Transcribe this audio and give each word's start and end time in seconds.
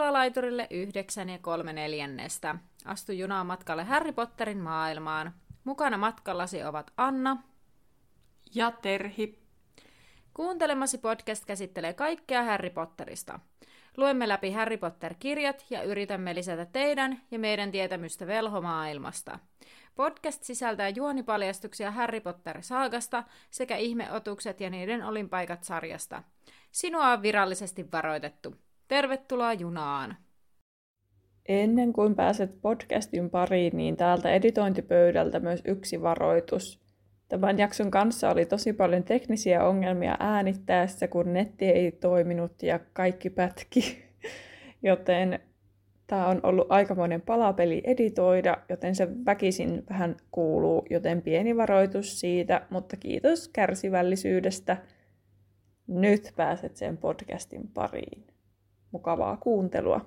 Tervetuloa 0.00 0.20
laiturille 0.20 0.66
9 0.70 1.28
ja 1.28 1.38
3 1.38 1.72
neljännestä. 1.72 2.56
Astu 2.84 3.12
junaan 3.12 3.46
matkalle 3.46 3.84
Harry 3.84 4.12
Potterin 4.12 4.58
maailmaan. 4.58 5.34
Mukana 5.64 5.98
matkallasi 5.98 6.64
ovat 6.64 6.92
Anna 6.96 7.42
ja 8.54 8.70
Terhi. 8.70 9.38
Kuuntelemasi 10.34 10.98
podcast 10.98 11.44
käsittelee 11.44 11.92
kaikkea 11.92 12.42
Harry 12.42 12.70
Potterista. 12.70 13.40
Luemme 13.96 14.28
läpi 14.28 14.50
Harry 14.52 14.76
Potter-kirjat 14.76 15.66
ja 15.70 15.82
yritämme 15.82 16.34
lisätä 16.34 16.66
teidän 16.66 17.20
ja 17.30 17.38
meidän 17.38 17.70
tietämystä 17.70 18.26
velhomaailmasta. 18.26 19.38
Podcast 19.94 20.42
sisältää 20.42 20.88
juonipaljastuksia 20.88 21.90
Harry 21.90 22.20
Potter-saagasta 22.20 23.24
sekä 23.50 23.76
ihmeotukset 23.76 24.60
ja 24.60 24.70
niiden 24.70 25.04
olinpaikat 25.04 25.64
sarjasta. 25.64 26.22
Sinua 26.72 27.12
on 27.12 27.22
virallisesti 27.22 27.92
varoitettu. 27.92 28.56
Tervetuloa 28.90 29.52
junaan! 29.52 30.16
Ennen 31.48 31.92
kuin 31.92 32.14
pääset 32.14 32.60
podcastin 32.62 33.30
pariin, 33.30 33.76
niin 33.76 33.96
täältä 33.96 34.30
editointipöydältä 34.30 35.40
myös 35.40 35.62
yksi 35.64 36.02
varoitus. 36.02 36.80
Tämän 37.28 37.58
jakson 37.58 37.90
kanssa 37.90 38.30
oli 38.30 38.46
tosi 38.46 38.72
paljon 38.72 39.02
teknisiä 39.02 39.64
ongelmia 39.64 40.16
äänittäessä, 40.20 41.08
kun 41.08 41.32
netti 41.32 41.64
ei 41.64 41.92
toiminut 41.92 42.62
ja 42.62 42.80
kaikki 42.92 43.30
pätki. 43.30 44.04
Joten 44.82 45.40
tämä 46.06 46.26
on 46.26 46.40
ollut 46.42 46.66
aikamoinen 46.72 47.20
palapeli 47.20 47.82
editoida, 47.84 48.56
joten 48.68 48.94
se 48.94 49.08
väkisin 49.26 49.82
vähän 49.90 50.16
kuuluu, 50.30 50.86
joten 50.90 51.22
pieni 51.22 51.56
varoitus 51.56 52.20
siitä, 52.20 52.66
mutta 52.70 52.96
kiitos 52.96 53.48
kärsivällisyydestä. 53.48 54.76
Nyt 55.86 56.32
pääset 56.36 56.76
sen 56.76 56.96
podcastin 56.96 57.68
pariin. 57.68 58.29
Mukavaa 58.92 59.36
kuuntelua. 59.36 60.06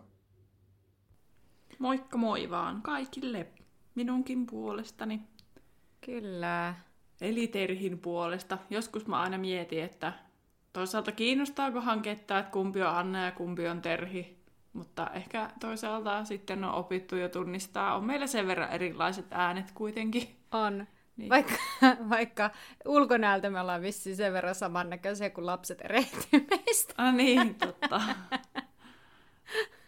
Moikka 1.80 2.18
moi 2.18 2.50
vaan 2.50 2.82
kaikille 2.82 3.48
minunkin 3.96 4.46
puolestani. 4.46 5.22
Kyllä. 6.06 6.76
Eli 7.22 7.48
Terhin 7.48 8.00
puolesta. 8.00 8.58
Joskus 8.70 9.08
mä 9.08 9.22
aina 9.22 9.38
mietin, 9.38 9.84
että 9.84 10.14
toisaalta 10.74 11.12
kiinnostaakohan 11.12 12.02
ketään, 12.02 12.40
että 12.40 12.52
kumpi 12.52 12.82
on 12.82 12.96
Anna 12.96 13.26
ja 13.26 13.32
kumpi 13.32 13.68
on 13.68 13.82
Terhi. 13.82 14.44
Mutta 14.74 15.10
ehkä 15.14 15.50
toisaalta 15.60 16.26
sitten 16.26 16.64
on 16.64 16.74
opittu 16.74 17.16
jo 17.16 17.30
tunnistaa. 17.30 17.96
On 17.96 18.06
meillä 18.06 18.28
sen 18.28 18.48
verran 18.48 18.72
erilaiset 18.72 19.26
äänet 19.32 19.72
kuitenkin. 19.72 20.36
On. 20.52 20.88
Niin. 21.18 21.30
Vaikka, 21.30 21.54
vaikka 22.10 22.52
ulkonäöltä 22.86 23.50
me 23.50 23.60
ollaan 23.60 23.82
vissiin 23.82 24.16
sen 24.16 24.34
verran 24.34 24.56
samannäköisiä 24.56 25.30
kuin 25.30 25.46
lapset 25.46 25.82
erehtyy 25.82 26.48
meistä. 26.50 26.94
Ah 26.98 27.14
niin, 27.14 27.56
totta. 27.56 28.02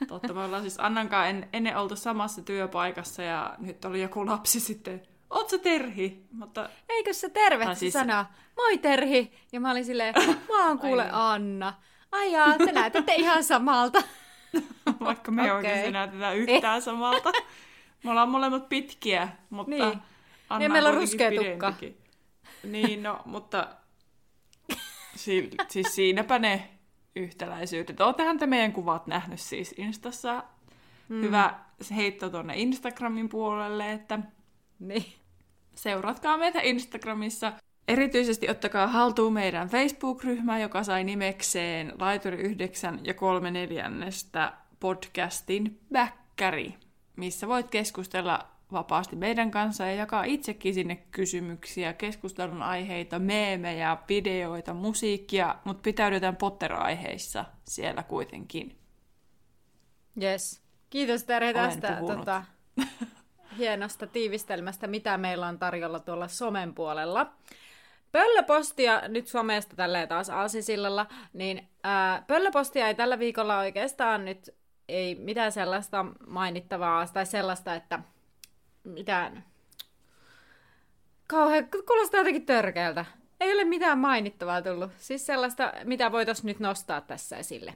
totta, 0.07 0.33
me 0.33 0.43
ollaan 0.43 0.61
siis 0.61 0.79
Annankaan 0.79 1.27
en, 1.27 1.49
ennen 1.53 1.77
oltu 1.77 1.95
samassa 1.95 2.41
työpaikassa 2.41 3.21
ja 3.21 3.55
nyt 3.57 3.85
oli 3.85 4.01
joku 4.01 4.25
lapsi 4.25 4.59
sitten, 4.59 5.01
oot 5.29 5.49
sä 5.49 5.57
Terhi? 5.57 6.25
Mutta... 6.31 6.69
Eikö 6.89 7.13
se 7.13 7.29
terve 7.29 7.75
siis... 7.75 7.93
sanoa, 7.93 8.25
moi 8.55 8.77
Terhi? 8.77 9.31
Ja 9.51 9.59
mä 9.59 9.71
olin 9.71 9.85
silleen, 9.85 10.13
mä 10.49 10.67
oon 10.67 10.79
kuule 10.79 11.09
Anna. 11.11 11.73
Ai 12.11 12.31
jaa, 12.31 12.57
te 12.57 12.71
näytätte 12.71 13.15
ihan 13.15 13.43
samalta. 13.43 14.03
Vaikka 15.05 15.31
me 15.31 15.41
okay. 15.41 15.55
oikeasti 15.55 15.91
näytetään 15.91 16.37
yhtään 16.37 16.81
samalta. 16.81 17.31
Me 18.03 18.11
ollaan 18.11 18.29
molemmat 18.29 18.69
pitkiä, 18.69 19.29
mutta 19.49 19.69
niin. 19.69 19.83
Anna 19.83 20.59
niin, 20.59 20.71
meillä 20.71 20.89
on 20.89 20.95
ruskea 20.95 21.31
tukka. 21.31 21.73
Niin, 22.63 23.03
no, 23.03 23.19
mutta 23.25 23.67
si- 25.15 25.49
siis 25.67 25.95
siinäpä 25.95 26.39
ne 26.39 26.69
yhtäläisyydet. 27.15 28.01
Oottehan 28.01 28.39
te 28.39 28.45
meidän 28.45 28.73
kuvat 28.73 29.07
nähnyt 29.07 29.39
siis 29.39 29.73
Instassa. 29.77 30.43
Mm. 31.09 31.21
Hyvä 31.21 31.59
heitto 31.95 32.29
tuonne 32.29 32.53
Instagramin 32.55 33.29
puolelle, 33.29 33.91
että 33.91 34.19
niin. 34.79 35.05
seuratkaa 35.75 36.37
meitä 36.37 36.59
Instagramissa. 36.61 37.53
Erityisesti 37.87 38.49
ottakaa 38.49 38.87
haltuun 38.87 39.33
meidän 39.33 39.69
Facebook-ryhmä, 39.69 40.59
joka 40.59 40.83
sai 40.83 41.03
nimekseen 41.03 41.93
Laituri 41.99 42.37
9 42.37 42.99
ja 43.03 43.13
3 43.13 43.51
neljännestä 43.51 44.53
podcastin 44.79 45.79
Bäkkäri, 45.91 46.75
missä 47.15 47.47
voit 47.47 47.69
keskustella 47.69 48.54
vapaasti 48.71 49.15
meidän 49.15 49.51
kanssa 49.51 49.85
ja 49.85 49.95
jakaa 49.95 50.23
itsekin 50.23 50.73
sinne 50.73 50.95
kysymyksiä, 50.95 51.93
keskustelun 51.93 52.61
aiheita, 52.61 53.19
meemejä, 53.19 53.97
videoita, 54.09 54.73
musiikkia, 54.73 55.55
mutta 55.63 55.81
pitäydytään 55.81 56.35
Potter-aiheissa 56.35 57.45
siellä 57.67 58.03
kuitenkin. 58.03 58.77
Yes. 60.21 60.61
Kiitos 60.89 61.23
Terhi 61.23 61.53
tästä 61.53 62.01
tota, 62.07 62.43
hienosta 63.57 64.07
tiivistelmästä, 64.07 64.87
mitä 64.87 65.17
meillä 65.17 65.47
on 65.47 65.59
tarjolla 65.59 65.99
tuolla 65.99 66.27
somen 66.27 66.73
puolella. 66.73 67.33
Pöllöpostia, 68.11 69.01
nyt 69.07 69.27
somesta 69.27 69.75
tälleen 69.75 70.07
taas 70.07 70.29
aasisillalla, 70.29 71.07
niin 71.33 71.69
ää, 71.83 72.23
pöllöpostia 72.27 72.87
ei 72.87 72.95
tällä 72.95 73.19
viikolla 73.19 73.59
oikeastaan 73.59 74.25
nyt 74.25 74.55
ei 74.87 75.15
mitään 75.15 75.51
sellaista 75.51 76.05
mainittavaa 76.27 77.07
tai 77.07 77.25
sellaista, 77.25 77.75
että 77.75 77.99
mitään... 78.85 79.43
Kauhean, 81.27 81.67
kuulostaa 81.87 82.19
jotenkin 82.19 82.45
törkeältä. 82.45 83.05
Ei 83.39 83.53
ole 83.53 83.63
mitään 83.63 83.99
mainittavaa 83.99 84.61
tullut. 84.61 84.91
Siis 84.97 85.25
sellaista, 85.25 85.73
mitä 85.83 86.11
voitaisiin 86.11 86.45
nyt 86.45 86.59
nostaa 86.59 87.01
tässä 87.01 87.37
esille. 87.37 87.73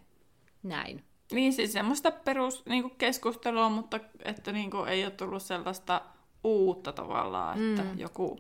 Näin. 0.64 1.04
Niin 1.32 1.54
siis 1.54 1.74
semmoista 1.74 2.12
perus 2.12 2.66
niin 2.66 2.96
keskustelua, 2.98 3.70
mutta 3.70 4.00
että 4.26 4.52
niin 4.52 4.72
kuin, 4.72 4.90
ei 4.90 5.04
ole 5.04 5.12
tullut 5.12 5.44
sellaista 5.44 6.02
uutta 6.44 6.94
tavallaan, 6.94 7.70
että 7.70 7.84
mm. 7.84 8.00
joku 8.00 8.40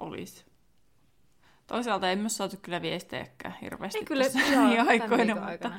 olisi. 0.00 0.44
Toisaalta 1.66 2.10
ei 2.10 2.16
myös 2.16 2.36
saatu 2.36 2.56
kyllä 2.62 2.82
viestejäkään 2.82 3.54
hirveästi 3.62 3.98
ei 3.98 4.04
kyllä, 4.04 4.24
joo, 4.52 4.84
aikoina, 4.88 5.50
mutta, 5.50 5.72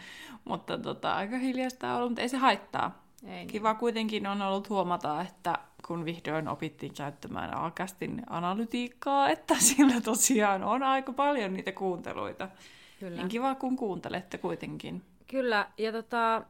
mutta 0.45 0.77
tota, 0.77 1.15
aika 1.15 1.37
hiljasta 1.37 1.89
on 1.89 1.95
ollut, 1.95 2.09
mutta 2.09 2.21
ei 2.21 2.29
se 2.29 2.37
haittaa. 2.37 3.02
Ei 3.27 3.45
Kiva 3.45 3.71
niin. 3.71 3.79
kuitenkin 3.79 4.27
on 4.27 4.41
ollut 4.41 4.69
huomata, 4.69 5.21
että 5.21 5.57
kun 5.87 6.05
vihdoin 6.05 6.47
opittiin 6.47 6.93
käyttämään 6.93 7.53
Alkastin 7.53 8.21
analytiikkaa, 8.29 9.29
että 9.29 9.55
sillä 9.69 10.01
tosiaan 10.01 10.63
on 10.63 10.83
aika 10.83 11.13
paljon 11.13 11.53
niitä 11.53 11.71
kuunteluita. 11.71 12.49
Kyllä. 12.99 13.17
Niin 13.17 13.27
kiva, 13.27 13.55
kun 13.55 13.75
kuuntelette 13.75 14.37
kuitenkin. 14.37 15.01
Kyllä, 15.27 15.67
ja 15.77 15.91
tota, 15.91 16.43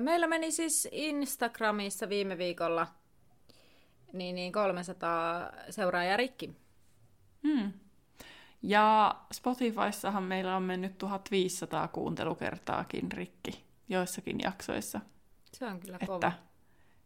meillä 0.00 0.26
meni 0.26 0.50
siis 0.50 0.88
Instagramissa 0.92 2.08
viime 2.08 2.38
viikolla 2.38 2.86
niin, 4.12 4.34
niin 4.34 4.52
300 4.52 5.50
seuraajaa 5.70 6.16
rikki. 6.16 6.50
Hmm. 7.42 7.72
Ja 8.62 9.14
Spotifyssahan 9.32 10.22
meillä 10.22 10.56
on 10.56 10.62
mennyt 10.62 10.98
1500 10.98 11.88
kuuntelukertaakin 11.88 13.12
rikki 13.12 13.64
joissakin 13.88 14.38
jaksoissa. 14.42 15.00
Se 15.54 15.66
on 15.66 15.80
kyllä 15.80 15.98
kova. 16.06 16.14
Että 16.14 16.32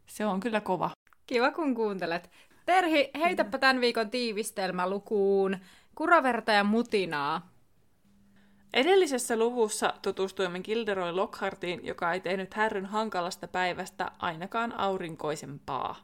se 0.07 0.25
on 0.25 0.39
kyllä 0.39 0.61
kova. 0.61 0.91
Kiva, 1.25 1.51
kun 1.51 1.75
kuuntelet. 1.75 2.29
Terhi, 2.65 3.09
heitäpä 3.19 3.57
tämän 3.57 3.81
viikon 3.81 4.09
tiivistelmä 4.09 4.89
lukuun 4.89 5.57
kuraverta 5.95 6.51
ja 6.51 6.63
mutinaa. 6.63 7.51
Edellisessä 8.73 9.37
luvussa 9.37 9.93
tutustuimme 10.01 10.59
Gilderoy 10.59 11.11
Lockhartiin, 11.11 11.85
joka 11.85 12.13
ei 12.13 12.19
tehnyt 12.19 12.53
härryn 12.53 12.85
hankalasta 12.85 13.47
päivästä 13.47 14.11
ainakaan 14.19 14.79
aurinkoisempaa. 14.79 15.95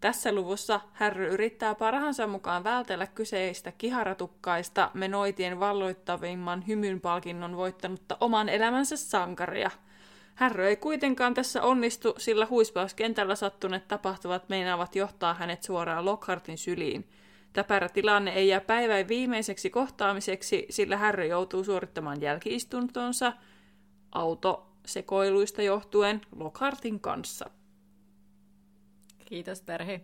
Tässä 0.00 0.32
luvussa 0.32 0.80
härry 0.92 1.28
yrittää 1.28 1.74
parhaansa 1.74 2.26
mukaan 2.26 2.64
vältellä 2.64 3.06
kyseistä 3.06 3.72
kiharatukkaista 3.72 4.90
menoitien 4.94 5.60
valloittavimman 5.60 6.66
hymyn 6.66 7.00
palkinnon 7.00 7.56
voittanutta 7.56 8.16
oman 8.20 8.48
elämänsä 8.48 8.96
sankaria– 8.96 9.70
Härrö 10.34 10.68
ei 10.68 10.76
kuitenkaan 10.76 11.34
tässä 11.34 11.62
onnistu, 11.62 12.14
sillä 12.18 12.46
huispauskentällä 12.50 13.34
sattuneet 13.34 13.88
tapahtuvat 13.88 14.48
meinaavat 14.48 14.96
johtaa 14.96 15.34
hänet 15.34 15.62
suoraan 15.62 16.04
Lockhartin 16.04 16.58
syliin. 16.58 17.08
Täpärä 17.52 17.88
tilanne 17.88 18.32
ei 18.32 18.48
jää 18.48 18.60
päivän 18.60 19.08
viimeiseksi 19.08 19.70
kohtaamiseksi, 19.70 20.66
sillä 20.70 20.96
Härry 20.96 21.26
joutuu 21.26 21.64
suorittamaan 21.64 22.20
jälkiistuntonsa 22.20 23.32
autosekoiluista 24.12 25.62
johtuen 25.62 26.20
Lockhartin 26.36 27.00
kanssa. 27.00 27.50
Kiitos 29.24 29.60
Terhi. 29.60 30.00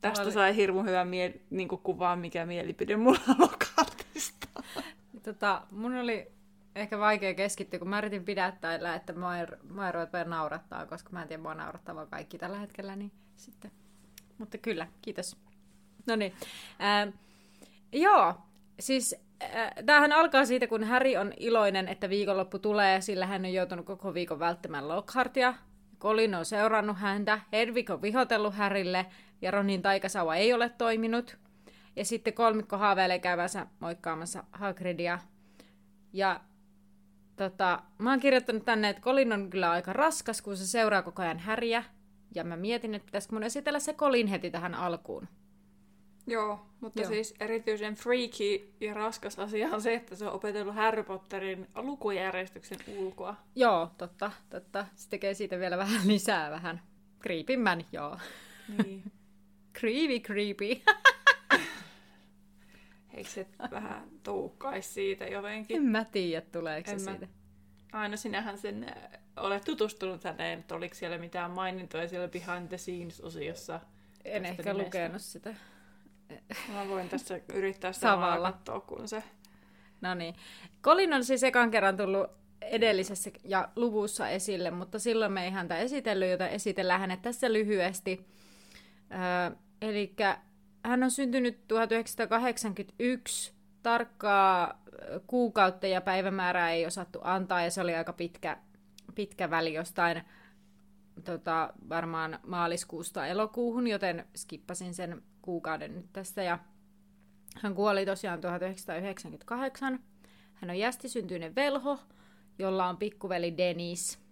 Tästä 0.00 0.24
oli... 0.24 0.32
sai 0.32 0.56
hirmu 0.56 0.82
hyvä 0.82 1.04
mie- 1.04 1.40
niin 1.50 1.68
kuvaa, 1.68 2.16
mikä 2.16 2.46
mielipide 2.46 2.96
mulla 2.96 3.18
on 3.28 3.36
Lockhartista. 3.38 4.48
Tota, 5.22 5.62
mun 5.70 5.94
oli 5.94 6.35
ehkä 6.76 6.98
vaikea 6.98 7.34
keskittyä, 7.34 7.78
kun 7.78 7.88
mä 7.88 7.98
yritin 7.98 8.24
pidättäillä, 8.24 8.94
että 8.94 9.12
mä 9.12 9.46
mä 9.70 9.86
ei 9.86 9.92
ruveta 9.92 10.24
naurattaa, 10.24 10.86
koska 10.86 11.10
mä 11.12 11.22
en 11.22 11.28
tiedä, 11.28 11.42
mua 11.42 11.54
naurattaa 11.54 11.94
vaan 11.94 12.08
kaikki 12.08 12.38
tällä 12.38 12.58
hetkellä, 12.58 12.96
niin 12.96 13.12
sitten. 13.36 13.70
Mutta 14.38 14.58
kyllä, 14.58 14.86
kiitos. 15.02 15.36
No 16.06 16.16
niin. 16.16 16.32
Äh, 16.82 17.12
joo, 17.92 18.34
siis 18.80 19.16
tämähän 19.86 20.12
alkaa 20.12 20.44
siitä, 20.44 20.66
kun 20.66 20.84
Harry 20.84 21.16
on 21.16 21.32
iloinen, 21.36 21.88
että 21.88 22.08
viikonloppu 22.08 22.58
tulee, 22.58 23.00
sillä 23.00 23.26
hän 23.26 23.44
on 23.44 23.52
joutunut 23.52 23.86
koko 23.86 24.14
viikon 24.14 24.38
välttämään 24.38 24.88
Lockhartia. 24.88 25.54
Colin 26.00 26.34
on 26.34 26.44
seurannut 26.44 26.98
häntä, 26.98 27.40
Hedwig 27.52 27.90
on 27.90 28.02
vihotellut 28.02 28.54
Härille 28.54 29.06
ja 29.42 29.50
Ronin 29.50 29.82
taikasauva 29.82 30.36
ei 30.36 30.52
ole 30.52 30.68
toiminut. 30.68 31.36
Ja 31.96 32.04
sitten 32.04 32.34
kolmikko 32.34 32.78
haaveilee 32.78 33.18
käyvänsä 33.18 33.66
moikkaamassa 33.80 34.44
Hagridia. 34.52 35.18
Ja 36.12 36.40
tota, 37.36 37.82
mä 37.98 38.10
oon 38.10 38.20
kirjoittanut 38.20 38.64
tänne, 38.64 38.88
että 38.88 39.02
Colin 39.02 39.32
on 39.32 39.50
kyllä 39.50 39.70
aika 39.70 39.92
raskas, 39.92 40.42
kun 40.42 40.56
se 40.56 40.66
seuraa 40.66 41.02
koko 41.02 41.22
ajan 41.22 41.38
Häriä. 41.38 41.84
Ja 42.34 42.44
mä 42.44 42.56
mietin, 42.56 42.94
että 42.94 43.06
pitäisikö 43.06 43.34
mun 43.34 43.42
esitellä 43.42 43.78
se 43.78 43.92
Colin 43.92 44.26
heti 44.26 44.50
tähän 44.50 44.74
alkuun. 44.74 45.28
Joo, 46.26 46.66
mutta 46.80 47.02
Joo. 47.02 47.08
siis 47.08 47.34
erityisen 47.40 47.94
freaky 47.94 48.72
ja 48.80 48.94
raskas 48.94 49.38
asia 49.38 49.68
on 49.68 49.82
se, 49.82 49.94
että 49.94 50.16
se 50.16 50.26
on 50.26 50.32
opetellut 50.32 50.74
Harry 50.74 51.02
Potterin 51.02 51.66
lukujärjestyksen 51.74 52.78
ulkoa. 52.96 53.36
Joo, 53.54 53.90
totta, 53.98 54.30
totta. 54.50 54.86
Se 54.94 55.08
tekee 55.08 55.34
siitä 55.34 55.58
vielä 55.58 55.78
vähän 55.78 56.08
lisää 56.08 56.50
vähän. 56.50 56.82
Creepimän, 57.22 57.84
joo. 57.92 58.18
Niin. 58.84 59.12
Creepy, 59.78 60.20
creepy. 60.20 60.64
Eikö 63.16 63.30
se 63.30 63.46
vähän 63.70 64.08
tuukkaisi 64.22 64.92
siitä 64.92 65.24
jotenkin? 65.24 65.76
en 65.76 65.82
mä 65.82 66.04
tiedä, 66.04 66.46
tuleeko 66.52 66.90
se 66.90 66.96
En 66.96 67.02
mä- 67.02 67.10
siitä. 67.10 67.28
Aina 67.92 68.16
sinähän 68.16 68.58
sen 68.58 68.84
äh, 68.84 69.20
olet 69.36 69.64
tutustunut 69.64 70.24
häneen, 70.24 70.58
että 70.58 70.74
oliko 70.74 70.94
siellä 70.94 71.18
mitään 71.18 71.50
mainintoja 71.50 72.08
siellä 72.08 72.28
behind 72.28 72.68
the 72.68 72.78
scenes-osiossa. 72.78 73.80
En 74.24 74.44
ehkä 74.44 74.62
nimestä. 74.62 74.84
lukenut 74.84 75.22
sitä. 75.22 75.54
Mä 76.72 76.88
voin 76.88 77.08
tässä 77.08 77.40
yrittää 77.54 77.92
samalla 77.92 78.52
katsoa, 78.52 78.80
kun 78.80 79.08
se... 79.08 79.22
No 80.00 80.14
niin. 80.14 80.34
Colin 80.82 81.12
on 81.14 81.24
siis 81.24 81.42
ekan 81.44 81.70
kerran 81.70 81.96
tullut 81.96 82.30
edellisessä 82.62 83.30
ja 83.44 83.68
luvussa 83.76 84.28
esille, 84.28 84.70
mutta 84.70 84.98
silloin 84.98 85.32
me 85.32 85.44
ei 85.44 85.50
häntä 85.50 85.78
esitellyt, 85.78 86.30
joten 86.30 86.48
esitellään 86.48 87.00
hänet 87.00 87.22
tässä 87.22 87.52
lyhyesti. 87.52 88.26
Öö, 89.12 89.56
Eli 89.82 90.14
hän 90.86 91.02
on 91.02 91.10
syntynyt 91.10 91.68
1981. 91.68 93.52
Tarkkaa 93.82 94.82
kuukautta 95.26 95.86
ja 95.86 96.00
päivämäärää 96.00 96.70
ei 96.70 96.86
osattu 96.86 97.18
antaa, 97.22 97.62
ja 97.62 97.70
se 97.70 97.80
oli 97.80 97.94
aika 97.94 98.12
pitkä, 98.12 98.56
pitkä 99.14 99.50
väli 99.50 99.74
jostain 99.74 100.22
tota, 101.24 101.72
varmaan 101.88 102.38
maaliskuusta 102.46 103.26
elokuuhun, 103.26 103.86
joten 103.86 104.26
skippasin 104.36 104.94
sen 104.94 105.22
kuukauden 105.42 105.94
nyt 105.94 106.12
tässä. 106.12 106.42
Ja 106.42 106.58
hän 107.62 107.74
kuoli 107.74 108.06
tosiaan 108.06 108.40
1998. 108.40 110.00
Hän 110.54 110.70
on 110.70 110.78
jästisyntyinen 110.78 111.54
velho, 111.54 111.98
jolla 112.58 112.86
on 112.86 112.96
pikkuveli 112.96 113.56
Dennis. 113.56 114.25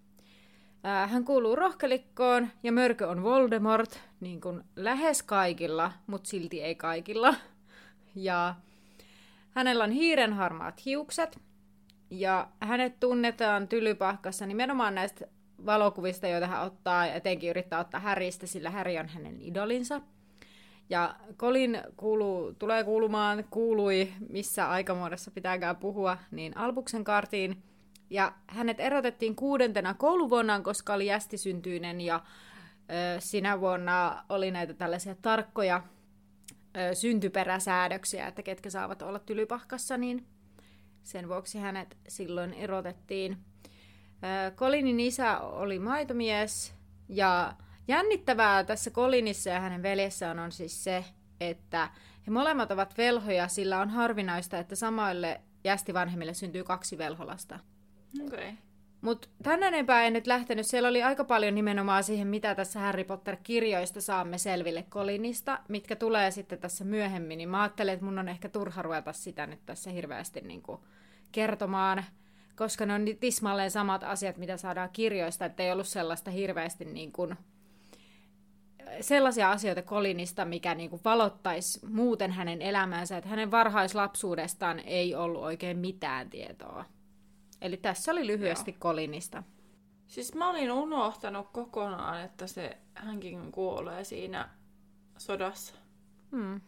Hän 0.84 1.24
kuuluu 1.24 1.56
rohkelikkoon 1.56 2.48
ja 2.62 2.72
mörkö 2.72 3.08
on 3.08 3.22
Voldemort, 3.22 4.00
niin 4.20 4.40
kuin 4.40 4.62
lähes 4.76 5.22
kaikilla, 5.22 5.92
mutta 6.06 6.28
silti 6.28 6.62
ei 6.62 6.74
kaikilla. 6.74 7.34
Ja 8.14 8.54
hänellä 9.50 9.84
on 9.84 9.90
hiirenharmaat 9.90 10.84
hiukset 10.84 11.40
ja 12.10 12.48
hänet 12.60 13.00
tunnetaan 13.00 13.68
tylypahkassa 13.68 14.46
nimenomaan 14.46 14.94
näistä 14.94 15.26
valokuvista, 15.66 16.26
joita 16.26 16.46
hän 16.46 16.62
ottaa 16.62 17.06
ja 17.06 17.14
etenkin 17.14 17.50
yrittää 17.50 17.80
ottaa 17.80 18.00
Häristä, 18.00 18.46
sillä 18.46 18.70
Häri 18.70 18.98
on 18.98 19.08
hänen 19.08 19.40
idolinsa. 19.40 20.00
Ja 20.90 21.14
Colin 21.36 21.82
kuuluu, 21.96 22.54
tulee 22.54 22.84
kuulumaan, 22.84 23.44
kuului, 23.50 24.12
missä 24.28 24.70
aikamuodossa 24.70 25.30
pitääkään 25.30 25.76
puhua, 25.76 26.18
niin 26.30 26.56
Albuksen 26.56 27.04
kartiin. 27.04 27.62
Ja 28.10 28.32
hänet 28.46 28.80
erotettiin 28.80 29.36
kuudentena 29.36 29.94
kouluvuonnaan, 29.94 30.62
koska 30.62 30.94
oli 30.94 31.06
jästisyntyinen 31.06 32.00
ja 32.00 32.24
ö, 32.90 33.20
sinä 33.20 33.60
vuonna 33.60 34.24
oli 34.28 34.50
näitä 34.50 34.74
tällaisia 34.74 35.14
tarkkoja 35.22 35.82
ö, 36.76 36.94
syntyperäsäädöksiä, 36.94 38.26
että 38.26 38.42
ketkä 38.42 38.70
saavat 38.70 39.02
olla 39.02 39.18
tylypahkassa, 39.18 39.96
niin 39.96 40.26
sen 41.02 41.28
vuoksi 41.28 41.58
hänet 41.58 41.96
silloin 42.08 42.52
erotettiin. 42.52 43.38
Ö, 44.48 44.50
Colinin 44.50 45.00
isä 45.00 45.40
oli 45.40 45.78
maitomies 45.78 46.74
ja 47.08 47.54
jännittävää 47.88 48.64
tässä 48.64 48.90
Colinissa 48.90 49.50
ja 49.50 49.60
hänen 49.60 49.82
veljessään 49.82 50.38
on 50.38 50.52
siis 50.52 50.84
se, 50.84 51.04
että 51.40 51.90
he 52.26 52.30
molemmat 52.30 52.70
ovat 52.70 52.98
velhoja, 52.98 53.48
sillä 53.48 53.80
on 53.80 53.90
harvinaista, 53.90 54.58
että 54.58 54.76
samoille 54.76 55.40
jästivanhemmille 55.64 56.34
syntyy 56.34 56.64
kaksi 56.64 56.98
velholasta. 56.98 57.58
Okay. 58.22 58.52
Mutta 59.00 59.28
tänne 59.42 59.66
enempää 59.66 60.02
en 60.02 60.12
nyt 60.12 60.26
lähtenyt. 60.26 60.66
Siellä 60.66 60.88
oli 60.88 61.02
aika 61.02 61.24
paljon 61.24 61.54
nimenomaan 61.54 62.04
siihen, 62.04 62.28
mitä 62.28 62.54
tässä 62.54 62.80
Harry 62.80 63.04
Potter-kirjoista 63.04 64.00
saamme 64.00 64.38
selville 64.38 64.84
Colinista, 64.90 65.58
mitkä 65.68 65.96
tulee 65.96 66.30
sitten 66.30 66.58
tässä 66.58 66.84
myöhemmin. 66.84 67.38
Niin 67.38 67.48
mä 67.48 67.62
ajattelen, 67.62 67.94
että 67.94 68.04
mun 68.04 68.18
on 68.18 68.28
ehkä 68.28 68.48
turha 68.48 68.82
ruveta 68.82 69.12
sitä 69.12 69.46
nyt 69.46 69.66
tässä 69.66 69.90
hirveästi 69.90 70.40
niin 70.40 70.62
kuin 70.62 70.80
kertomaan, 71.32 72.04
koska 72.56 72.86
ne 72.86 72.94
on 72.94 73.04
tismalleen 73.20 73.70
samat 73.70 74.04
asiat, 74.04 74.36
mitä 74.36 74.56
saadaan 74.56 74.90
kirjoista, 74.92 75.44
että 75.44 75.62
ei 75.62 75.72
ollut 75.72 75.88
sellaista 75.88 76.30
hirveästi 76.30 76.84
niin 76.84 77.12
kuin 77.12 77.36
sellaisia 79.00 79.50
asioita 79.50 79.82
Colinista, 79.82 80.44
mikä 80.44 80.74
niin 80.74 80.90
kuin 80.90 81.02
valottaisi 81.04 81.86
muuten 81.86 82.32
hänen 82.32 82.62
elämänsä, 82.62 83.16
että 83.16 83.30
hänen 83.30 83.50
varhaislapsuudestaan 83.50 84.78
ei 84.78 85.14
ollut 85.14 85.42
oikein 85.42 85.78
mitään 85.78 86.30
tietoa. 86.30 86.84
Eli 87.64 87.76
tässä 87.76 88.12
oli 88.12 88.26
lyhyesti 88.26 88.70
Joo. 88.70 88.78
Colinista. 88.80 89.42
Siis 90.06 90.34
mä 90.34 90.50
olin 90.50 90.72
unohtanut 90.72 91.48
kokonaan, 91.52 92.20
että 92.24 92.46
se 92.46 92.78
hänkin 92.94 93.52
kuolee 93.52 94.04
siinä 94.04 94.48
sodassa. 95.18 95.74
Hmm. 96.30 96.60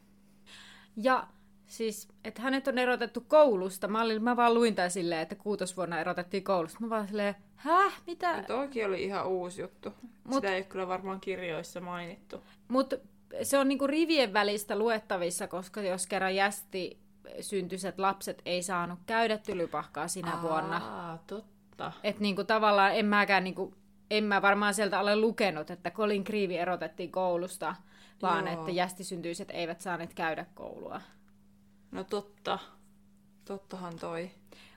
Ja 0.96 1.26
siis, 1.66 2.08
että 2.25 2.43
hänet 2.43 2.69
on 2.69 2.78
erotettu 2.78 3.20
koulusta. 3.20 3.88
Mä, 3.88 4.02
olin, 4.02 4.22
mä 4.22 4.37
vaan 4.37 4.54
luin 4.54 4.75
tää 4.75 4.88
silleen, 4.88 5.20
että 5.20 5.35
kuutosvuonna 5.35 6.00
erotettiin 6.00 6.44
koulusta. 6.44 6.78
Mä 6.80 6.90
vaan 6.90 7.09
silleen, 7.09 7.35
häh, 7.56 8.02
mitä? 8.06 8.30
Ja 8.30 8.42
toikin 8.42 8.87
oli 8.87 9.02
ihan 9.04 9.26
uusi 9.28 9.61
juttu. 9.61 9.92
Mut- 10.25 10.35
Sitä 10.35 10.49
ei 10.54 10.59
ole 10.59 10.64
kyllä 10.64 10.88
varmaan 10.88 11.21
kirjoissa 11.21 11.80
mainittu. 11.80 12.42
Mutta 12.68 12.97
se 13.42 13.59
on 13.59 13.68
niinku 13.68 13.87
rivien 13.87 14.32
välistä 14.32 14.78
luettavissa, 14.78 15.49
koska 15.49 15.80
jos 15.82 16.06
kerran 16.06 16.35
jästi 16.35 16.99
syntyiset 17.40 17.99
lapset 17.99 18.42
ei 18.45 18.62
saanut 18.62 18.99
käydä 19.06 19.38
tylypahkaa 19.38 20.09
sinä 20.09 20.35
Aa. 20.35 20.42
vuonna. 20.42 20.80
Totta. 21.26 21.92
Että 22.04 22.23
niinku 22.23 22.45
tavallaan 22.45 22.95
en 22.95 23.06
mäkään 23.06 23.45
niinku, 23.45 23.75
en 24.11 24.25
mä 24.25 24.42
varmaan 24.42 24.75
sieltä 24.75 25.00
ole 25.00 25.16
lukenut, 25.16 25.71
että 25.71 25.90
Colin 25.90 26.25
Creevy 26.25 26.54
erotettiin 26.54 27.12
koulusta, 27.12 27.75
vaan 28.23 28.47
Joo. 28.47 28.54
että 28.54 28.71
jästisyntyiset 28.71 29.50
eivät 29.50 29.80
saaneet 29.80 30.14
käydä 30.14 30.47
koulua. 30.54 31.00
No 31.90 32.04
totta. 32.04 32.59
Tottahan 33.45 33.99
toi. 33.99 34.30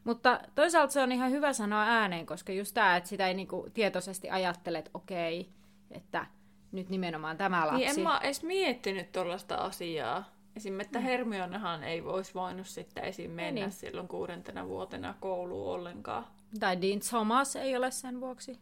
Mutta 0.03 0.39
toisaalta 0.55 0.93
se 0.93 1.01
on 1.01 1.11
ihan 1.11 1.31
hyvä 1.31 1.53
sanoa 1.53 1.83
ääneen, 1.83 2.25
koska 2.25 2.51
just 2.51 2.73
tämä, 2.73 2.97
että 2.97 3.09
sitä 3.09 3.27
ei 3.27 3.33
niinku 3.33 3.67
tietoisesti 3.73 4.29
ajattele, 4.29 4.77
että 4.77 4.91
okei, 4.93 5.49
että 5.91 6.25
nyt 6.71 6.89
nimenomaan 6.89 7.37
tämä 7.37 7.67
lapsi. 7.67 7.79
Niin 7.79 7.89
en 7.89 8.03
mä 8.03 8.19
edes 8.23 8.43
miettinyt 8.43 9.11
tollaista 9.11 9.55
asiaa. 9.55 10.38
Esim. 10.59 10.79
että 10.79 10.99
Hermionehan 10.99 11.83
ei 11.83 12.03
voisi 12.03 12.33
voinut 12.33 12.67
sitten 12.67 13.03
esim. 13.03 13.31
mennä 13.31 13.61
niin. 13.61 13.71
silloin 13.71 14.07
kuudentena 14.07 14.67
vuotena 14.67 15.15
kouluun 15.19 15.73
ollenkaan. 15.73 16.25
Tai 16.59 16.81
Dean 16.81 16.99
Thomas 17.09 17.55
ei 17.55 17.77
ole 17.77 17.91
sen 17.91 18.21
vuoksi. 18.21 18.59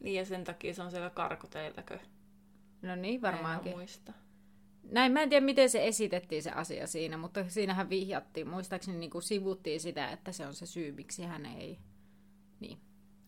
Niin 0.00 0.16
ja 0.16 0.24
sen 0.24 0.44
takia 0.44 0.74
se 0.74 0.82
on 0.82 0.90
siellä 0.90 1.10
karkoteilläkö? 1.10 1.98
No 2.82 2.96
niin, 2.96 3.22
varmaankin. 3.22 3.72
En 3.72 3.78
muista. 3.78 4.12
Näin, 4.82 5.12
mä 5.12 5.22
en 5.22 5.28
tiedä, 5.28 5.46
miten 5.46 5.70
se 5.70 5.86
esitettiin 5.86 6.42
se 6.42 6.50
asia 6.50 6.86
siinä, 6.86 7.16
mutta 7.16 7.44
siinähän 7.48 7.90
vihjattiin, 7.90 8.48
muistaakseni 8.48 8.98
niin 8.98 9.10
kuin 9.10 9.22
sivuttiin 9.22 9.80
sitä, 9.80 10.10
että 10.10 10.32
se 10.32 10.46
on 10.46 10.54
se 10.54 10.66
syy, 10.66 10.92
miksi 10.92 11.22
hän 11.22 11.46
ei 11.46 11.78
niin, 12.60 12.78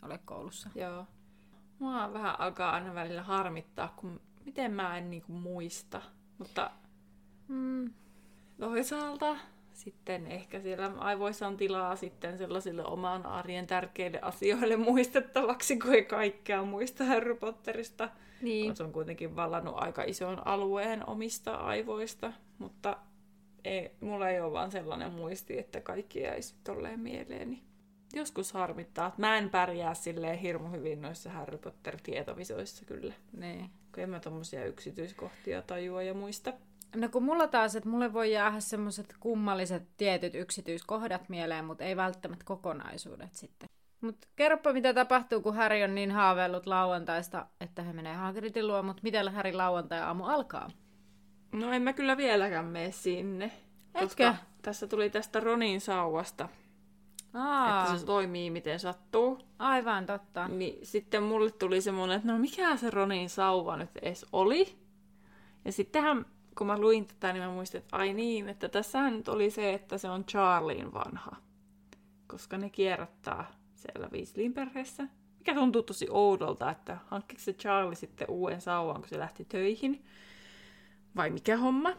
ole 0.02 0.18
koulussa. 0.24 0.70
Joo. 0.74 1.06
Mua 1.78 2.12
vähän 2.12 2.40
alkaa 2.40 2.70
aina 2.70 2.94
välillä 2.94 3.22
harmittaa, 3.22 3.94
kun 3.96 4.20
miten 4.44 4.72
mä 4.72 4.98
en 4.98 5.10
niinku 5.10 5.32
muista. 5.32 6.02
Mutta 6.38 6.70
Mm. 7.48 7.90
toisaalta 8.58 9.36
sitten 9.72 10.26
ehkä 10.26 10.60
siellä 10.60 10.92
aivoissa 10.98 11.46
on 11.46 11.56
tilaa 11.56 11.96
sitten 11.96 12.38
sellaisille 12.38 12.84
oman 12.84 13.26
arjen 13.26 13.66
tärkeille 13.66 14.18
asioille 14.22 14.76
muistettavaksi, 14.76 15.78
kun 15.78 15.94
ei 15.94 16.04
kaikkea 16.04 16.62
muista 16.62 17.04
Harry 17.04 17.34
Potterista. 17.34 18.08
Niin. 18.42 18.66
Kun 18.66 18.76
se 18.76 18.82
on 18.82 18.92
kuitenkin 18.92 19.36
vallannut 19.36 19.74
aika 19.76 20.02
ison 20.02 20.46
alueen 20.46 21.08
omista 21.08 21.54
aivoista, 21.54 22.32
mutta 22.58 22.96
ei, 23.64 23.90
mulla 24.00 24.28
ei 24.28 24.40
ole 24.40 24.52
vaan 24.52 24.70
sellainen 24.70 25.12
muisti, 25.12 25.58
että 25.58 25.80
kaikki 25.80 26.20
jäisi 26.20 26.54
tolleen 26.64 27.00
mieleeni. 27.00 27.62
Joskus 28.14 28.52
harmittaa, 28.52 29.06
että 29.06 29.20
mä 29.20 29.38
en 29.38 29.50
pärjää 29.50 29.94
silleen 29.94 30.38
hirmu 30.38 30.68
hyvin 30.68 31.02
noissa 31.02 31.30
Harry 31.30 31.58
Potter-tietovisoissa 31.58 32.84
kyllä. 32.84 33.14
Niin. 33.32 33.70
Kun 33.94 34.02
en 34.02 34.10
mä 34.10 34.20
tommosia 34.20 34.64
yksityiskohtia 34.64 35.62
tajua 35.62 36.02
ja 36.02 36.14
muista. 36.14 36.52
No 36.96 37.08
kun 37.08 37.22
mulla 37.22 37.48
taas, 37.48 37.76
että 37.76 37.88
mulle 37.88 38.12
voi 38.12 38.32
jäädä 38.32 38.60
semmoiset 38.60 39.14
kummalliset 39.20 39.82
tietyt 39.96 40.34
yksityiskohdat 40.34 41.28
mieleen, 41.28 41.64
mutta 41.64 41.84
ei 41.84 41.96
välttämättä 41.96 42.44
kokonaisuudet 42.44 43.34
sitten. 43.34 43.68
Mutta 44.00 44.28
kerropa, 44.36 44.72
mitä 44.72 44.94
tapahtuu, 44.94 45.40
kun 45.40 45.54
Häri 45.54 45.84
on 45.84 45.94
niin 45.94 46.10
haaveillut 46.10 46.66
lauantaista, 46.66 47.46
että 47.60 47.82
he 47.82 47.92
menee 47.92 48.14
Hagridin 48.14 48.66
luo, 48.66 48.82
mutta 48.82 49.02
miten 49.02 49.32
Häri 49.32 49.52
lauantai-aamu 49.52 50.24
alkaa? 50.24 50.70
No 51.52 51.72
en 51.72 51.82
mä 51.82 51.92
kyllä 51.92 52.16
vieläkään 52.16 52.64
mene 52.64 52.92
sinne. 52.92 53.52
Koska 54.00 54.36
tässä 54.62 54.86
tuli 54.86 55.10
tästä 55.10 55.40
Ronin 55.40 55.80
sauvasta, 55.80 56.48
Aa, 57.34 57.84
että 57.84 57.98
se 57.98 58.06
toimii 58.06 58.50
miten 58.50 58.80
sattuu. 58.80 59.38
aivan 59.58 60.06
totta. 60.06 60.48
Niin 60.48 60.86
sitten 60.86 61.22
mulle 61.22 61.50
tuli 61.50 61.80
semmoinen, 61.80 62.16
että 62.16 62.32
no 62.32 62.38
mikä 62.38 62.76
se 62.76 62.90
Ronin 62.90 63.30
sauva 63.30 63.76
nyt 63.76 63.96
edes 64.02 64.26
oli. 64.32 64.76
Ja 65.64 65.72
sittenhän, 65.72 66.26
kun 66.58 66.66
mä 66.66 66.78
luin 66.78 67.06
tätä, 67.06 67.32
niin 67.32 67.44
mä 67.44 67.50
muistin, 67.50 67.78
että 67.78 67.96
ai 67.96 68.14
niin, 68.14 68.48
että 68.48 68.68
tässä 68.68 69.10
nyt 69.10 69.28
oli 69.28 69.50
se, 69.50 69.74
että 69.74 69.98
se 69.98 70.10
on 70.10 70.24
Charlien 70.24 70.92
vanha. 70.94 71.36
Koska 72.26 72.58
ne 72.58 72.70
kierrättää 72.70 73.52
siellä 73.74 74.08
Weasleyin 74.12 74.54
perheessä. 74.54 75.08
Mikä 75.38 75.54
tuntuu 75.54 75.82
tosi 75.82 76.06
oudolta, 76.10 76.70
että 76.70 76.98
hankkiko 77.06 77.42
se 77.42 77.52
Charlie 77.52 77.94
sitten 77.94 78.30
uuden 78.30 78.60
sauvan, 78.60 79.00
kun 79.00 79.08
se 79.08 79.18
lähti 79.18 79.44
töihin. 79.44 80.04
Vai 81.16 81.30
mikä 81.30 81.56
homma? 81.56 81.90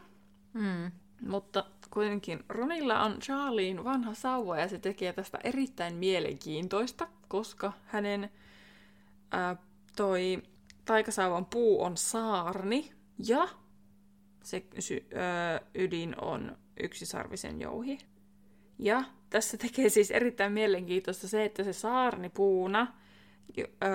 Mm. 0.53 0.91
Mutta 1.27 1.65
kuitenkin 1.89 2.43
Ronilla 2.49 3.03
on 3.03 3.19
Charlien 3.19 3.83
vanha 3.83 4.13
sauva 4.13 4.57
ja 4.57 4.67
se 4.67 4.79
tekee 4.79 5.13
tästä 5.13 5.39
erittäin 5.43 5.95
mielenkiintoista, 5.95 7.07
koska 7.27 7.73
hänen 7.85 8.29
ää, 9.31 9.55
toi 9.95 10.43
taikasauvan 10.85 11.45
puu 11.45 11.83
on 11.83 11.97
saarni 11.97 12.91
ja 13.27 13.47
se 14.47 14.63
sy- 14.79 15.07
ää, 15.15 15.61
ydin 15.75 16.15
on 16.21 16.57
yksisarvisen 16.79 17.61
jouhi. 17.61 17.97
Ja 18.79 19.03
tässä 19.29 19.57
tekee 19.57 19.89
siis 19.89 20.11
erittäin 20.11 20.53
mielenkiintoista 20.53 21.27
se, 21.27 21.45
että 21.45 21.63
se 21.63 21.73
saarni 21.73 22.29
puuna 22.29 22.87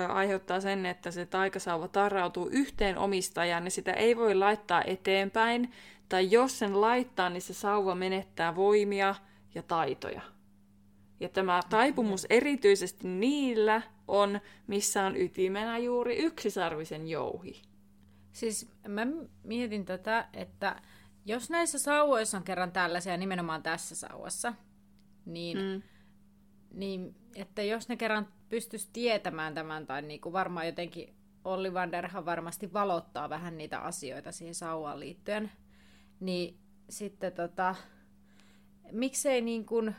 aiheuttaa 0.09 0.61
sen, 0.61 0.87
että 0.87 1.11
se 1.11 1.27
taikasauva 1.27 1.89
tarrautuu 1.89 2.49
yhteen 2.53 2.99
omistajaan 2.99 3.65
ja 3.65 3.71
sitä 3.71 3.93
ei 3.93 4.17
voi 4.17 4.35
laittaa 4.35 4.83
eteenpäin, 4.87 5.73
tai 6.09 6.31
jos 6.31 6.59
sen 6.59 6.81
laittaa, 6.81 7.31
niin 7.31 7.43
se 7.43 7.55
sauva 7.55 7.95
menettää 7.95 8.57
voimia 8.57 9.15
ja 9.55 9.63
taitoja. 9.63 10.23
Ja 11.21 11.29
tämä 11.29 11.61
taipumus 11.71 12.27
erityisesti 12.31 13.09
niillä 13.09 13.83
on, 14.09 14.41
missä 14.67 15.05
on 15.05 15.17
ytimenä 15.17 15.79
juuri 15.79 16.17
yksisarvisen 16.17 17.09
jouhi. 17.09 17.63
Siis 18.33 18.71
mä 18.89 19.07
mietin 19.45 19.85
tätä, 19.85 20.29
että 20.33 20.83
jos 21.25 21.51
näissä 21.51 21.79
sauvoissa 21.79 22.39
on 22.39 22.45
kerran 22.45 22.73
tällaisia, 22.73 23.17
nimenomaan 23.17 23.63
tässä 23.63 23.95
sauvassa, 23.95 24.55
niin, 25.27 25.59
mm. 25.59 25.83
niin 26.75 27.15
että 27.37 27.63
jos 27.63 27.89
ne 27.89 27.97
kerran 27.97 28.29
pystyisi 28.49 28.91
tietämään 28.93 29.55
tämän, 29.55 29.87
tai 29.87 30.03
niin 30.03 30.21
kuin 30.21 30.33
varmaan 30.33 30.67
jotenkin 30.67 31.15
Ollivanderhan 31.45 32.25
varmasti 32.25 32.73
valottaa 32.73 33.31
vähän 33.31 33.59
niitä 33.59 33.79
asioita 33.79 34.33
siihen 34.33 34.55
sauvaan 34.55 35.01
liittyen, 35.01 35.53
niin 36.21 36.59
sitten 36.89 37.33
tota, 37.33 37.75
miksei 38.93 39.41
niin 39.41 39.67
kuin, 39.67 39.97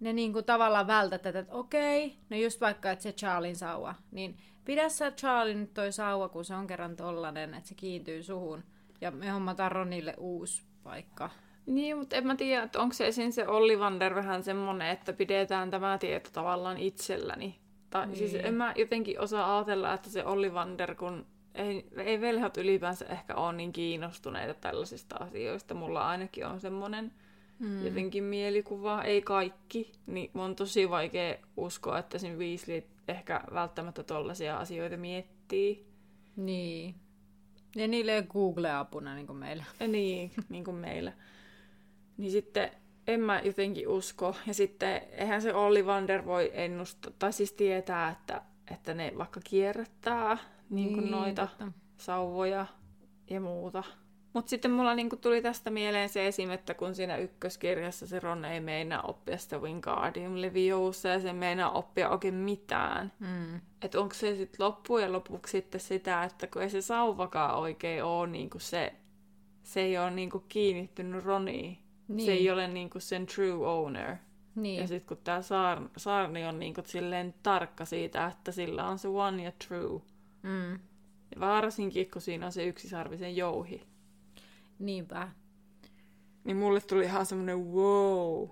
ne 0.00 0.12
niin 0.12 0.32
kuin 0.32 0.44
tavallaan 0.44 0.86
vältä 0.86 1.18
tätä, 1.18 1.38
että 1.38 1.54
okei, 1.54 2.16
no 2.30 2.36
just 2.36 2.60
vaikka, 2.60 2.90
että 2.90 3.02
se 3.02 3.12
Charlin 3.12 3.56
sauva, 3.56 3.94
niin 4.10 4.36
pidä 4.64 4.88
sä 4.88 5.10
Charlin 5.10 5.60
nyt 5.60 5.74
toi 5.74 5.92
sauva, 5.92 6.28
kun 6.28 6.44
se 6.44 6.54
on 6.54 6.66
kerran 6.66 6.96
tollanen, 6.96 7.54
että 7.54 7.68
se 7.68 7.74
kiintyy 7.74 8.22
suhun, 8.22 8.64
ja 9.00 9.10
me 9.10 9.30
hommataan 9.30 9.72
Ronille 9.72 10.14
uusi 10.18 10.62
paikka. 10.82 11.30
Niin, 11.66 11.98
mutta 11.98 12.16
en 12.16 12.26
mä 12.26 12.36
tiedä, 12.36 12.62
että 12.62 12.80
onko 12.80 12.92
se 12.92 13.06
esiin 13.06 13.32
se 13.32 13.48
Ollivander 13.48 14.14
vähän 14.14 14.42
semmonen, 14.42 14.88
että 14.90 15.12
pidetään 15.12 15.70
tämä 15.70 15.98
tieto 15.98 16.30
tavallaan 16.32 16.78
itselläni. 16.78 17.58
Tai 17.90 18.06
niin. 18.06 18.16
siis 18.16 18.34
en 18.34 18.54
mä 18.54 18.72
jotenkin 18.76 19.20
osaa 19.20 19.56
ajatella, 19.56 19.94
että 19.94 20.10
se 20.10 20.24
Ollivander, 20.24 20.94
kun 20.94 21.26
ei, 21.54 21.88
ei 21.96 22.20
velhot 22.20 22.56
ylipäänsä 22.56 23.04
ehkä 23.08 23.34
ole 23.34 23.52
niin 23.52 23.72
kiinnostuneita 23.72 24.54
tällaisista 24.54 25.16
asioista. 25.20 25.74
Mulla 25.74 26.08
ainakin 26.08 26.46
on 26.46 26.60
semmoinen 26.60 27.12
hmm. 27.58 27.84
jotenkin 27.86 28.24
mielikuva, 28.24 29.02
ei 29.02 29.22
kaikki. 29.22 29.92
Niin 30.06 30.30
on 30.34 30.56
tosi 30.56 30.90
vaikea 30.90 31.36
uskoa, 31.56 31.98
että 31.98 32.18
siinä 32.18 32.36
Weasley 32.36 32.82
ehkä 33.08 33.40
välttämättä 33.54 34.02
tollaisia 34.02 34.56
asioita 34.58 34.96
miettii. 34.96 35.86
Niin. 36.36 36.94
Ja 37.76 37.88
niille 37.88 38.14
ei 38.14 38.22
Google-apuna 38.22 39.14
niin 39.14 39.26
kuin 39.26 39.36
meillä. 39.36 39.64
Ja 39.80 39.88
niin, 39.88 40.30
niin 40.48 40.64
kuin 40.64 40.76
meillä. 40.76 41.12
Niin 42.16 42.30
sitten 42.30 42.70
en 43.06 43.20
mä 43.20 43.40
jotenkin 43.44 43.88
usko. 43.88 44.36
Ja 44.46 44.54
sitten 44.54 45.02
eihän 45.12 45.42
se 45.42 45.54
Ollivander 45.54 46.24
voi 46.24 46.50
ennustaa, 46.54 47.12
tai 47.18 47.32
siis 47.32 47.52
tietää, 47.52 48.10
että, 48.10 48.42
että 48.70 48.94
ne 48.94 49.12
vaikka 49.18 49.40
kierrättää 49.44 50.38
niin 50.70 50.88
kuin 50.88 51.00
niin, 51.00 51.10
noita 51.10 51.46
totta. 51.46 51.72
sauvoja 51.96 52.66
ja 53.30 53.40
muuta. 53.40 53.84
Mutta 54.36 54.50
sitten 54.50 54.70
mulla 54.70 54.94
niinku 54.94 55.16
tuli 55.16 55.42
tästä 55.42 55.70
mieleen 55.70 56.08
se 56.08 56.26
esim, 56.26 56.50
että 56.50 56.74
kun 56.74 56.94
siinä 56.94 57.16
ykköskirjassa 57.16 58.06
se 58.06 58.20
Ron 58.20 58.44
ei 58.44 58.60
meinaa 58.60 59.02
oppia 59.02 59.38
sitä 59.38 59.58
Wingardium 59.58 60.40
Leviosa 60.40 61.08
ja 61.08 61.20
se 61.20 61.32
meinaa 61.32 61.70
oppia 61.70 62.10
oikein 62.10 62.34
mitään. 62.34 63.12
Mm. 63.18 63.60
Että 63.82 64.00
onko 64.00 64.14
se 64.14 64.36
sitten 64.36 64.66
loppujen 64.66 65.12
lopuksi 65.12 65.50
sitten 65.50 65.80
sitä, 65.80 66.24
että 66.24 66.46
kun 66.46 66.62
ei 66.62 66.70
se 66.70 66.80
sauvakaan 66.80 67.58
oikein 67.58 68.04
ole 68.04 68.26
niinku 68.26 68.58
se, 68.58 68.94
se 69.62 69.80
ei 69.80 69.98
ole 69.98 70.10
niinku 70.10 70.44
kiinnittynyt 70.48 71.24
Roniin. 71.24 71.78
Niin. 72.08 72.26
Se 72.26 72.32
ei 72.32 72.50
ole 72.50 72.68
niinku 72.68 73.00
sen 73.00 73.26
true 73.26 73.66
owner. 73.66 74.16
Niin. 74.54 74.80
Ja 74.80 74.86
sitten 74.86 75.08
kun 75.08 75.24
tämä 75.24 75.42
saar, 75.42 75.82
saarni 75.96 76.46
on 76.46 76.58
niinku 76.58 76.82
silleen 76.84 77.34
tarkka 77.42 77.84
siitä, 77.84 78.26
että 78.26 78.52
sillä 78.52 78.86
on 78.86 78.98
se 78.98 79.08
one 79.08 79.42
ja 79.42 79.52
true. 79.68 80.00
Mm. 80.42 80.72
Ja 81.34 81.40
varsinkin, 81.40 82.10
kun 82.10 82.22
siinä 82.22 82.46
on 82.46 82.52
se 82.52 82.66
yksisarvisen 82.66 83.36
jouhi. 83.36 83.95
Niinpä. 84.78 85.28
Niin 86.44 86.56
mulle 86.56 86.80
tuli 86.80 87.04
ihan 87.04 87.26
semmoinen 87.26 87.58
wow. 87.66 88.48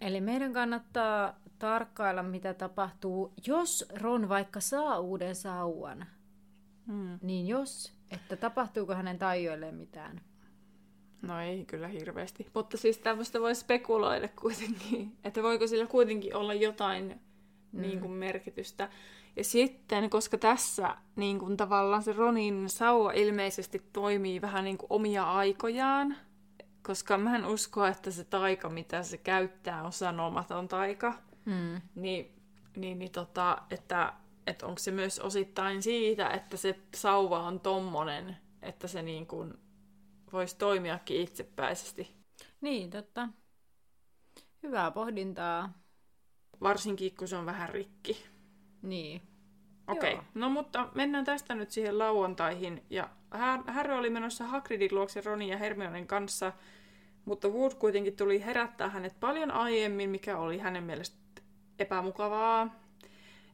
Eli 0.00 0.20
meidän 0.20 0.52
kannattaa 0.52 1.40
tarkkailla, 1.58 2.22
mitä 2.22 2.54
tapahtuu, 2.54 3.34
jos 3.46 3.84
Ron 3.94 4.28
vaikka 4.28 4.60
saa 4.60 4.98
uuden 4.98 5.34
sauvan. 5.34 6.06
Mm. 6.86 7.18
Niin 7.22 7.46
jos, 7.46 7.92
että 8.10 8.36
tapahtuuko 8.36 8.94
hänen 8.94 9.18
tajoilleen 9.18 9.74
mitään. 9.74 10.20
No 11.22 11.40
ei 11.40 11.64
kyllä 11.64 11.88
hirveästi. 11.88 12.46
Mutta 12.54 12.76
siis 12.76 12.98
tämmöistä 12.98 13.40
voi 13.40 13.54
spekuloida 13.54 14.28
kuitenkin, 14.28 15.16
että 15.24 15.42
voiko 15.42 15.66
sillä 15.66 15.86
kuitenkin 15.86 16.36
olla 16.36 16.54
jotain 16.54 17.20
mm. 17.72 17.80
niin 17.80 18.00
kuin 18.00 18.12
merkitystä. 18.12 18.88
Ja 19.36 19.44
sitten, 19.44 20.10
koska 20.10 20.38
tässä 20.38 20.96
niin 21.16 21.38
kuin 21.38 21.56
tavallaan 21.56 22.02
se 22.02 22.12
Ronin 22.12 22.68
sauva 22.68 23.12
ilmeisesti 23.12 23.78
toimii 23.92 24.40
vähän 24.40 24.64
niin 24.64 24.78
kuin 24.78 24.86
omia 24.90 25.24
aikojaan, 25.24 26.16
koska 26.82 27.18
mä 27.18 27.36
en 27.36 27.46
usko, 27.46 27.86
että 27.86 28.10
se 28.10 28.24
taika, 28.24 28.68
mitä 28.68 29.02
se 29.02 29.18
käyttää, 29.18 29.82
on 29.82 29.92
sanomaton 29.92 30.68
taika, 30.68 31.14
mm. 31.44 31.80
niin, 31.94 32.42
niin, 32.76 32.98
niin 32.98 33.12
tota, 33.12 33.62
että, 33.70 34.12
että 34.46 34.66
onko 34.66 34.78
se 34.78 34.90
myös 34.90 35.18
osittain 35.18 35.82
siitä, 35.82 36.30
että 36.30 36.56
se 36.56 36.80
sauva 36.94 37.42
on 37.42 37.60
tommonen, 37.60 38.36
että 38.62 38.88
se 38.88 39.02
niin 39.02 39.26
kuin 39.26 39.54
voisi 40.32 40.56
toimiakin 40.58 41.20
itsepäisesti. 41.20 42.16
Niin, 42.60 42.90
totta. 42.90 43.28
Hyvää 44.62 44.90
pohdintaa. 44.90 45.72
Varsinkin, 46.60 47.16
kun 47.16 47.28
se 47.28 47.36
on 47.36 47.46
vähän 47.46 47.68
rikki. 47.68 48.35
Niin. 48.86 49.22
Okei, 49.86 50.12
okay. 50.12 50.24
no 50.34 50.48
mutta 50.48 50.88
mennään 50.94 51.24
tästä 51.24 51.54
nyt 51.54 51.70
siihen 51.70 51.98
lauantaihin. 51.98 52.82
Ja 52.90 53.08
Harry 53.66 53.94
oli 53.94 54.10
menossa 54.10 54.44
Hagridin 54.46 54.94
luokse 54.94 55.20
Ronin 55.20 55.48
ja 55.48 55.58
Hermionen 55.58 56.06
kanssa, 56.06 56.52
mutta 57.24 57.48
Wood 57.48 57.72
kuitenkin 57.74 58.16
tuli 58.16 58.44
herättää 58.44 58.88
hänet 58.88 59.20
paljon 59.20 59.50
aiemmin, 59.50 60.10
mikä 60.10 60.36
oli 60.38 60.58
hänen 60.58 60.84
mielestä 60.84 61.16
epämukavaa. 61.78 62.74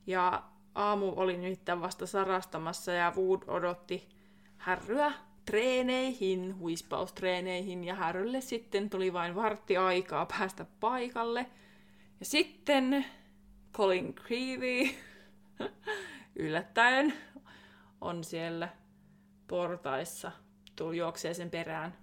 Ja 0.07 0.43
aamu 0.75 1.13
oli 1.17 1.37
nimittäin 1.37 1.81
vasta 1.81 2.07
sarastamassa 2.07 2.93
ja 2.93 3.13
Wood 3.17 3.43
odotti 3.47 4.09
Harryä 4.57 5.13
treeneihin, 5.47 6.59
huispaustreeneihin 6.59 7.85
ja 7.85 7.95
Harrylle 7.95 8.41
sitten 8.41 8.91
tuli 8.91 9.13
vain 9.13 9.35
vartti 9.35 9.77
aikaa 9.77 10.27
päästä 10.27 10.67
paikalle. 10.81 11.47
Ja 12.21 12.27
sitten 12.27 13.05
Colin 13.73 14.15
Creevy 14.15 14.89
yllättäen 16.37 17.15
on 18.01 18.25
siellä 18.25 18.69
portaissa, 19.49 20.33
tuli 20.77 20.97
juoksee 20.97 21.35
sen 21.35 21.51
perään. 21.51 21.95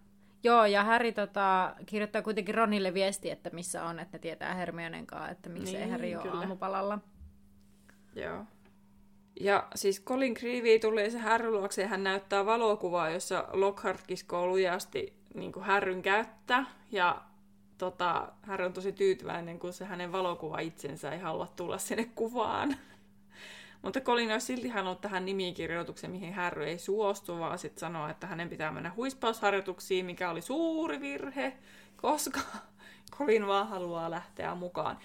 Joo, 0.44 0.65
ja 0.65 0.84
Harry 0.84 1.12
tota, 1.12 1.75
kirjoittaa 1.86 2.22
kuitenkin 2.22 2.56
Ronille 2.56 2.94
viesti, 2.94 3.32
että 3.32 3.50
missä 3.50 3.84
on, 3.84 4.00
että 4.00 4.18
ne 4.18 4.22
tietää 4.22 4.53
Hermionen 4.53 5.08
kanssa, 5.08 5.29
että 5.29 5.50
miksei 5.50 5.79
niin, 5.79 5.91
Harry 5.91 6.15
ole 6.15 6.24
kyllä. 6.24 6.39
aamupalalla. 6.39 7.00
Joo. 8.15 8.46
Ja 9.39 9.68
siis 9.75 10.03
Colin 10.03 10.34
Creevy 10.34 10.79
tulee 10.79 11.10
se 11.10 11.20
Harry 11.20 11.51
luokse 11.51 11.82
ja 11.82 11.88
hän 11.88 12.03
näyttää 12.03 12.46
valokuvaa, 12.46 13.10
jossa 13.10 13.48
Lockhart 13.53 14.08
kiskoo 14.08 14.48
lujasti 14.48 15.20
niin 15.34 15.51
kuin 15.51 15.65
Härryn 15.65 16.01
käyttä. 16.01 16.65
Ja 16.91 17.22
tota, 17.77 18.32
Harry 18.41 18.65
on 18.65 18.74
tosi 18.74 18.91
tyytyväinen, 18.91 19.60
kun 19.60 19.74
se 19.74 19.86
hänen 19.86 20.12
valokuva 20.12 20.60
itsensä 20.60 21.12
ei 21.12 21.20
halua 21.20 21.48
tulla 21.56 21.77
sinne 21.77 22.10
kuvaan. 22.15 22.75
Mutta 23.81 24.01
Colin 24.01 24.31
olisi 24.31 24.45
silti 24.45 24.69
halunnut 24.69 25.01
tähän 25.01 25.25
nimikirjoituksen, 25.25 26.12
mihin 26.12 26.33
Harry 26.33 26.65
ei 26.65 26.77
suostu, 26.77 27.39
vaan 27.39 27.59
sitten 27.59 27.79
sanoa, 27.79 28.09
että 28.09 28.27
hänen 28.27 28.50
pitää 28.50 28.71
mennä 28.71 28.91
huispausharjoituksiin, 28.95 30.05
mikä 30.05 30.29
oli 30.29 30.41
suuri 30.41 31.00
virhe, 31.00 31.53
koska 31.95 32.39
Colin 33.17 33.48
vaan 33.48 33.67
haluaa 33.67 34.12
lähteä 34.12 34.55
mukaan. 34.55 34.98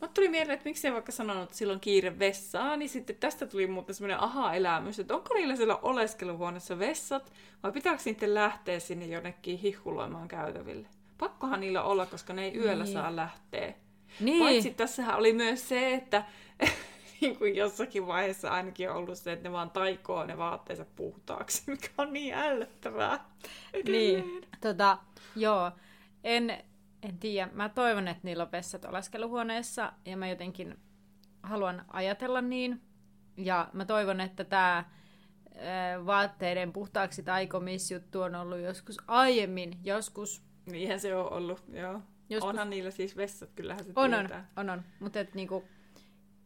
Mutta 0.00 0.14
tuli 0.14 0.28
mieleen, 0.28 0.54
että 0.54 0.68
miksi 0.68 0.86
ei 0.86 0.92
vaikka 0.92 1.12
sanonut, 1.12 1.42
että 1.42 1.56
silloin 1.56 1.80
kiire 1.80 2.18
vessaan, 2.18 2.78
niin 2.78 2.88
sitten 2.88 3.16
tästä 3.16 3.46
tuli 3.46 3.66
muuten 3.66 3.94
semmoinen 3.94 4.20
aha-elämys, 4.20 4.98
että 4.98 5.14
onko 5.14 5.34
niillä 5.34 5.56
siellä 5.56 5.76
oleskeluhuoneessa 5.76 6.78
vessat, 6.78 7.32
vai 7.62 7.72
pitääkö 7.72 8.02
niiden 8.04 8.34
lähteä 8.34 8.80
sinne 8.80 9.06
jonnekin 9.06 9.58
hihkuloimaan 9.58 10.28
käytäville? 10.28 10.88
Pakkohan 11.18 11.60
niillä 11.60 11.82
olla, 11.82 12.06
koska 12.06 12.32
ne 12.32 12.44
ei 12.44 12.56
yöllä 12.56 12.84
niin. 12.84 12.92
saa 12.92 13.16
lähteä. 13.16 13.74
Niin. 14.20 14.42
Paitsi 14.42 14.70
tässähän 14.70 15.16
oli 15.16 15.32
myös 15.32 15.68
se, 15.68 15.94
että 15.94 16.24
niin 17.20 17.38
kuin 17.38 17.56
jossakin 17.56 18.06
vaiheessa 18.06 18.50
ainakin 18.50 18.90
on 18.90 18.96
ollut 18.96 19.18
se, 19.18 19.32
että 19.32 19.48
ne 19.48 19.52
vaan 19.52 19.70
taikoo 19.70 20.26
ne 20.26 20.38
vaatteensa 20.38 20.84
puhtaaksi, 20.96 21.62
mikä 21.70 21.88
on 21.98 22.12
niin 22.12 22.34
ällöttävää. 22.34 23.24
Niin, 23.86 24.42
tota, 24.60 24.98
joo. 25.36 25.70
En, 26.24 26.50
en 27.02 27.18
tiedä. 27.18 27.50
Mä 27.52 27.68
toivon, 27.68 28.08
että 28.08 28.20
niillä 28.22 28.42
on 28.42 28.52
vessat 28.52 28.84
oleskeluhuoneessa 28.84 29.92
ja 30.04 30.16
mä 30.16 30.28
jotenkin 30.28 30.78
haluan 31.42 31.84
ajatella 31.92 32.40
niin. 32.40 32.80
Ja 33.36 33.68
mä 33.72 33.84
toivon, 33.84 34.20
että 34.20 34.44
tämä 34.44 34.84
vaatteiden 36.06 36.72
puhtaaksi 36.72 37.22
taikomisjuttu 37.22 38.22
on 38.22 38.34
ollut 38.34 38.58
joskus 38.58 38.96
aiemmin, 39.06 39.78
joskus. 39.84 40.42
Niinhän 40.66 41.00
se 41.00 41.16
on 41.16 41.32
ollut, 41.32 41.64
joo. 41.72 42.02
Joskus... 42.28 42.48
Onhan 42.50 42.70
niillä 42.70 42.90
siis 42.90 43.16
vessat, 43.16 43.50
kyllähän 43.54 43.84
se 43.84 43.92
on, 43.96 44.10
tietää. 44.10 44.50
On, 44.56 44.70
on, 44.70 44.78
on. 44.78 44.84
Mutta 45.00 45.18
niinku, 45.34 45.64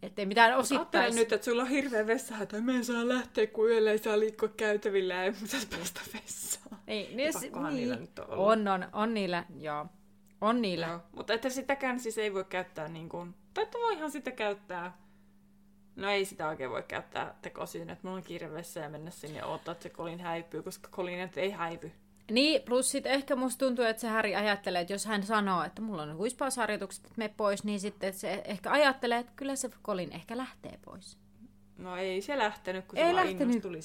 ettei 0.06 0.26
mitään 0.26 0.56
osittais... 0.56 1.14
nyt, 1.14 1.32
että 1.32 1.44
sulla 1.44 1.62
on 1.62 1.68
hirveä 1.68 2.06
vessa, 2.06 2.34
että 2.38 2.60
me 2.60 2.76
en 2.76 2.84
saa 2.84 3.08
lähteä, 3.08 3.46
kun 3.46 3.70
yöllä 3.70 3.90
ei 3.90 3.98
saa 3.98 4.18
liikkua 4.18 4.48
käytävillä 4.48 5.14
ja 5.14 5.22
ei 5.22 5.32
pitäisi 5.32 5.66
päästä 5.66 6.00
vessaan. 6.14 6.78
Ei, 6.86 7.14
niin, 7.14 7.32
niin, 7.40 7.52
niin. 7.52 7.74
niillä 7.74 7.96
nyt 7.96 8.18
on, 8.18 8.28
on, 8.28 8.68
on, 8.68 8.88
on 8.92 9.14
niillä, 9.14 9.44
joo. 9.58 9.86
On 10.40 10.62
niillä. 10.62 10.86
Joo, 10.86 11.00
mutta 11.12 11.32
että 11.32 11.50
sitäkään 11.50 12.00
siis 12.00 12.18
ei 12.18 12.34
voi 12.34 12.44
käyttää 12.44 12.88
niin 12.88 13.08
kuin... 13.08 13.34
Tai 13.54 13.64
että 13.64 13.78
voihan 13.78 14.10
sitä 14.10 14.30
käyttää... 14.30 14.98
No 15.96 16.10
ei 16.10 16.24
sitä 16.24 16.48
oikein 16.48 16.70
voi 16.70 16.82
käyttää 16.82 17.38
tekosyyn, 17.42 17.90
että 17.90 18.06
mulla 18.06 18.16
on 18.16 18.22
kiire 18.22 18.52
vessa 18.52 18.80
ja 18.80 18.88
mennä 18.88 19.10
sinne 19.10 19.38
ja 19.38 19.46
odottaa, 19.46 19.72
että 19.72 19.82
se 19.82 19.88
kolin 19.88 20.20
häipyy, 20.20 20.62
koska 20.62 20.88
kolin 20.90 21.30
ei 21.36 21.50
häipy. 21.50 21.92
Niin, 22.30 22.62
plus 22.62 22.90
sitten 22.90 23.12
ehkä 23.12 23.36
musta 23.36 23.66
tuntuu, 23.66 23.84
että 23.84 24.00
se 24.00 24.08
Häri 24.08 24.36
ajattelee, 24.36 24.80
että 24.80 24.92
jos 24.92 25.06
hän 25.06 25.22
sanoo, 25.22 25.62
että 25.62 25.82
mulla 25.82 26.02
on 26.02 26.16
huispausharjoitukset, 26.16 27.04
että 27.04 27.18
me 27.18 27.28
pois, 27.36 27.64
niin 27.64 27.80
sitten 27.80 28.14
se 28.14 28.42
ehkä 28.44 28.70
ajattelee, 28.70 29.18
että 29.18 29.32
kyllä 29.36 29.56
se 29.56 29.70
Kolin 29.82 30.12
ehkä 30.12 30.36
lähtee 30.36 30.78
pois. 30.84 31.18
No 31.78 31.96
ei 31.96 32.22
se 32.22 32.38
lähtenyt, 32.38 32.84
kun 32.84 32.98
ei 32.98 33.14
se 33.52 33.60
tuli 33.60 33.80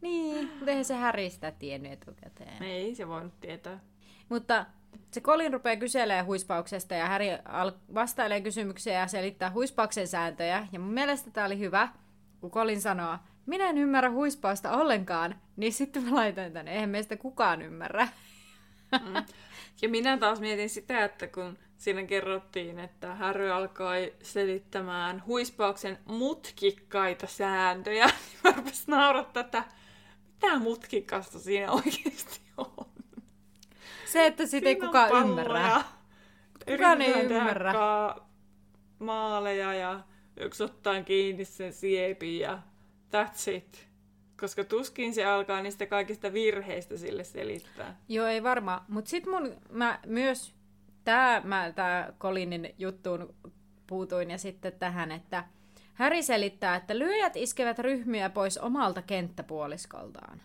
Niin, 0.00 0.50
mutta 0.54 0.70
eihän 0.70 0.84
se 0.84 0.94
Häri 0.94 1.30
sitä 1.30 1.50
tiennyt 1.50 1.92
etukäteen. 1.92 2.62
Ei 2.62 2.94
se 2.94 3.08
voinut 3.08 3.40
tietää. 3.40 3.80
Mutta 4.28 4.66
se 5.10 5.20
Kolin 5.20 5.52
rupeaa 5.52 5.76
kyselemään 5.76 6.26
huispauksesta 6.26 6.94
ja 6.94 7.06
Häri 7.06 7.26
vastailee 7.94 8.40
kysymyksiä 8.40 8.98
ja 8.98 9.06
selittää 9.06 9.50
huispauksen 9.50 10.08
sääntöjä. 10.08 10.66
Ja 10.72 10.78
mun 10.78 10.92
mielestä 10.92 11.30
tämä 11.30 11.46
oli 11.46 11.58
hyvä, 11.58 11.88
kun 12.40 12.50
Kolin 12.50 12.80
sanoo, 12.80 13.18
minä 13.50 13.70
en 13.70 13.78
ymmärrä 13.78 14.10
huispausta 14.10 14.72
ollenkaan, 14.72 15.34
niin 15.56 15.72
sitten 15.72 16.04
mä 16.04 16.14
laitoin 16.16 16.52
tänne, 16.52 16.72
eihän 16.72 16.90
meistä 16.90 17.16
kukaan 17.16 17.62
ymmärrä. 17.62 18.08
Mm. 18.92 19.14
Ja 19.82 19.88
minä 19.88 20.18
taas 20.18 20.40
mietin 20.40 20.70
sitä, 20.70 21.04
että 21.04 21.26
kun 21.26 21.58
siinä 21.76 22.02
kerrottiin, 22.06 22.78
että 22.78 23.14
Harry 23.14 23.50
alkoi 23.50 24.14
selittämään 24.22 25.22
huispauksen 25.26 25.98
mutkikkaita 26.04 27.26
sääntöjä, 27.26 28.06
niin 28.26 28.38
mä 28.44 28.52
rupesin 28.56 28.84
naurattaa, 28.86 29.40
että 29.40 29.64
mitä 30.42 30.58
mutkikasta 30.58 31.38
siinä 31.38 31.72
oikeasti 31.72 32.40
on. 32.56 32.86
Se, 34.06 34.26
että 34.26 34.46
sitä 34.46 34.68
ei 34.68 34.76
kukaan 34.76 35.28
ymmärrä. 35.28 35.84
Kukaan 36.66 37.02
ei 37.02 37.12
ymmärrä. 37.12 37.72
maaleja 38.98 39.74
ja 39.74 40.00
yksi 40.36 40.62
ottaa 40.62 41.02
kiinni 41.02 41.44
sen 41.44 41.72
siepin 41.72 42.38
ja 42.40 42.58
that's 43.14 43.50
it. 43.50 43.88
Koska 44.40 44.64
tuskin 44.64 45.14
se 45.14 45.24
alkaa 45.24 45.62
niistä 45.62 45.86
kaikista 45.86 46.32
virheistä 46.32 46.96
sille 46.96 47.24
selittää. 47.24 47.96
Joo, 48.08 48.26
ei 48.26 48.42
varmaan. 48.42 48.84
Mutta 48.88 49.10
sitten 49.10 49.32
mun, 49.32 49.56
mä 49.70 49.98
myös, 50.06 50.54
tää, 51.04 51.40
mä 51.44 51.72
tää 51.74 52.12
Colinin 52.20 52.74
juttuun 52.78 53.34
puutuin 53.86 54.30
ja 54.30 54.38
sitten 54.38 54.72
tähän, 54.72 55.12
että 55.12 55.44
Häri 55.94 56.22
selittää, 56.22 56.76
että 56.76 56.98
lyöjät 56.98 57.36
iskevät 57.36 57.78
ryhmiä 57.78 58.30
pois 58.30 58.58
omalta 58.58 59.02
kenttäpuoliskoltaan. 59.02 60.42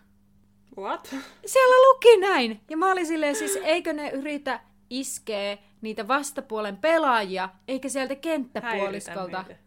What? 0.78 1.16
Siellä 1.46 1.90
luki 1.90 2.18
näin! 2.18 2.62
Ja 2.70 2.78
mä 2.78 2.92
olin 2.92 3.06
silleen 3.06 3.36
siis, 3.36 3.60
eikö 3.64 3.94
ne 3.94 4.10
yritä 4.10 4.60
iskeä 4.90 5.58
niitä 5.82 6.08
vastapuolen 6.08 6.78
pelaajia, 6.78 7.50
eikä 7.68 7.90
sieltä 7.90 8.16
kenttäpuoliskolta. 8.16 9.46
Niin 9.48 9.58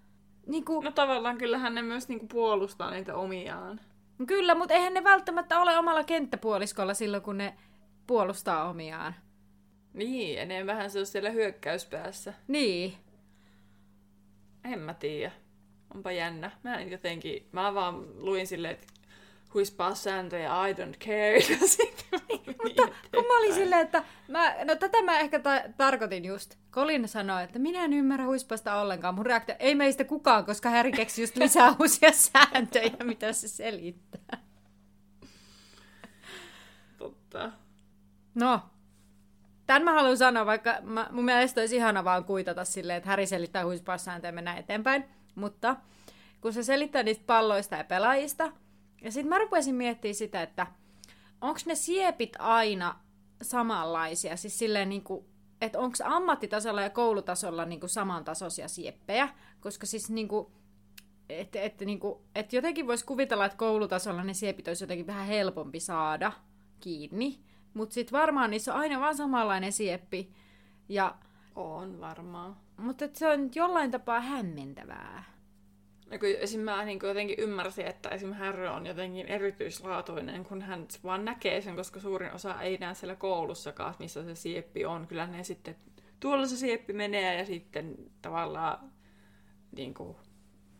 kuin... 0.64 0.84
No 0.84 0.90
tavallaan 0.90 1.38
kyllähän 1.38 1.74
ne 1.74 1.82
myös 1.82 2.08
niin 2.08 2.18
kuin 2.18 2.28
puolustaa 2.28 2.90
niitä 2.90 3.14
omiaan. 3.14 3.80
Kyllä, 4.26 4.54
mutta 4.54 4.74
eihän 4.74 4.94
ne 4.94 5.04
välttämättä 5.04 5.60
ole 5.60 5.78
omalla 5.78 6.04
kenttäpuoliskolla 6.04 6.94
silloin, 6.94 7.22
kun 7.22 7.38
ne 7.38 7.54
puolustaa 8.06 8.70
omiaan. 8.70 9.14
Niin, 9.94 10.38
enemmän 10.38 10.90
se 10.90 10.98
on 10.98 11.06
siellä 11.06 11.30
hyökkäyspäässä. 11.30 12.34
Niin. 12.48 12.94
En 14.64 14.78
mä 14.78 14.94
tiedä. 14.94 15.32
Onpa 15.94 16.12
jännä. 16.12 16.50
Mä 16.62 16.74
en 16.74 16.90
jotenkin, 16.90 17.48
mä 17.52 17.74
vaan 17.74 18.24
luin 18.24 18.46
silleen, 18.46 18.74
että 18.74 18.86
huispaa 19.54 19.94
sääntöjä, 19.94 20.66
I 20.66 20.72
don't 20.72 20.98
care. 21.04 21.58
Mutta 22.64 22.82
kun 23.14 23.24
mä 23.26 23.38
olin 23.38 23.54
silleen, 23.54 23.82
että 23.82 24.04
mä, 24.28 24.54
no 24.64 24.76
tätä 24.76 25.02
mä 25.02 25.18
ehkä 25.18 25.38
ta- 25.38 25.62
tarkoitin 25.76 26.24
just. 26.24 26.54
Colin 26.70 27.08
sanoi, 27.08 27.44
että 27.44 27.58
minä 27.58 27.84
en 27.84 27.92
ymmärrä 27.92 28.26
huispasta 28.26 28.80
ollenkaan. 28.80 29.14
Mun 29.14 29.26
reaktio, 29.26 29.54
ei 29.58 29.74
meistä 29.74 30.04
kukaan, 30.04 30.44
koska 30.44 30.70
Harry 30.70 30.92
keksi 30.92 31.22
just 31.22 31.36
lisää 31.36 31.74
uusia 31.80 32.12
sääntöjä, 32.12 32.96
mitä 33.04 33.32
se 33.32 33.48
selittää. 33.48 34.38
Totta. 36.98 37.52
No, 38.34 38.60
Tämän 39.68 39.82
mä 39.82 39.92
haluan 39.92 40.16
sanoa, 40.16 40.46
vaikka 40.46 40.78
mä, 40.82 41.08
mun 41.10 41.24
mielestä 41.24 41.60
olisi 41.60 41.76
ihana 41.76 42.04
vaan 42.04 42.24
kuitata 42.24 42.64
silleen, 42.64 42.96
että 42.96 43.08
Häri 43.10 43.26
selittää 43.26 43.64
huispassääntöjä 43.64 44.28
ja 44.28 44.34
mennään 44.34 44.58
eteenpäin. 44.58 45.04
Mutta 45.34 45.76
kun 46.40 46.52
se 46.52 46.62
selittää 46.62 47.02
niistä 47.02 47.24
palloista 47.26 47.76
ja 47.76 47.84
pelaajista, 47.84 48.52
ja 49.02 49.12
sitten 49.12 49.28
mä 49.28 49.38
rupesin 49.38 49.74
miettimään 49.74 50.14
sitä, 50.14 50.42
että 50.42 50.66
onko 51.40 51.60
ne 51.66 51.74
siepit 51.74 52.32
aina 52.38 53.00
samanlaisia, 53.42 54.36
siis 54.36 54.58
silleen 54.58 54.88
niin 54.88 55.04
kuin, 55.04 55.24
että 55.60 55.78
onko 55.78 55.96
ammattitasolla 56.04 56.82
ja 56.82 56.90
koulutasolla 56.90 57.64
niin 57.64 57.80
kuin 57.80 57.90
samantasoisia 57.90 58.68
sieppejä, 58.68 59.28
koska 59.60 59.86
siis 59.86 60.10
niin 60.10 60.28
kuin, 60.28 60.46
että 61.28 61.60
et, 61.60 61.80
niin 61.80 62.00
kuin, 62.00 62.18
et 62.34 62.52
jotenkin 62.52 62.86
voisi 62.86 63.04
kuvitella, 63.04 63.44
että 63.44 63.58
koulutasolla 63.58 64.24
ne 64.24 64.34
siepit 64.34 64.68
olisi 64.68 64.84
jotenkin 64.84 65.06
vähän 65.06 65.26
helpompi 65.26 65.80
saada 65.80 66.32
kiinni, 66.80 67.40
mutta 67.74 67.94
sitten 67.94 68.18
varmaan 68.18 68.50
niissä 68.50 68.74
on 68.74 68.80
aina 68.80 69.00
vaan 69.00 69.16
samanlainen 69.16 69.72
sieppi. 69.72 70.32
Ja, 70.88 71.14
on 71.54 72.00
varmaan. 72.00 72.56
Mutta 72.76 73.08
se 73.12 73.28
on 73.28 73.50
jollain 73.54 73.90
tapaa 73.90 74.20
hämmentävää. 74.20 75.37
Ja 76.10 76.18
kun 76.18 76.28
esim. 76.38 76.60
mä 76.60 76.84
niin 76.84 76.98
jotenkin 77.02 77.38
ymmärsin, 77.38 77.86
että 77.86 78.08
esim. 78.08 78.32
Harry 78.32 78.66
on 78.66 78.86
jotenkin 78.86 79.26
erityislaatuinen, 79.26 80.44
kun 80.44 80.62
hän 80.62 80.86
vaan 81.04 81.24
näkee 81.24 81.60
sen, 81.60 81.76
koska 81.76 82.00
suurin 82.00 82.32
osa 82.32 82.62
ei 82.62 82.78
näe 82.78 82.94
siellä 82.94 83.16
koulussakaan, 83.16 83.94
missä 83.98 84.24
se 84.24 84.34
sieppi 84.34 84.84
on. 84.84 85.06
Kyllä 85.06 85.26
ne 85.26 85.44
sitten, 85.44 85.76
tuolla 86.20 86.46
se 86.46 86.56
sieppi 86.56 86.92
menee 86.92 87.38
ja 87.38 87.46
sitten 87.46 87.94
tavallaan 88.22 88.92
niin 89.76 89.94
kuin, 89.94 90.16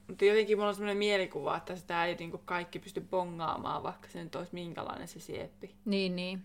mutta 0.08 0.24
jotenkin 0.24 0.58
mulla 0.58 0.68
on 0.68 0.74
sellainen 0.74 0.96
mielikuva, 0.96 1.56
että 1.56 1.76
sitä 1.76 2.04
ei 2.04 2.14
niin 2.14 2.30
kuin 2.30 2.42
kaikki 2.44 2.78
pysty 2.78 3.00
bongaamaan, 3.00 3.82
vaikka 3.82 4.08
se 4.08 4.24
nyt 4.24 4.34
olisi 4.34 4.54
minkälainen 4.54 5.08
se 5.08 5.20
sieppi. 5.20 5.76
Niin, 5.84 6.16
niin. 6.16 6.42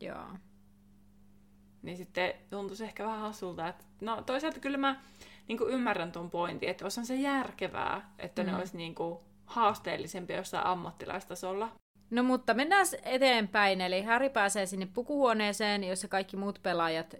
Joo. 0.00 0.28
Niin 1.82 1.96
sitten 1.96 2.34
tuntuisi 2.50 2.84
ehkä 2.84 3.04
vähän 3.04 3.20
hassulta, 3.20 3.68
että 3.68 3.84
no 4.00 4.22
toisaalta 4.22 4.60
kyllä 4.60 4.78
mä 4.78 5.00
niin 5.48 5.58
kuin 5.58 5.70
ymmärrän 5.70 6.12
tuon 6.12 6.30
pointin, 6.30 6.68
että 6.68 6.84
olisihan 6.84 7.06
se 7.06 7.14
järkevää, 7.14 8.14
että 8.18 8.42
mm. 8.42 8.48
ne 8.48 8.56
olisi 8.56 8.76
niin 8.76 8.94
kuin 8.94 9.18
haasteellisempia 9.44 10.36
jossain 10.36 10.66
ammattilaistasolla. 10.66 11.68
No 12.10 12.22
mutta 12.22 12.54
mennään 12.54 12.86
eteenpäin, 13.02 13.80
eli 13.80 14.02
Harry 14.02 14.30
pääsee 14.30 14.66
sinne 14.66 14.88
pukuhuoneeseen, 14.94 15.84
jossa 15.84 16.08
kaikki 16.08 16.36
muut 16.36 16.60
pelaajat 16.62 17.14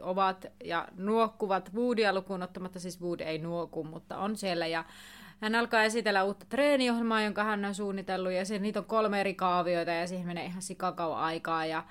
ovat 0.00 0.46
ja 0.64 0.88
nuokkuvat 0.96 1.74
Woodia 1.74 2.12
lukuun 2.12 2.42
ottamatta, 2.42 2.80
siis 2.80 3.00
Wood 3.00 3.20
ei 3.20 3.38
nuoku, 3.38 3.84
mutta 3.84 4.18
on 4.18 4.36
siellä. 4.36 4.66
Ja 4.66 4.84
hän 5.40 5.54
alkaa 5.54 5.82
esitellä 5.82 6.24
uutta 6.24 6.46
treeniohjelmaa, 6.48 7.22
jonka 7.22 7.44
hän 7.44 7.64
on 7.64 7.74
suunnitellut, 7.74 8.32
ja 8.32 8.44
siinä 8.44 8.62
niitä 8.62 8.78
on 8.78 8.84
kolme 8.84 9.20
eri 9.20 9.34
kaavioita, 9.34 9.90
ja 9.90 10.06
siihen 10.06 10.26
menee 10.26 10.44
ihan 10.44 10.62
sikakau 10.62 11.12
aikaa, 11.12 11.66
ja, 11.66 11.84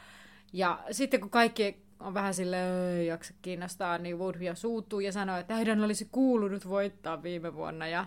ja 0.54 0.80
sitten 0.92 1.22
kun 1.22 1.30
kaikki 1.30 1.89
on 2.00 2.14
vähän 2.14 2.34
sille 2.34 2.92
ei 2.98 3.08
jaksa 3.08 3.34
kiinnostaa, 3.42 3.98
niin 3.98 4.20
Wood 4.20 4.42
jo 4.42 4.56
suuttuu 4.56 5.00
ja 5.00 5.12
sanoo, 5.12 5.38
että 5.38 5.56
heidän 5.56 5.84
olisi 5.84 6.10
kuulunut 6.12 6.70
voittaa 6.70 7.24
viime 7.24 7.54
vuonna, 7.54 7.88
ja 7.88 8.06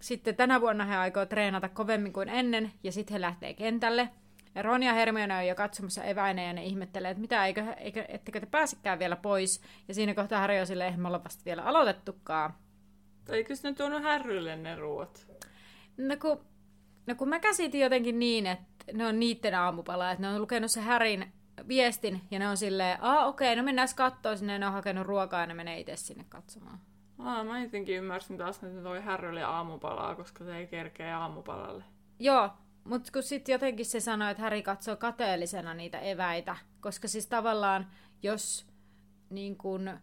sitten 0.00 0.36
tänä 0.36 0.60
vuonna 0.60 0.84
he 0.84 0.96
aikoo 0.96 1.26
treenata 1.26 1.68
kovemmin 1.68 2.12
kuin 2.12 2.28
ennen, 2.28 2.72
ja 2.82 2.92
sitten 2.92 3.12
he 3.12 3.20
lähtee 3.20 3.54
kentälle, 3.54 4.08
ja 4.54 4.62
Ron 4.62 4.82
ja 4.82 4.92
Hermione 4.92 5.36
on 5.36 5.46
jo 5.46 5.54
katsomassa 5.54 6.04
eväineen 6.04 6.46
ja 6.46 6.52
ne 6.52 6.64
ihmettelee, 6.64 7.10
että 7.10 7.20
mitä, 7.20 7.46
eikö, 7.46 7.64
eikö, 7.76 8.04
ettekö 8.08 8.40
te 8.40 8.46
pääsekään 8.46 8.98
vielä 8.98 9.16
pois. 9.16 9.62
Ja 9.88 9.94
siinä 9.94 10.14
kohtaa 10.14 10.40
Harry 10.40 10.58
on 10.58 10.66
silleen, 10.66 11.00
me 11.00 11.08
olla 11.08 11.24
vasta 11.24 11.44
vielä 11.44 11.62
aloitettukaan. 11.62 12.54
Eikö 13.28 13.54
ne 13.62 13.72
tuonut 13.72 14.02
Härrylle 14.02 14.56
ne 14.56 14.76
ruoat? 14.76 15.26
No 15.96 16.16
kun, 16.20 16.44
no 17.06 17.14
kun 17.14 17.28
mä 17.28 17.40
käsitin 17.40 17.80
jotenkin 17.80 18.18
niin, 18.18 18.46
että 18.46 18.92
ne 18.92 19.06
on 19.06 19.20
niitten 19.20 19.54
aamupala, 19.54 20.10
että 20.10 20.22
ne 20.22 20.28
on 20.28 20.40
lukenut 20.40 20.70
se 20.70 20.80
Härin 20.80 21.32
viestin 21.68 22.20
ja 22.30 22.38
ne 22.38 22.48
on 22.48 22.56
silleen, 22.56 22.98
aa 23.00 23.26
okei, 23.26 23.48
okay, 23.48 23.56
no 23.56 23.62
mennään 23.62 23.88
katsoa 23.96 24.36
sinne, 24.36 24.58
ne 24.58 24.66
on 24.66 24.72
hakenut 24.72 25.06
ruokaa 25.06 25.40
ja 25.40 25.46
ne 25.46 25.54
menee 25.54 25.80
itse 25.80 25.96
sinne 25.96 26.24
katsomaan. 26.28 26.78
Aa, 27.18 27.44
mä 27.44 27.60
jotenkin 27.60 27.96
ymmärsin 27.96 28.38
taas, 28.38 28.64
että 28.64 28.82
toi 28.82 29.00
Härrylle 29.00 29.42
aamupalaa, 29.42 30.14
koska 30.14 30.44
se 30.44 30.56
ei 30.56 30.66
kerkeä 30.66 31.18
aamupalalle. 31.18 31.84
Joo, 32.18 32.50
mutta 32.84 33.12
kun 33.12 33.22
sitten 33.22 33.52
jotenkin 33.52 33.86
se 33.86 34.00
sanoi, 34.00 34.30
että 34.30 34.42
Häri 34.42 34.62
katsoo 34.62 34.96
kateellisena 34.96 35.74
niitä 35.74 35.98
eväitä, 35.98 36.56
koska 36.80 37.08
siis 37.08 37.26
tavallaan 37.26 37.86
jos 38.22 38.66
niin 39.30 39.56
kun, 39.56 39.98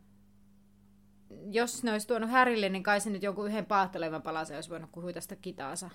jos 1.52 1.84
ne 1.84 1.92
olisi 1.92 2.08
tuonut 2.08 2.30
Härille, 2.30 2.70
niin 2.70 2.84
kai 2.84 3.00
se 3.00 3.10
nyt 3.10 3.24
jonkun 3.24 3.48
yhden 3.48 3.66
paattelevan 3.66 4.22
palasen 4.22 4.58
olisi 4.58 4.70
voinut 4.70 4.92
kuhuita 4.92 5.22
sitä 5.22 5.36
kitaansa. 5.36 5.90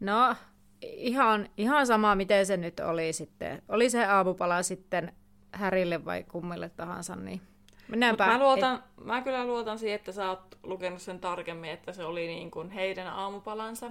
No, 0.00 0.36
ihan, 0.82 1.48
ihan 1.56 1.86
sama, 1.86 2.14
miten 2.14 2.46
se 2.46 2.56
nyt 2.56 2.80
oli 2.80 3.12
sitten. 3.12 3.62
Oli 3.68 3.90
se 3.90 4.04
aamupala 4.04 4.62
sitten 4.62 5.12
Härille 5.52 6.04
vai 6.04 6.24
kummille 6.24 6.68
tahansa, 6.68 7.16
niin 7.16 7.40
Mennäänpä. 7.88 8.26
Mä, 8.26 8.38
luotan, 8.38 8.74
et... 8.76 9.04
mä 9.04 9.22
kyllä 9.22 9.46
luotan 9.46 9.78
siihen, 9.78 9.96
että 9.96 10.12
sä 10.12 10.28
oot 10.28 10.58
lukenut 10.62 11.02
sen 11.02 11.20
tarkemmin, 11.20 11.70
että 11.70 11.92
se 11.92 12.04
oli 12.04 12.26
niin 12.26 12.50
kuin 12.50 12.70
heidän 12.70 13.06
aamupalansa. 13.06 13.90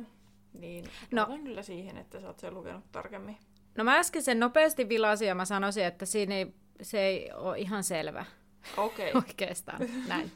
Niin, 0.54 0.86
no. 1.12 1.26
kyllä 1.44 1.62
siihen, 1.62 1.98
että 1.98 2.20
sä 2.20 2.28
oot 2.28 2.40
sen 2.40 2.54
lukenut 2.54 2.84
tarkemmin. 2.92 3.38
No 3.78 3.84
mä 3.84 3.98
äsken 3.98 4.24
sen 4.24 4.40
nopeasti 4.40 4.90
vilasin 4.90 5.28
ja 5.28 5.36
mä 5.36 5.46
sanoisin, 5.46 5.86
että 5.86 6.06
siinä 6.06 6.36
ei, 6.36 6.54
se 6.82 7.00
ei 7.00 7.32
ole 7.34 7.60
ihan 7.60 7.84
selvä. 7.84 8.26
Okei. 8.78 9.10
Okay. 9.10 9.22
Oikeastaan, 9.28 9.80
näin. 10.08 10.32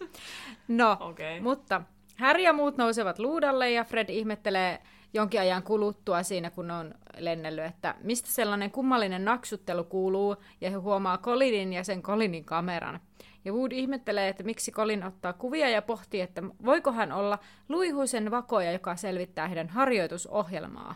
No, 0.67 0.97
okay. 0.99 1.39
mutta 1.39 1.81
Harry 2.17 2.41
ja 2.41 2.53
muut 2.53 2.77
nousevat 2.77 3.19
luudalle 3.19 3.71
ja 3.71 3.83
Fred 3.83 4.09
ihmettelee 4.09 4.79
jonkin 5.13 5.39
ajan 5.39 5.63
kuluttua 5.63 6.24
siinä, 6.24 6.50
kun 6.50 6.72
on 6.72 6.93
lennellyt, 7.17 7.65
että 7.65 7.95
mistä 8.04 8.30
sellainen 8.32 8.72
kummallinen 8.72 9.26
naksuttelu 9.26 9.84
kuuluu, 9.84 10.36
ja 10.62 10.69
he 10.69 10.76
huomaa 10.76 11.17
Colinin 11.17 11.74
ja 11.74 11.84
sen 11.84 12.02
Colinin 12.02 12.45
kameran. 12.45 13.00
Ja 13.45 13.54
Wood 13.54 13.72
ihmettelee, 13.72 14.28
että 14.28 14.43
miksi 14.43 14.72
Colin 14.72 15.04
ottaa 15.04 15.34
kuvia 15.34 15.69
ja 15.69 15.82
pohtii, 15.82 16.22
että 16.22 16.43
voiko 16.65 16.91
hän 16.91 17.12
olla 17.12 17.39
luihuisen 17.69 18.32
vakoja, 18.32 18.72
joka 18.72 18.95
selvittää 18.95 19.48
heidän 19.48 19.69
harjoitusohjelmaa. 19.69 20.95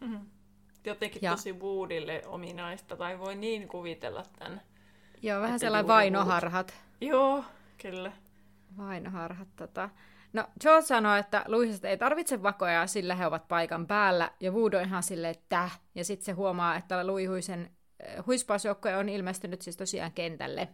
Jotenkin 0.84 1.22
ja. 1.22 1.30
tosi 1.30 1.52
Woodille 1.52 2.22
ominaista, 2.26 2.96
tai 2.96 3.18
voi 3.18 3.34
niin 3.34 3.68
kuvitella 3.68 4.22
tämän. 4.38 4.60
Joo, 5.22 5.42
vähän 5.42 5.58
sellainen 5.58 5.88
vainoharhat. 5.88 6.74
Joo, 7.00 7.44
kyllä. 7.82 8.12
Vainoharhat. 8.78 9.48
Tota. 9.56 9.90
No, 10.32 10.44
George 10.60 10.86
sanoi, 10.86 11.18
että 11.18 11.44
Luisesta 11.46 11.88
ei 11.88 11.98
tarvitse 11.98 12.42
vakoja, 12.42 12.86
sillä 12.86 13.14
he 13.14 13.26
ovat 13.26 13.48
paikan 13.48 13.86
päällä, 13.86 14.30
ja 14.40 14.52
Wood 14.52 14.72
on 14.72 14.84
ihan 14.84 15.02
silleen, 15.02 15.30
että 15.30 15.70
Ja 15.94 16.04
sitten 16.04 16.24
se 16.24 16.32
huomaa, 16.32 16.76
että 16.76 17.06
Luihuisen 17.06 17.70
äh, 18.08 18.26
huispausjoukkoja 18.26 18.98
on 18.98 19.08
ilmestynyt 19.08 19.62
siis 19.62 19.76
tosiaan 19.76 20.12
kentälle 20.12 20.68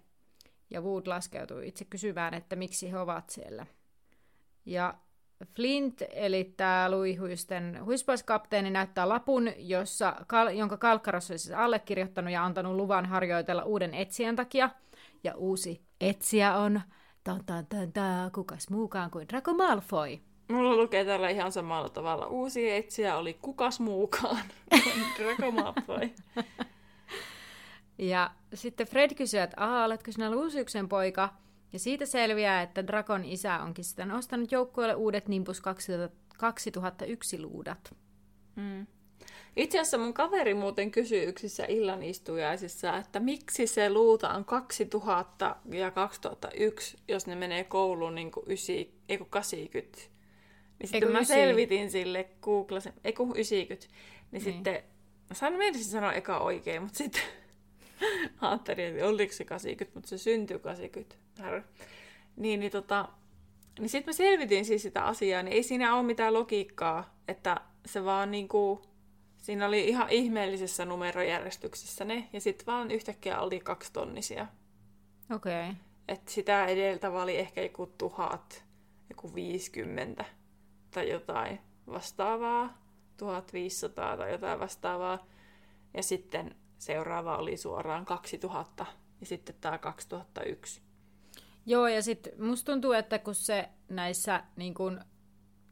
ja 0.70 0.80
Wood 0.80 1.06
laskeutui 1.06 1.68
itse 1.68 1.84
kysymään, 1.84 2.34
että 2.34 2.56
miksi 2.56 2.90
he 2.92 2.98
ovat 2.98 3.30
siellä. 3.30 3.66
Ja 4.66 4.94
Flint, 5.56 6.02
eli 6.10 6.54
tämä 6.56 6.90
luihuisten 6.90 7.84
huispauskapteeni, 7.84 8.70
näyttää 8.70 9.08
lapun, 9.08 9.50
jossa, 9.56 10.16
jonka 10.54 10.76
Kalkkaros 10.76 11.30
olisi 11.30 11.44
siis 11.44 11.58
allekirjoittanut 11.58 12.32
ja 12.32 12.44
antanut 12.44 12.76
luvan 12.76 13.06
harjoitella 13.06 13.64
uuden 13.64 13.94
etsijän 13.94 14.36
takia. 14.36 14.70
Ja 15.24 15.34
uusi 15.36 15.82
etsijä 16.00 16.56
on, 16.56 16.80
tan, 17.24 17.44
tan, 17.46 17.66
tan, 17.66 17.92
tan, 17.92 18.30
kukas 18.32 18.70
muukaan 18.70 19.10
kuin 19.10 19.28
Draco 19.28 19.54
Malfoy. 19.54 20.18
Mulla 20.48 20.76
lukee 20.76 21.04
täällä 21.04 21.28
ihan 21.28 21.52
samalla 21.52 21.88
tavalla. 21.88 22.26
Uusi 22.26 22.70
etsijä 22.70 23.16
oli 23.16 23.34
kukas 23.34 23.80
muukaan 23.80 24.40
Draco 25.18 25.50
Malfoy. 25.50 26.10
Ja 27.98 28.30
sitten 28.54 28.86
Fred 28.86 29.14
kysyy, 29.14 29.40
että 29.40 29.56
Aa, 29.64 29.84
oletko 29.84 30.12
sinä 30.12 30.30
Luusiuksen 30.30 30.88
poika? 30.88 31.34
Ja 31.72 31.78
siitä 31.78 32.06
selviää, 32.06 32.62
että 32.62 32.86
Drakon 32.86 33.24
isä 33.24 33.62
onkin 33.62 33.84
sitten 33.84 34.12
ostanut 34.12 34.52
joukkueelle 34.52 34.94
uudet 34.94 35.28
Nimbus 35.28 35.60
2001 36.38 37.42
luudat. 37.42 37.94
Mm. 38.56 38.86
Itse 39.56 39.78
asiassa 39.78 39.98
mun 39.98 40.14
kaveri 40.14 40.54
muuten 40.54 40.90
kysyi 40.90 41.24
yksissä 41.24 41.64
illanistujaisissa, 41.68 42.96
että 42.96 43.20
miksi 43.20 43.66
se 43.66 43.90
luuta 43.90 44.30
on 44.30 44.44
2000 44.44 45.56
ja 45.70 45.90
2001, 45.90 46.96
jos 47.08 47.26
ne 47.26 47.34
menee 47.34 47.64
kouluun 47.64 48.14
niin 48.14 48.30
kuin 48.30 48.46
9, 48.46 48.76
ei 49.08 49.18
80. 49.30 49.98
Niin 50.78 50.88
sitten 50.88 51.12
mä 51.12 51.18
9. 51.18 51.36
selvitin 51.36 51.90
sille, 51.90 52.28
googlasin, 52.42 52.92
ei 53.04 53.12
kun 53.12 53.36
90. 53.36 53.86
Niin, 53.86 53.94
niin. 54.32 54.42
sitten, 54.42 54.82
mä 55.30 55.34
sain 55.34 55.54
mielisin 55.54 55.84
sanoa 55.84 56.12
eka 56.12 56.38
oikein, 56.38 56.82
mutta 56.82 56.98
sitten 56.98 57.22
Ajattelin, 58.40 58.84
että 58.84 59.06
oliko 59.06 59.32
se 59.32 59.44
80, 59.44 59.98
mutta 59.98 60.08
se 60.08 60.18
syntyi 60.18 60.58
80. 60.58 61.16
Niin, 62.36 62.60
niin, 62.60 62.72
tota, 62.72 63.08
niin 63.78 63.88
sitten 63.88 64.12
mä 64.12 64.16
selvitin 64.16 64.64
siis 64.64 64.82
sitä 64.82 65.04
asiaa, 65.04 65.42
niin 65.42 65.52
ei 65.52 65.62
siinä 65.62 65.96
ole 65.96 66.02
mitään 66.02 66.34
logiikkaa, 66.34 67.18
että 67.28 67.60
se 67.86 68.04
vaan 68.04 68.30
niinku, 68.30 68.82
siinä 69.44 69.66
oli 69.66 69.88
ihan 69.88 70.10
ihmeellisessä 70.10 70.84
numerojärjestyksessä 70.84 72.04
ne, 72.04 72.28
ja 72.32 72.40
sitten 72.40 72.66
vaan 72.66 72.90
yhtäkkiä 72.90 73.40
oli 73.40 73.62
tonnisia. 73.92 74.46
Okei. 75.34 75.70
Okay. 75.70 76.22
Sitä 76.26 76.66
edeltävä 76.66 77.22
oli 77.22 77.36
ehkä 77.36 77.62
joku 77.62 77.86
tuhat, 77.86 78.64
joku 79.10 79.34
50 79.34 80.24
tai 80.90 81.10
jotain 81.10 81.60
vastaavaa, 81.86 82.78
1500 83.16 84.16
tai 84.16 84.32
jotain 84.32 84.60
vastaavaa. 84.60 85.26
Ja 85.94 86.02
sitten 86.02 86.54
seuraava 86.78 87.36
oli 87.36 87.56
suoraan 87.56 88.04
2000 88.04 88.86
ja 89.20 89.26
sitten 89.26 89.54
tämä 89.60 89.78
2001. 89.78 90.80
Joo, 91.66 91.86
ja 91.86 92.02
sitten 92.02 92.32
musta 92.44 92.72
tuntuu, 92.72 92.92
että 92.92 93.18
kun 93.18 93.34
se 93.34 93.68
näissä, 93.88 94.44
niin 94.56 94.74
kun, 94.74 95.00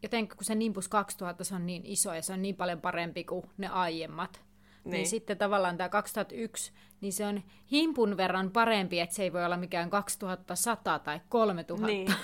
jotenkin 0.03 0.37
kun 0.37 0.45
se 0.45 0.55
Nimbus 0.55 0.89
2000 0.89 1.45
se 1.45 1.55
on 1.55 1.67
niin 1.67 1.87
iso 1.87 2.15
ja 2.15 2.23
se 2.23 2.33
on 2.33 2.43
niin 2.43 2.57
paljon 2.57 2.81
parempi 2.81 3.25
kuin 3.25 3.47
ne 3.59 3.69
aiemmat, 3.69 4.43
niin, 4.85 4.93
niin 4.93 5.07
sitten 5.07 5.39
tavallaan 5.39 5.77
tämä 5.77 5.89
2001, 5.89 6.73
niin 7.01 7.13
se 7.13 7.27
on 7.27 7.43
himpun 7.73 8.17
verran 8.17 8.51
parempi, 8.51 9.01
että 9.01 9.15
se 9.15 9.23
ei 9.23 9.33
voi 9.33 9.45
olla 9.45 9.57
mikään 9.57 9.91
2100 9.91 10.99
tai 10.99 11.21
3000. 11.29 11.87
Niin, 11.93 12.15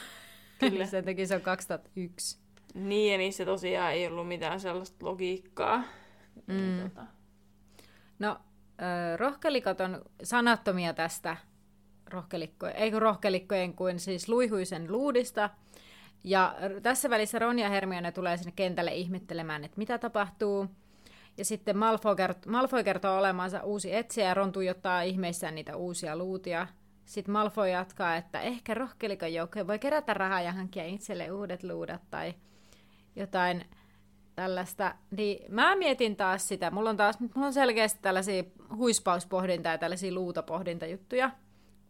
kyllä. 0.58 0.86
sen 0.86 1.04
takia 1.04 1.26
se 1.26 1.34
on 1.34 1.40
2001. 1.40 2.38
Niin, 2.74 3.12
ja 3.12 3.18
niissä 3.18 3.44
tosiaan 3.44 3.92
ei 3.92 4.06
ollut 4.06 4.28
mitään 4.28 4.60
sellaista 4.60 5.06
logiikkaa. 5.06 5.82
Niin 6.46 6.60
mm. 6.60 6.66
Niin, 6.66 6.90
tota... 6.90 7.06
No, 8.18 8.40
rohkelikot 9.16 9.80
on 9.80 10.02
sanattomia 10.22 10.94
tästä 10.94 11.36
rohkelikkojen, 12.06 12.76
eikö 12.76 12.98
rohkelikkojen 12.98 13.74
kuin 13.74 14.00
siis 14.00 14.28
luihuisen 14.28 14.92
luudista. 14.92 15.50
Ja 16.24 16.56
tässä 16.82 17.10
välissä 17.10 17.38
Ron 17.38 17.58
ja 17.58 17.68
Hermione 17.68 18.12
tulee 18.12 18.36
sinne 18.36 18.52
kentälle 18.56 18.94
ihmettelemään, 18.94 19.64
että 19.64 19.78
mitä 19.78 19.98
tapahtuu. 19.98 20.66
Ja 21.36 21.44
sitten 21.44 21.78
Malfoy, 21.78 22.14
kert- 22.14 22.50
Malfoy 22.50 22.84
kertoo 22.84 23.18
olemansa 23.18 23.62
uusi 23.62 23.94
etsijä 23.94 24.28
ja 24.28 24.34
Ron 24.34 24.52
tuijottaa 24.52 25.02
ihmeissään 25.02 25.54
niitä 25.54 25.76
uusia 25.76 26.16
luutia. 26.16 26.66
Sitten 27.04 27.32
Malfoy 27.32 27.68
jatkaa, 27.68 28.16
että 28.16 28.40
ehkä 28.40 28.74
rohkelikon 28.74 29.34
joukkoja 29.34 29.66
voi 29.66 29.78
kerätä 29.78 30.14
rahaa 30.14 30.40
ja 30.40 30.52
hankkia 30.52 30.84
itselle 30.84 31.32
uudet 31.32 31.62
luudat 31.62 32.02
tai 32.10 32.34
jotain 33.16 33.64
tällaista, 34.34 34.94
niin 35.10 35.54
mä 35.54 35.76
mietin 35.76 36.16
taas 36.16 36.48
sitä, 36.48 36.70
mulla 36.70 36.90
on 36.90 36.96
taas, 36.96 37.20
mulla 37.20 37.46
on 37.46 37.52
selkeästi 37.52 37.98
tällaisia 38.02 38.42
huispauspohdinta 38.76 39.68
ja 39.68 39.78
tällaisia 39.78 40.12
luutapohdintajuttuja, 40.12 41.30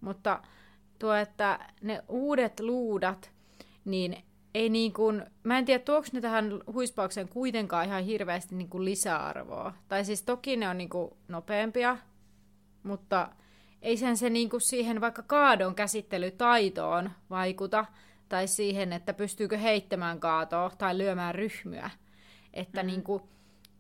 mutta 0.01 0.43
tuo, 0.99 1.15
että 1.15 1.59
ne 1.83 2.05
uudet 2.09 2.61
luudat, 2.61 3.33
niin 3.89 4.17
ei 4.55 4.69
niin 4.69 4.93
kuin, 4.93 5.23
mä 5.43 5.59
en 5.59 5.65
tiedä, 5.65 5.85
tuoks 5.85 6.13
ne 6.13 6.21
tähän 6.21 6.61
huispaukseen 6.73 7.29
kuitenkaan 7.29 7.87
ihan 7.87 8.05
hirveästi 8.05 8.55
niin 8.55 8.69
kuin 8.69 8.85
lisäarvoa. 8.85 9.75
Tai 9.89 10.05
siis 10.05 10.23
toki 10.23 10.57
ne 10.57 10.69
on 10.69 10.79
niin 10.79 10.89
kuin 10.89 11.11
nopeampia, 11.29 11.97
mutta 12.83 13.29
ei 13.83 13.97
sen 13.97 14.17
se 14.17 14.31
niin 14.31 14.51
kuin 14.51 14.61
siihen 14.61 15.01
vaikka 15.01 15.23
kaadon 15.23 15.75
käsittelytaitoon 15.75 17.11
vaikuta, 17.31 17.85
tai 18.29 18.49
siihen, 18.49 18.93
että 18.93 19.15
pystyykö 19.15 19.59
heittämään 19.59 20.21
kaatoa 20.21 20.71
tai 20.79 20.99
lyömään 20.99 21.35
ryhmyä. 21.35 21.91
Että, 22.55 22.83
mm. 22.83 22.87
niin 22.87 23.03
kuin, 23.03 23.23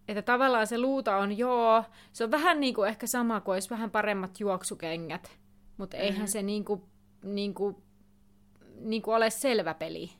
että 0.08 0.22
tavallaan 0.22 0.66
se 0.66 0.78
luuta 0.78 1.16
on, 1.16 1.38
joo, 1.38 1.84
se 2.12 2.24
on 2.24 2.30
vähän 2.30 2.60
niin 2.60 2.74
kuin 2.74 2.88
ehkä 2.88 3.06
sama 3.06 3.40
kuin 3.40 3.52
olisi 3.52 3.70
vähän 3.70 3.90
paremmat 3.90 4.40
juoksukengät, 4.40 5.30
mutta 5.76 5.96
mm. 5.96 6.02
eihän 6.02 6.28
se 6.28 6.42
niin 6.42 6.64
kuin, 6.64 6.82
niin 7.22 7.54
kuin, 7.54 7.76
niin 8.80 9.02
kuin 9.02 9.16
ole 9.16 9.30
selvä 9.30 9.74
peli. 9.74 10.10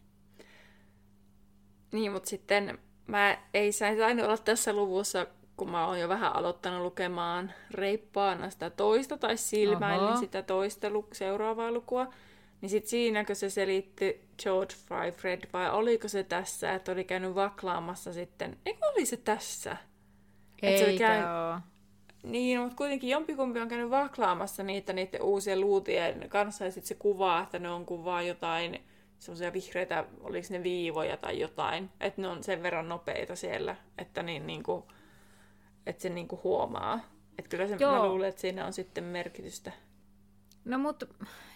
Niin, 1.92 2.12
mutta 2.12 2.28
sitten 2.28 2.78
mä 3.06 3.38
ei 3.54 3.72
saisi 3.72 4.22
olla 4.22 4.38
tässä 4.38 4.72
luvussa, 4.72 5.26
kun 5.56 5.70
mä 5.70 5.86
oon 5.86 6.00
jo 6.00 6.08
vähän 6.08 6.36
aloittanut 6.36 6.82
lukemaan 6.82 7.52
reippaana 7.70 8.50
sitä 8.50 8.70
toista 8.70 9.18
tai 9.18 9.36
silmäilin 9.36 10.08
Oho. 10.08 10.16
sitä 10.16 10.42
toista 10.42 10.90
lu- 10.90 11.08
seuraavaa 11.12 11.72
lukua, 11.72 12.06
niin 12.60 12.70
sitten 12.70 12.90
siinäkö 12.90 13.34
se 13.34 13.50
selitti 13.50 14.28
George 14.42 14.74
Fry 14.74 15.10
Fred 15.10 15.40
vai 15.52 15.70
oliko 15.70 16.08
se 16.08 16.24
tässä, 16.24 16.74
että 16.74 16.92
oli 16.92 17.04
käynyt 17.04 17.34
vaklaamassa 17.34 18.12
sitten, 18.12 18.58
eikö 18.66 18.86
oli 18.86 19.06
se 19.06 19.16
tässä? 19.16 19.76
Eikä 20.62 20.86
se 20.86 20.96
käy... 20.98 21.22
Niin, 22.28 22.60
mutta 22.60 22.76
kuitenkin 22.76 23.10
jompikumpi 23.10 23.60
on 23.60 23.68
käynyt 23.68 23.90
vaklaamassa 23.90 24.62
niitä 24.62 24.92
niiden 24.92 25.22
uusien 25.22 25.60
luutien 25.60 26.28
kanssa 26.28 26.64
ja 26.64 26.70
sitten 26.70 26.88
se 26.88 26.94
kuvaa, 26.94 27.42
että 27.42 27.58
ne 27.58 27.70
on 27.70 27.86
kuvaa 27.86 28.22
jotain 28.22 28.80
semmoisia 29.18 29.52
vihreitä, 29.52 30.04
oliko 30.20 30.46
ne 30.50 30.62
viivoja 30.62 31.16
tai 31.16 31.40
jotain, 31.40 31.90
että 32.00 32.22
ne 32.22 32.28
on 32.28 32.44
sen 32.44 32.62
verran 32.62 32.88
nopeita 32.88 33.36
siellä, 33.36 33.76
että, 33.98 34.22
niin, 34.22 34.46
niin 34.46 34.62
kuin, 34.62 34.82
että 35.86 36.02
se 36.02 36.08
niin 36.08 36.28
kuin 36.28 36.40
huomaa. 36.44 37.00
Että 37.38 37.48
kyllä 37.48 37.66
se, 37.66 37.76
Joo. 37.80 37.92
mä 37.92 38.06
luulen, 38.06 38.28
että 38.28 38.40
siinä 38.40 38.66
on 38.66 38.72
sitten 38.72 39.04
merkitystä. 39.04 39.72
No 40.64 40.78
mutta 40.78 41.06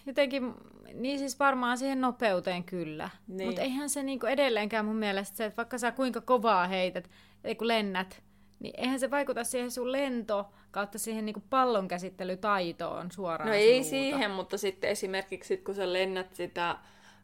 jotenkin, 0.05 0.53
niin 0.93 1.19
siis 1.19 1.39
varmaan 1.39 1.77
siihen 1.77 2.01
nopeuteen 2.01 2.63
kyllä. 2.63 3.09
Niin. 3.27 3.47
Mutta 3.47 3.61
eihän 3.61 3.89
se 3.89 4.03
niinku 4.03 4.25
edelleenkään 4.25 4.85
mun 4.85 4.95
mielestä 4.95 5.37
se, 5.37 5.45
että 5.45 5.57
vaikka 5.57 5.77
sä 5.77 5.91
kuinka 5.91 6.21
kovaa 6.21 6.67
heität, 6.67 7.09
eli 7.43 7.55
kun 7.55 7.67
lennät, 7.67 8.23
niin 8.63 8.73
eihän 8.77 8.99
se 8.99 9.11
vaikuta 9.11 9.43
siihen 9.43 9.71
sun 9.71 9.91
lento 9.91 10.49
kautta 10.71 10.99
siihen 10.99 11.25
niinku 11.25 11.43
pallon 11.49 11.87
käsittelytaitoon 11.87 13.11
suoraan. 13.11 13.49
No 13.49 13.55
ei 13.55 13.83
siihen, 13.83 14.31
mutta 14.31 14.57
sitten 14.57 14.89
esimerkiksi 14.89 15.57
kun 15.57 15.75
sä 15.75 15.93
lennät 15.93 16.35
sitä 16.35 16.77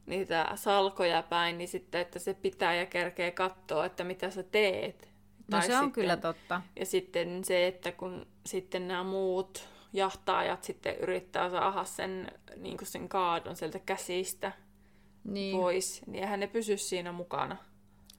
niitä 0.06 0.52
salkoja 0.56 1.24
päin, 1.24 1.58
niin 1.58 1.68
sitten, 1.68 2.02
että 2.02 2.20
se 2.20 2.34
pitää 2.34 2.76
ja 2.76 2.86
kerkee 2.86 3.32
katsoa, 3.32 3.86
että 3.86 4.04
mitä 4.04 4.30
sä 4.30 4.44
teet. 4.44 5.10
No 5.38 5.58
tai 5.58 5.68
se 5.68 5.78
on 5.78 5.84
sitten, 5.84 5.92
kyllä 5.92 6.18
totta. 6.18 6.62
Ja 6.76 6.86
sitten 6.86 7.44
se, 7.44 7.68
että 7.68 7.92
kun 7.92 8.28
sitten 8.46 8.88
nämä 8.88 9.04
muut 9.04 9.70
jahtaajat 9.94 10.64
sitten 10.64 10.96
yrittää 10.96 11.50
saada 11.50 11.84
sen, 11.84 12.32
niin 12.56 12.78
sen 12.84 13.10
kaadon 13.10 13.56
sieltä 13.56 13.80
käsistä 13.80 14.52
niin. 15.24 15.58
pois, 15.58 16.02
niin 16.08 16.24
eihän 16.24 16.40
ne 16.40 16.48
pysy 16.48 16.78
siinä 16.78 17.12
mukana. 17.12 17.58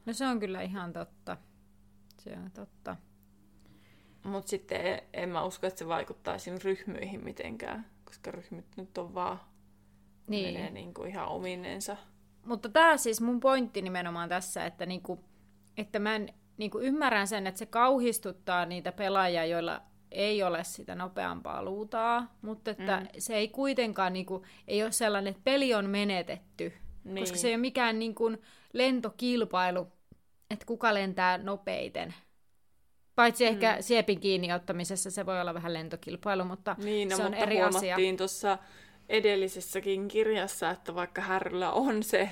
No 0.07 0.13
se 0.13 0.27
on 0.27 0.41
kyllä 0.41 0.63
ihan 0.63 0.93
totta. 0.93 1.37
Se 2.19 2.33
on 2.33 2.51
totta. 2.51 2.97
Mutta 4.25 4.51
sitten 4.51 5.03
en 5.13 5.29
mä 5.29 5.45
usko, 5.45 5.67
että 5.67 5.79
se 5.79 5.89
vaikuttaisi 5.89 6.59
ryhmyihin 6.59 7.25
mitenkään, 7.25 7.87
koska 8.05 8.31
ryhmät 8.31 8.65
nyt 8.77 8.99
on 8.99 9.15
vaan 9.15 9.41
niin. 10.27 10.55
menee 10.55 10.71
niin 10.71 10.95
kuin 10.95 11.09
ihan 11.09 11.29
ominensa. 11.29 11.97
Mutta 12.45 12.69
tämä 12.69 12.97
siis 12.97 13.21
mun 13.21 13.41
pointti 13.41 13.83
nimenomaan 13.83 14.29
tässä, 14.29 14.67
että, 14.67 14.87
niinku, 14.87 15.25
että 15.77 15.99
mä 15.99 16.17
en, 16.17 16.35
niinku 16.57 16.81
ymmärrän 16.81 17.29
sen, 17.29 17.47
että 17.47 17.59
se 17.59 17.67
kauhistuttaa 17.67 18.67
niitä 18.67 18.93
pelaajia, 18.93 19.45
joilla 19.45 19.83
ei 20.11 20.43
ole 20.43 20.65
sitä 20.65 20.95
nopeampaa 20.95 21.63
luutaa, 21.63 22.35
mutta 22.43 22.71
että 22.71 23.01
mm. 23.01 23.07
se 23.19 23.37
ei 23.37 23.49
kuitenkaan 23.49 24.13
niinku, 24.13 24.45
ei 24.69 24.83
ole 24.83 24.93
sellainen, 24.93 25.31
että 25.31 25.43
peli 25.45 25.75
on 25.75 25.91
menetetty, 25.91 26.73
niin. 27.05 27.23
koska 27.23 27.39
se 27.39 27.49
ei 27.49 27.55
ole 27.55 27.61
mikään 27.61 27.99
niinku 27.99 28.37
lentokilpailu, 28.73 29.87
että 30.51 30.67
kuka 30.67 30.95
lentää 30.95 31.39
nopeiten. 31.39 32.15
Paitsi 33.21 33.45
mm. 33.45 33.51
ehkä 33.51 33.77
siepin 33.81 34.21
kiinni 34.21 34.53
ottamisessa 34.53 35.11
se 35.11 35.27
voi 35.27 35.41
olla 35.41 35.55
vähän 35.55 35.75
lentokilpailu, 35.75 36.45
mutta 36.45 36.77
niin, 36.79 37.09
no, 37.09 37.17
se 37.17 37.23
on 37.23 37.31
mutta 37.31 37.45
eri 37.45 37.63
asia. 37.63 37.97
tuossa 38.19 38.59
edellisessäkin 39.09 40.09
kirjassa, 40.09 40.71
että 40.71 40.95
vaikka 40.95 41.23
Härryllä 41.23 41.73
on 41.73 42.03
se, 42.03 42.31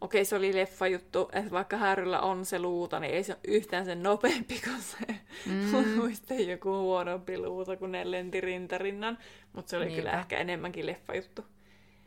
okei 0.00 0.24
se 0.24 0.36
oli 0.36 0.54
leffa 0.54 0.86
juttu, 0.86 1.28
että 1.32 1.50
vaikka 1.50 1.76
Härryllä 1.76 2.20
on 2.20 2.44
se 2.44 2.58
luuta, 2.58 3.00
niin 3.00 3.14
ei 3.14 3.24
se 3.24 3.32
ole 3.32 3.40
yhtään 3.48 3.84
sen 3.84 4.02
nopeampi 4.02 4.60
kuin 4.64 4.80
se 4.80 5.14
mm. 5.46 6.48
joku 6.48 6.70
huonompi 6.70 7.38
luuta, 7.38 7.76
kun 7.76 7.92
ne 7.92 8.10
lenti 8.10 8.40
rintarinnan, 8.40 9.18
mutta 9.52 9.70
se 9.70 9.76
oli 9.76 9.84
Niinpä. 9.84 10.02
kyllä 10.02 10.20
ehkä 10.20 10.38
enemmänkin 10.38 10.86
leffa 10.86 11.14
juttu. 11.14 11.44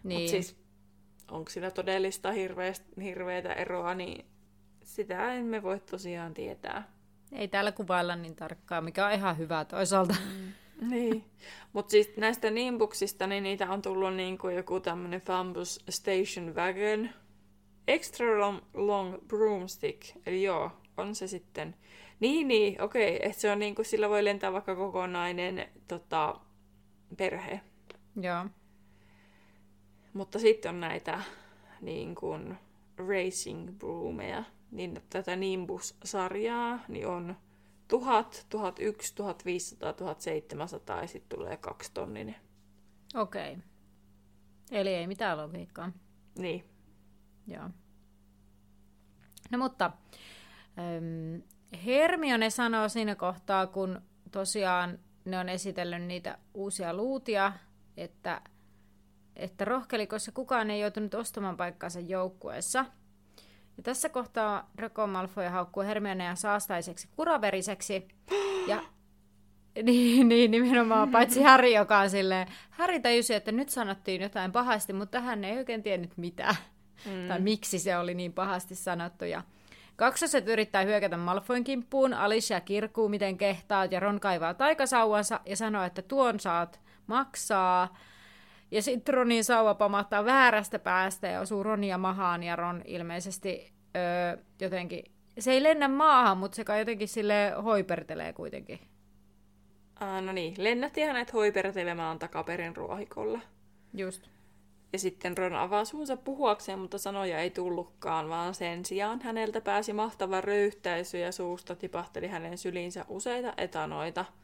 Niin. 0.03 0.19
Mutta 0.19 0.31
siis 0.31 0.55
onko 1.31 1.49
sillä 1.49 1.71
todellista 1.71 2.29
hirveätä 3.01 3.53
eroa, 3.53 3.95
niin 3.95 4.25
sitä 4.83 5.33
emme 5.33 5.63
voi 5.63 5.79
tosiaan 5.79 6.33
tietää. 6.33 6.98
Ei 7.31 7.47
täällä 7.47 7.71
kuvailla 7.71 8.15
niin 8.15 8.35
tarkkaan, 8.35 8.83
mikä 8.83 9.05
on 9.05 9.11
ihan 9.11 9.37
hyvä 9.37 9.65
toisaalta. 9.65 10.15
Mm. 10.33 10.53
Niin, 10.89 11.25
mutta 11.73 11.91
siis 11.91 12.17
näistä 12.17 12.49
nimbuksista, 12.49 13.27
niin 13.27 13.43
niitä 13.43 13.71
on 13.71 13.81
tullut 13.81 14.13
niin 14.13 14.37
kuin 14.37 14.55
joku 14.55 14.79
tämmöinen 14.79 15.21
Fambus 15.21 15.79
Station 15.89 16.55
Wagon, 16.55 17.09
Extra 17.87 18.39
long, 18.39 18.59
long 18.73 19.27
Broomstick, 19.27 20.17
eli 20.25 20.43
joo, 20.43 20.71
on 20.97 21.15
se 21.15 21.27
sitten. 21.27 21.75
Niin, 22.19 22.47
niin, 22.47 22.81
okei, 22.81 23.15
okay, 23.15 23.29
että 23.29 23.41
se 23.41 23.51
on 23.51 23.59
niin 23.59 23.75
kuin, 23.75 23.85
sillä 23.85 24.09
voi 24.09 24.25
lentää 24.25 24.53
vaikka 24.53 24.75
kokonainen 24.75 25.69
tota, 25.87 26.39
perhe. 27.17 27.61
Joo. 28.21 28.45
Mutta 30.13 30.39
sitten 30.39 30.69
on 30.69 30.79
näitä 30.79 31.21
niin 31.81 32.15
kuin 32.15 32.57
racing 32.97 33.71
broomeja, 33.71 34.43
niin 34.71 35.01
tätä 35.09 35.35
Nimbus-sarjaa, 35.35 36.79
niin 36.87 37.07
on 37.07 37.35
1000, 37.87 38.45
1001, 38.49 39.15
1500, 39.15 39.93
1700 39.93 41.01
ja 41.01 41.07
sitten 41.07 41.37
tulee 41.37 41.57
kaksi 41.57 41.91
tonninen. 41.93 42.35
Okei. 43.15 43.51
Okay. 43.51 43.63
Eli 44.71 44.89
ei 44.89 45.07
mitään 45.07 45.37
logiikkaa. 45.37 45.91
Niin. 46.37 46.65
Joo. 47.47 47.69
No 49.51 49.57
mutta 49.57 49.91
ähm, 50.79 51.41
Hermione 51.85 52.49
sanoo 52.49 52.89
siinä 52.89 53.15
kohtaa, 53.15 53.67
kun 53.67 54.01
tosiaan 54.31 54.99
ne 55.25 55.39
on 55.39 55.49
esitellyt 55.49 56.03
niitä 56.03 56.37
uusia 56.53 56.93
luutia, 56.93 57.53
että, 57.97 58.41
että 59.35 59.65
rohkelikossa 59.65 60.31
kukaan 60.31 60.71
ei 60.71 60.81
joutunut 60.81 61.13
ostamaan 61.13 61.57
paikkaansa 61.57 61.99
joukkueessa– 61.99 62.85
ja 63.79 63.83
tässä 63.83 64.09
kohtaa 64.09 64.69
Draco 64.77 65.07
Malfoy 65.07 65.45
haukkuu 65.45 65.83
Hermionea 65.83 66.35
saastaiseksi 66.35 67.09
kuraveriseksi. 67.15 68.07
Ja 68.67 68.81
niin, 69.83 70.29
niin, 70.29 70.51
nimenomaan, 70.51 71.11
paitsi 71.11 71.41
Harry, 71.41 71.67
joka 71.67 71.99
on 71.99 72.09
silleen, 72.09 72.47
Harry 72.69 72.99
tajusi, 72.99 73.33
että 73.33 73.51
nyt 73.51 73.69
sanottiin 73.69 74.21
jotain 74.21 74.51
pahasti, 74.51 74.93
mutta 74.93 75.19
hän 75.19 75.43
ei 75.43 75.57
oikein 75.57 75.83
tiennyt 75.83 76.17
mitä. 76.17 76.55
Mm. 77.05 77.27
Tai 77.27 77.39
miksi 77.39 77.79
se 77.79 77.97
oli 77.97 78.13
niin 78.13 78.33
pahasti 78.33 78.75
sanottu. 78.75 79.25
Ja 79.25 79.43
kaksoset 79.95 80.47
yrittää 80.47 80.83
hyökätä 80.83 81.17
Malfoyn 81.17 81.63
kimppuun, 81.63 82.13
Alicia 82.13 82.61
kirkuu 82.61 83.09
miten 83.09 83.37
kehtaat 83.37 83.91
ja 83.91 83.99
Ron 83.99 84.19
kaivaa 84.19 84.53
taikasauvansa 84.53 85.39
ja 85.45 85.55
sanoo, 85.55 85.83
että 85.83 86.01
tuon 86.01 86.39
saat 86.39 86.79
maksaa. 87.07 87.97
Ja 88.71 88.81
sitten 88.81 89.13
Ronin 89.13 89.43
sauva 89.43 89.75
pamahtaa 89.75 90.25
väärästä 90.25 90.79
päästä 90.79 91.27
ja 91.27 91.39
osuu 91.39 91.63
Ronia 91.63 91.97
mahaan 91.97 92.43
ja 92.43 92.55
Ron 92.55 92.81
ilmeisesti 92.85 93.73
öö, 93.95 94.43
jotenkin... 94.61 95.03
Se 95.39 95.51
ei 95.51 95.63
lennä 95.63 95.87
maahan, 95.87 96.37
mutta 96.37 96.55
se 96.55 96.63
kai 96.63 96.79
jotenkin 96.79 97.07
sille 97.07 97.53
hoipertelee 97.63 98.33
kuitenkin. 98.33 98.79
Ah, 99.95 100.23
no 100.23 100.31
niin, 100.31 100.53
lennätti 100.57 101.01
hänet 101.01 101.33
hoipertelemaan 101.33 102.19
takaperin 102.19 102.75
ruohikolla. 102.75 103.39
Just. 103.93 104.29
Ja 104.93 104.99
sitten 104.99 105.37
Ron 105.37 105.55
avaa 105.55 105.85
suunsa 105.85 106.17
puhuakseen, 106.17 106.79
mutta 106.79 106.97
sanoja 106.97 107.39
ei 107.39 107.49
tullutkaan, 107.49 108.29
vaan 108.29 108.53
sen 108.53 108.85
sijaan 108.85 109.21
häneltä 109.21 109.61
pääsi 109.61 109.93
mahtava 109.93 110.41
röyhtäisy 110.41 111.17
ja 111.17 111.31
suusta 111.31 111.75
tipahteli 111.75 112.27
hänen 112.27 112.57
syliinsä 112.57 113.05
useita 113.07 113.53
etanoita– 113.57 114.25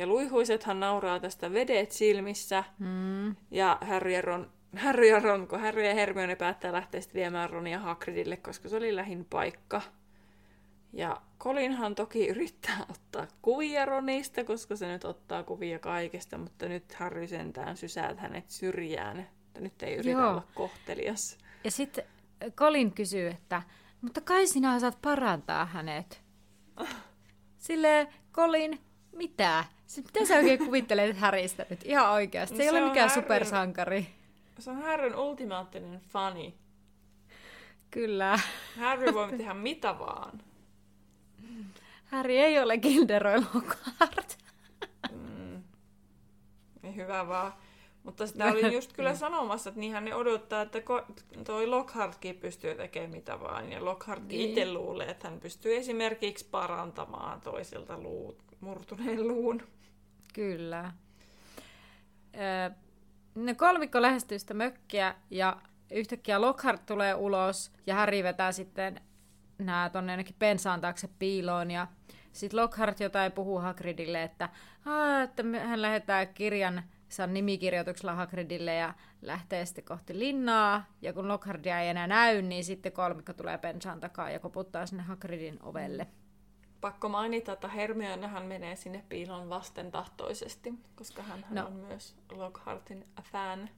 ja 0.00 0.06
luihuisethan 0.06 0.80
nauraa 0.80 1.20
tästä 1.20 1.52
vedet 1.52 1.92
silmissä. 1.92 2.64
Mm. 2.78 3.36
Ja 3.50 3.78
Harry 3.80 4.12
ja 4.12 4.22
Ron, 4.22 4.50
Harry 4.84 5.08
ja 5.08 5.20
Ron, 5.20 5.48
kun 5.48 5.60
Harry 5.60 5.86
ja 5.86 5.94
Hermione 5.94 6.36
päättää 6.36 6.72
lähteä 6.72 7.00
sitten 7.00 7.18
viemään 7.18 7.50
Ronia 7.50 7.78
Hagridille, 7.78 8.36
koska 8.36 8.68
se 8.68 8.76
oli 8.76 8.96
lähin 8.96 9.24
paikka. 9.24 9.82
Ja 10.92 11.22
Colinhan 11.38 11.94
toki 11.94 12.26
yrittää 12.26 12.86
ottaa 12.90 13.26
kuvia 13.42 13.84
Ronista, 13.84 14.44
koska 14.44 14.76
se 14.76 14.88
nyt 14.88 15.04
ottaa 15.04 15.42
kuvia 15.42 15.78
kaikesta, 15.78 16.38
mutta 16.38 16.68
nyt 16.68 16.94
Harry 16.94 17.26
sentään 17.26 17.76
sysää 17.76 18.14
hänet 18.18 18.50
syrjään, 18.50 19.20
että 19.20 19.60
nyt 19.60 19.82
ei 19.82 19.94
yritä 19.94 20.10
Joo. 20.10 20.30
olla 20.30 20.46
kohtelias. 20.54 21.38
Ja 21.64 21.70
sitten 21.70 22.04
Colin 22.56 22.92
kysyy, 22.92 23.28
että 23.28 23.62
mutta 24.00 24.20
kai 24.20 24.46
sinä 24.46 24.80
saat 24.80 24.98
parantaa 25.02 25.66
hänet. 25.66 26.22
Silleen, 27.58 28.08
Colin, 28.32 28.80
mitä? 29.12 29.64
Se, 29.86 30.00
mitä 30.00 30.24
sä 30.26 30.36
oikein 30.36 30.58
kuvittelet 30.58 31.16
Häristä 31.16 31.66
nyt 31.70 31.80
ihan 31.84 32.10
oikeasti? 32.10 32.56
Se, 32.56 32.62
se 32.62 32.62
ei 32.62 32.70
ole 32.70 32.80
mikään 32.88 33.08
Harryn, 33.08 33.24
supersankari. 33.24 34.06
Se 34.58 34.70
on 34.70 34.76
Härryn 34.82 35.16
ultimaattinen 35.16 36.00
fani. 36.08 36.54
Kyllä. 37.90 38.38
Harry 38.78 39.14
voi 39.14 39.28
tehdä 39.28 39.54
mitä 39.54 39.98
vaan. 39.98 40.42
Harry 42.06 42.32
ei 42.32 42.58
ole 42.58 42.78
Gilderoy 42.78 43.42
Lockhart. 43.54 44.38
Mm. 45.12 45.62
Niin 46.82 46.96
hyvä 46.96 47.28
vaan. 47.28 47.52
Mutta 48.02 48.26
sitä 48.26 48.44
olin 48.44 48.72
just 48.72 48.92
kyllä 48.92 49.14
sanomassa, 49.14 49.70
että 49.70 49.80
niinhän 49.80 50.04
ne 50.04 50.14
odottaa, 50.14 50.62
että 50.62 50.78
toi 51.44 51.66
Lockhartkin 51.66 52.36
pystyy 52.36 52.74
tekemään 52.74 53.10
mitä 53.10 53.40
vaan. 53.40 53.72
Ja 53.72 53.84
Lockhart 53.84 54.22
Niin. 54.28 54.48
itse 54.48 54.72
luulee, 54.72 55.10
että 55.10 55.28
hän 55.28 55.40
pystyy 55.40 55.76
esimerkiksi 55.76 56.48
parantamaan 56.50 57.40
toisilta 57.40 57.98
luu, 57.98 58.36
murtuneen 58.60 59.28
luun. 59.28 59.62
Kyllä. 60.34 60.92
Öö, 62.34 62.70
ne 63.34 63.54
kolmikko 63.54 64.02
lähestyy 64.02 64.38
sitä 64.38 64.54
mökkiä 64.54 65.14
ja 65.30 65.56
yhtäkkiä 65.90 66.40
Lockhart 66.40 66.86
tulee 66.86 67.14
ulos 67.14 67.72
ja 67.86 67.94
Harry 67.94 68.22
vetää 68.22 68.52
sitten 68.52 69.00
nää 69.58 69.90
tonne 69.90 70.12
jonnekin 70.12 70.36
pensaan 70.38 70.80
taakse 70.80 71.08
piiloon 71.18 71.70
ja 71.70 71.86
sitten 72.32 72.60
Lockhart 72.60 73.00
jotain 73.00 73.32
puhuu 73.32 73.58
Hagridille, 73.58 74.22
että, 74.22 74.48
että 75.24 75.42
hän 75.64 75.82
lähettää 75.82 76.26
kirjan 76.26 76.82
saa 77.08 77.26
nimikirjoituksella 77.26 78.14
Hagridille 78.14 78.74
ja 78.74 78.94
lähtee 79.22 79.66
sitten 79.66 79.84
kohti 79.84 80.18
linnaa. 80.18 80.84
Ja 81.02 81.12
kun 81.12 81.28
Lockhartia 81.28 81.80
ei 81.80 81.88
enää 81.88 82.06
näy, 82.06 82.42
niin 82.42 82.64
sitten 82.64 82.92
kolmikko 82.92 83.32
tulee 83.32 83.58
pensaan 83.58 84.00
takaa 84.00 84.30
ja 84.30 84.38
koputtaa 84.38 84.86
sinne 84.86 85.02
Hagridin 85.02 85.58
ovelle. 85.62 86.06
Pakko 86.80 87.08
mainita, 87.08 87.52
että 87.52 87.68
Hermionehan 87.68 88.46
menee 88.46 88.76
sinne 88.76 89.04
piiloon 89.08 89.48
vastentahtoisesti, 89.48 90.74
koska 90.96 91.22
hän 91.22 91.44
No. 91.50 91.66
on 91.66 91.72
myös 91.72 92.16
Lockhartin 92.32 93.04
fan. 93.22 93.70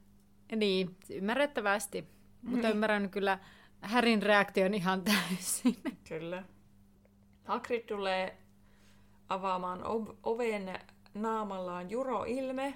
Niin, 0.55 0.95
ymmärrettävästi. 1.09 2.07
Mutta 2.41 2.69
ymmärrän 2.69 3.09
kyllä 3.09 3.39
Härin 3.81 4.21
reaktion 4.23 4.73
ihan 4.73 5.01
täysin. 5.01 5.77
Kyllä. 6.09 6.43
Hagrid 7.45 7.81
tulee 7.81 8.37
avaamaan 9.29 9.83
ov- 9.83 10.15
oven 10.23 10.79
naamallaan 11.13 11.89
Juro-ilme, 11.89 12.73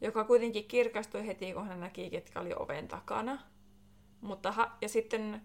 joka 0.00 0.24
kuitenkin 0.24 0.64
kirkastui 0.64 1.26
heti, 1.26 1.52
kun 1.52 1.66
hän 1.68 1.80
näki, 1.80 2.10
ketkä 2.10 2.40
oli 2.40 2.52
oven 2.58 2.88
takana. 2.88 3.38
Mutta 4.20 4.52
ha- 4.52 4.76
ja 4.80 4.88
sitten 4.88 5.42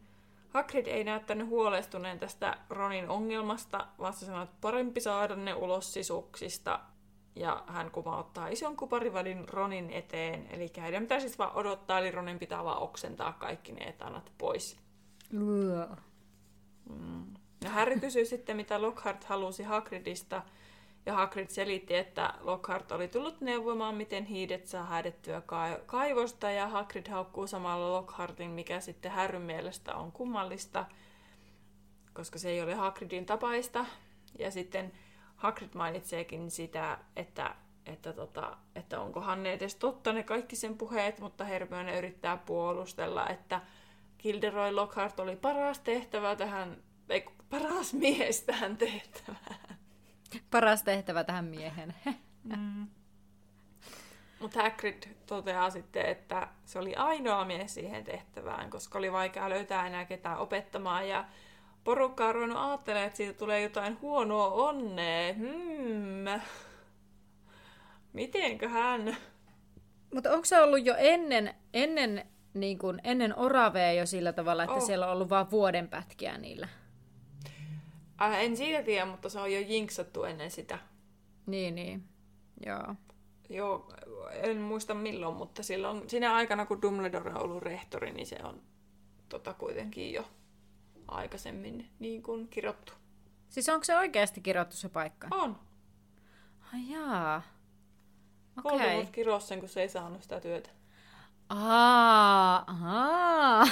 Hagrid 0.54 0.88
ei 0.88 1.04
näyttänyt 1.04 1.48
huolestuneen 1.48 2.20
tästä 2.20 2.58
Ronin 2.70 3.10
ongelmasta, 3.10 3.88
vaan 4.00 4.14
se 4.14 4.26
sanoi, 4.26 4.44
että 4.44 4.56
parempi 4.62 5.02
saada 5.02 5.36
ne 5.36 5.54
ulos 5.54 5.94
sisuksista. 5.94 6.80
Ja 7.36 7.64
hän 7.68 7.92
kuvauttaa 7.92 8.48
ison 8.48 8.78
kuparivadin 8.78 9.50
Ronin 9.50 9.90
eteen. 9.90 10.48
Eli 10.52 10.72
heidän 10.78 11.04
pitää 11.04 11.20
siis 11.20 11.40
vaan 11.40 11.56
odottaa, 11.56 12.00
eli 12.00 12.12
Ronin 12.12 12.40
pitää 12.40 12.64
vaan 12.64 12.82
oksentaa 12.82 13.34
kaikki 13.34 13.72
ne 13.72 13.86
etanat 13.86 14.32
pois. 14.38 14.78
Ja 17.64 17.70
Harry 17.70 18.00
kysyi 18.00 18.26
sitten, 18.26 18.56
mitä 18.56 18.82
Lockhart 18.82 19.24
halusi 19.24 19.64
Hagridista, 19.64 20.42
ja 21.06 21.14
Hagrid 21.14 21.50
selitti, 21.50 21.96
että 21.96 22.34
Lockhart 22.40 22.92
oli 22.92 23.08
tullut 23.08 23.42
neuvomaan, 23.42 23.96
miten 23.96 24.26
hiidet 24.26 24.68
saa 24.68 24.84
häädettyä 24.86 25.42
ka- 25.42 25.80
kaivosta, 25.86 26.52
ja 26.52 26.68
Hagrid 26.68 27.08
haukkuu 27.08 27.48
samalla 27.48 27.92
Lockhartin, 27.92 28.52
mikä 28.52 28.80
sitten 28.80 29.12
Harryn 29.12 29.42
mielestä 29.42 29.96
on 29.96 30.12
kummallista, 30.12 30.86
koska 32.14 32.40
se 32.40 32.50
ei 32.50 32.62
ole 32.62 32.74
Hagridin 32.74 33.26
tapaista. 33.26 33.86
Ja 34.40 34.52
sitten 34.52 34.92
Hagrid 35.36 35.70
mainitseekin 35.76 36.52
sitä, 36.52 36.98
että, 37.16 37.56
että, 37.86 38.14
tota, 38.14 38.58
että 38.76 39.00
onkohan 39.00 39.44
ne 39.44 39.54
edes 39.54 39.76
totta 39.76 40.14
ne 40.14 40.24
kaikki 40.24 40.56
sen 40.56 40.78
puheet, 40.78 41.20
mutta 41.20 41.44
Hermione 41.44 41.98
yrittää 41.98 42.38
puolustella, 42.38 43.28
että 43.28 43.62
Gilderoy 44.20 44.72
Lockhart 44.72 45.20
oli 45.20 45.36
paras 45.36 45.80
tehtävä 45.80 46.36
tähän, 46.36 46.84
ei, 47.10 47.26
paras 47.50 47.94
mies 47.94 48.42
tähän 48.44 48.78
tehtävään. 48.78 49.73
Paras 50.52 50.84
tehtävä 50.84 51.24
tähän 51.24 51.46
miehen. 51.46 51.94
Mm. 52.44 52.88
Mutta 54.40 54.62
Hagrid 54.62 55.04
toteaa 55.26 55.70
sitten, 55.70 56.06
että 56.06 56.48
se 56.66 56.80
oli 56.80 56.96
ainoa 56.96 57.46
mies 57.46 57.74
siihen 57.74 58.04
tehtävään, 58.04 58.70
koska 58.70 58.98
oli 58.98 59.12
vaikea 59.12 59.50
löytää 59.50 59.88
enää 59.88 60.06
ketään 60.06 60.38
opettamaan 60.38 61.10
ja 61.10 61.26
porukka 61.84 62.26
on 62.28 62.36
ruvennut 62.36 62.58
ajattelemaan, 62.58 63.08
että 63.08 63.18
siitä 63.18 63.34
tulee 63.40 63.62
jotain 63.62 64.02
huonoa 64.02 64.48
onnea. 64.48 65.34
Hmm. 65.34 66.42
Mitenköhän? 68.14 69.18
Mutta 70.14 70.32
onko 70.32 70.46
se 70.46 70.62
ollut 70.62 70.86
jo 70.86 70.96
ennen, 70.98 71.54
ennen, 71.74 72.26
niin 72.54 72.78
kuin, 72.80 73.02
ennen 73.04 73.38
Oravea 73.38 73.92
jo 73.94 74.06
sillä 74.06 74.34
tavalla, 74.34 74.64
että 74.64 74.76
Oh. 74.76 74.86
siellä 74.86 75.06
on 75.06 75.12
ollut 75.12 75.30
vain 75.30 75.52
vuoden 75.52 75.90
pätkiä 75.90 76.38
niillä? 76.38 76.68
Äh, 78.24 78.44
en 78.44 78.58
siitä 78.58 78.84
tiedä, 78.84 79.06
mutta 79.06 79.30
se 79.30 79.40
on 79.40 79.54
jo 79.54 79.60
jinksattu 79.60 80.24
ennen 80.24 80.52
sitä. 80.52 80.80
Niin, 81.46 81.76
niin. 81.76 82.04
Joo. 82.66 82.96
Joo, 83.50 83.94
en 84.32 84.58
muista 84.58 84.94
milloin, 84.94 85.36
mutta 85.36 85.64
silloin 85.64 86.10
siinä 86.10 86.34
aikana, 86.34 86.66
kun 86.66 86.82
Dumbledore 86.82 87.30
on 87.30 87.42
ollut 87.42 87.64
rehtori, 87.64 88.12
niin 88.12 88.28
se 88.28 88.38
on 88.44 88.62
tota, 89.30 89.54
kuitenkin 89.54 90.14
jo 90.14 90.26
aikaisemmin 91.08 91.90
niin 92.00 92.24
kuin 92.24 92.48
kirottu. 92.48 92.94
Siis 93.50 93.70
onko 93.70 93.84
se 93.84 93.98
oikeasti 93.98 94.42
kirjoittu 94.42 94.76
se 94.76 94.90
paikka? 94.90 95.28
On. 95.32 95.60
Ai 96.74 96.90
jaa. 96.90 97.42
Okei. 98.64 98.72
Voldemort 98.72 99.10
kirosi 99.10 99.48
sen, 99.48 99.60
kun 99.60 99.70
se 99.70 99.82
ei 99.82 99.90
saanut 99.90 100.24
sitä 100.24 100.40
työtä. 100.40 100.70
Aa, 101.50 102.64
ahaa. 102.68 103.68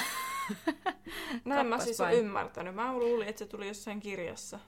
Näin 1.44 1.66
mä 1.66 1.78
siis 1.78 1.98
vain. 1.98 2.18
ymmärtänyt. 2.18 2.74
Mä 2.74 2.92
luulin, 2.92 3.28
että 3.28 3.38
se 3.38 3.46
tuli 3.46 3.68
jossain 3.68 4.00
kirjassa. 4.00 4.58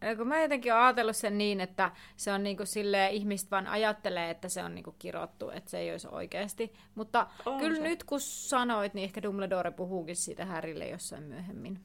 Ja 0.00 0.16
kun 0.16 0.28
mä 0.28 0.42
jotenkin 0.42 0.72
oon 0.72 0.82
ajatellut 0.82 1.16
sen 1.16 1.38
niin, 1.38 1.60
että 1.60 1.90
se 2.16 2.32
on 2.32 2.42
niinku 2.42 2.66
silleen, 2.66 3.12
ihmiset 3.12 3.50
vaan 3.50 3.66
ajattelee, 3.66 4.30
että 4.30 4.48
se 4.48 4.64
on 4.64 4.74
niinku 4.74 4.94
kirottu, 4.98 5.50
että 5.50 5.70
se 5.70 5.78
ei 5.78 5.90
olisi 5.90 6.08
oikeasti. 6.10 6.72
Mutta 6.94 7.26
On 7.46 7.58
kyllä 7.60 7.76
se. 7.76 7.82
nyt 7.82 8.04
kun 8.04 8.20
sanoit, 8.20 8.94
niin 8.94 9.04
ehkä 9.04 9.22
Dumbledore 9.22 9.70
puhuukin 9.70 10.16
siitä 10.16 10.44
Härille 10.44 10.88
jossain 10.88 11.22
myöhemmin. 11.22 11.80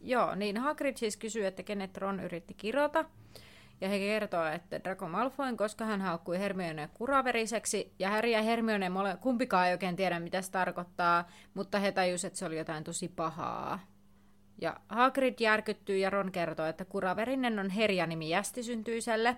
Joo, 0.00 0.34
niin 0.34 0.56
Hagrid 0.56 0.96
siis 0.96 1.16
kysyy, 1.16 1.46
että 1.46 1.62
kenet 1.62 1.96
Ron 1.96 2.20
yritti 2.20 2.54
kirota. 2.54 3.04
Ja 3.82 3.88
he 3.88 3.98
kertoo, 3.98 4.46
että 4.46 4.80
Draco 4.84 5.08
Malfoyn, 5.08 5.56
koska 5.56 5.84
hän 5.84 6.00
haukkui 6.00 6.38
Hermione 6.38 6.88
kuraveriseksi. 6.94 7.94
Ja 7.98 8.10
Harry 8.10 8.30
ja 8.30 8.42
Hermione 8.42 8.88
mole, 8.88 9.16
kumpikaan 9.20 9.66
ei 9.66 9.72
oikein 9.72 9.96
tiedä, 9.96 10.20
mitä 10.20 10.42
se 10.42 10.50
tarkoittaa, 10.50 11.28
mutta 11.54 11.78
he 11.78 11.92
tajusivat, 11.92 12.30
että 12.30 12.38
se 12.38 12.46
oli 12.46 12.58
jotain 12.58 12.84
tosi 12.84 13.08
pahaa. 13.08 13.80
Ja 14.60 14.80
Hagrid 14.88 15.34
järkyttyy 15.40 15.96
ja 15.96 16.10
Ron 16.10 16.32
kertoo, 16.32 16.66
että 16.66 16.84
kuraverinen 16.84 17.58
on 17.58 17.70
herjanimi 17.70 18.28
jästisyntyiselle. 18.28 19.36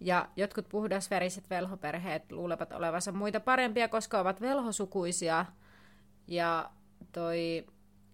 Ja 0.00 0.28
jotkut 0.36 0.68
puhdasveriset 0.68 1.50
velhoperheet 1.50 2.32
luulevat 2.32 2.72
olevansa 2.72 3.12
muita 3.12 3.40
parempia, 3.40 3.88
koska 3.88 4.20
ovat 4.20 4.40
velhosukuisia. 4.40 5.46
Ja 6.26 6.70
toi, 7.12 7.66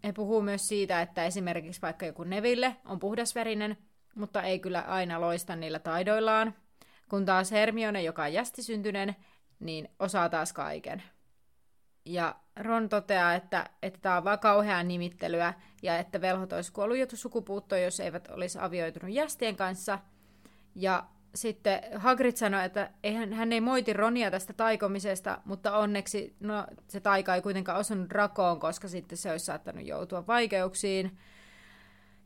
he 0.04 0.12
puhuu 0.12 0.42
myös 0.42 0.68
siitä, 0.68 1.02
että 1.02 1.24
esimerkiksi 1.24 1.82
vaikka 1.82 2.06
joku 2.06 2.24
Neville 2.24 2.76
on 2.84 2.98
puhdasverinen, 2.98 3.76
mutta 4.16 4.42
ei 4.42 4.58
kyllä 4.58 4.80
aina 4.80 5.20
loista 5.20 5.56
niillä 5.56 5.78
taidoillaan. 5.78 6.54
Kun 7.08 7.24
taas 7.24 7.50
Hermione, 7.50 8.02
joka 8.02 8.22
on 8.22 8.32
jästisyntyinen, 8.32 9.16
niin 9.60 9.88
osaa 9.98 10.28
taas 10.28 10.52
kaiken. 10.52 11.02
Ja 12.04 12.36
Ron 12.56 12.88
toteaa, 12.88 13.34
että 13.34 13.70
että 13.82 13.98
tämä 14.02 14.16
on 14.16 14.24
vaan 14.24 14.38
kauheaa 14.38 14.82
nimittelyä 14.82 15.54
ja 15.82 15.98
että 15.98 16.20
velhot 16.20 16.52
olisi 16.52 16.72
kuollut 16.72 16.98
jo 16.98 17.06
sukupuuttoon, 17.14 17.82
jos 17.82 18.00
eivät 18.00 18.28
olisi 18.28 18.58
avioitunut 18.60 19.14
jästien 19.14 19.56
kanssa. 19.56 19.98
Ja 20.74 21.04
sitten 21.34 21.80
Hagrid 21.94 22.36
sanoi, 22.36 22.64
että 22.64 22.90
eihän, 23.02 23.32
hän 23.32 23.52
ei 23.52 23.60
moiti 23.60 23.92
Ronia 23.92 24.30
tästä 24.30 24.52
taikomisesta, 24.52 25.38
mutta 25.44 25.76
onneksi 25.76 26.36
no, 26.40 26.66
se 26.88 27.00
taika 27.00 27.34
ei 27.34 27.42
kuitenkaan 27.42 27.78
osunut 27.78 28.10
Drakoon, 28.10 28.60
koska 28.60 28.88
sitten 28.88 29.18
se 29.18 29.30
olisi 29.30 29.44
saattanut 29.44 29.86
joutua 29.86 30.26
vaikeuksiin, 30.26 31.18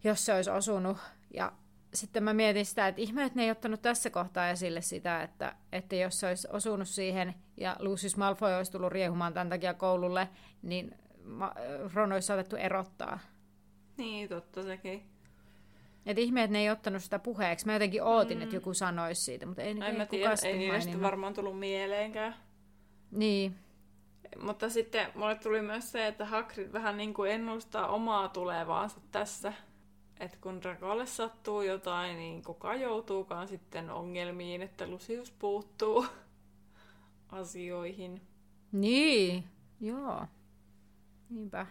jos 0.04 0.26
se 0.26 0.34
olisi 0.34 0.50
osunut. 0.50 0.98
Ja 1.34 1.52
sitten 1.94 2.22
mä 2.22 2.34
mietin 2.34 2.66
sitä, 2.66 2.88
että 2.88 3.00
ihme, 3.00 3.24
että 3.24 3.38
ne 3.38 3.44
ei 3.44 3.50
ottanut 3.50 3.82
tässä 3.82 4.10
kohtaa 4.10 4.50
esille 4.50 4.80
sitä, 4.80 5.22
että, 5.22 5.56
että 5.72 5.96
jos 5.96 6.20
se 6.20 6.26
olisi 6.26 6.48
osunut 6.52 6.88
siihen 6.88 7.34
ja 7.56 7.76
Lucius 7.78 8.16
Malfoy 8.16 8.54
olisi 8.54 8.72
tullut 8.72 8.92
riehumaan 8.92 9.34
tämän 9.34 9.48
takia 9.48 9.74
koululle, 9.74 10.28
niin 10.62 10.94
Ron 11.94 12.12
olisi 12.12 12.26
saatettu 12.26 12.56
erottaa. 12.56 13.18
Niin, 13.96 14.28
totta 14.28 14.62
sekin. 14.62 15.02
Et 16.06 16.18
ihme, 16.18 16.42
että 16.42 16.52
ne 16.52 16.58
ei 16.58 16.70
ottanut 16.70 17.02
sitä 17.02 17.18
puheeksi. 17.18 17.66
Mä 17.66 17.72
jotenkin 17.72 18.02
ootin, 18.02 18.38
mm. 18.38 18.42
että 18.42 18.56
joku 18.56 18.74
sanoisi 18.74 19.22
siitä, 19.22 19.46
mutta 19.46 19.62
ei, 19.62 19.70
En 19.70 19.82
ei 19.82 19.96
mä 19.96 20.06
kukaan 20.06 20.36
tiedä, 20.40 20.56
ei 20.56 20.70
niistä 20.70 21.00
varmaan 21.00 21.34
tullut 21.34 21.58
mieleenkään. 21.58 22.34
Niin, 23.10 23.54
Mutta 24.42 24.68
sitten 24.68 25.06
mulle 25.14 25.34
tuli 25.34 25.62
myös 25.62 25.92
se, 25.92 26.06
että 26.06 26.24
Hagrid 26.24 26.72
vähän 26.72 26.96
niin 26.96 27.14
kuin 27.14 27.30
ennustaa 27.30 27.88
omaa 27.88 28.28
tulevaansa 28.28 29.00
tässä. 29.12 29.52
Että 30.20 30.38
kun 30.40 30.62
Dracolle 30.62 31.06
sattuu 31.06 31.62
jotain, 31.62 32.16
niin 32.16 32.42
kuka 32.44 32.74
joutuukaan 32.74 33.48
sitten 33.48 33.90
ongelmiin, 33.90 34.62
että 34.62 34.86
Lucius 34.86 35.30
puuttuu 35.30 36.06
asioihin. 37.28 38.20
niin, 38.72 39.44
joo. 39.80 40.26
Niinpä. 41.30 41.66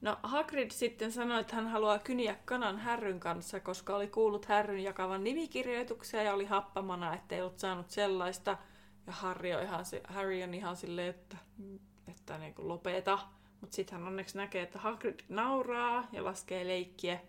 No 0.00 0.18
Hagrid 0.22 0.70
sitten 0.70 1.12
sanoi, 1.12 1.40
että 1.40 1.56
hän 1.56 1.68
haluaa 1.68 1.98
kyniä 1.98 2.36
kanan 2.44 2.78
Härryn 2.78 3.20
kanssa, 3.20 3.60
koska 3.60 3.96
oli 3.96 4.08
kuullut 4.08 4.46
Härryn 4.46 4.82
jakavan 4.82 5.24
nimikirjoituksia 5.24 6.22
ja 6.22 6.34
oli 6.34 6.44
happamana, 6.44 7.14
ettei 7.14 7.40
ollut 7.40 7.58
saanut 7.58 7.90
sellaista. 7.90 8.58
Ja 9.06 9.12
Harry 9.12 9.52
on 9.52 9.62
ihan, 9.62 9.84
Harry 10.04 10.42
on 10.42 10.54
ihan 10.54 10.76
silleen, 10.76 11.08
että, 11.08 11.36
että 12.08 12.38
niin 12.38 12.54
kuin 12.54 12.68
lopeta. 12.68 13.18
Mutta 13.60 13.76
sitten 13.76 13.98
hän 13.98 14.08
onneksi 14.08 14.36
näkee, 14.36 14.62
että 14.62 14.78
Hagrid 14.78 15.20
nauraa 15.28 16.08
ja 16.12 16.24
laskee 16.24 16.66
leikkiä. 16.66 17.20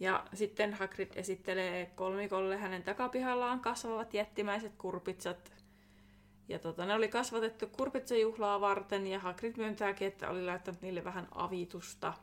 Ja 0.00 0.24
sitten 0.34 0.74
Hagrid 0.74 1.10
esittelee 1.14 1.86
kolmikolle 1.86 2.56
hänen 2.56 2.82
takapihallaan 2.82 3.60
kasvavat 3.60 4.14
jättimäiset 4.14 4.72
kurpitsat. 4.78 5.52
Ja 6.48 6.58
tota, 6.58 6.86
ne 6.86 6.94
oli 6.94 7.08
kasvatettu 7.08 7.66
kurpitsajuhlaa 7.66 8.60
varten 8.60 9.06
ja 9.06 9.18
Hagrid 9.18 9.56
myöntääkin, 9.56 10.08
että 10.08 10.30
oli 10.30 10.44
laittanut 10.44 10.82
niille 10.82 11.04
vähän 11.04 11.28
avitusta. 11.34 12.14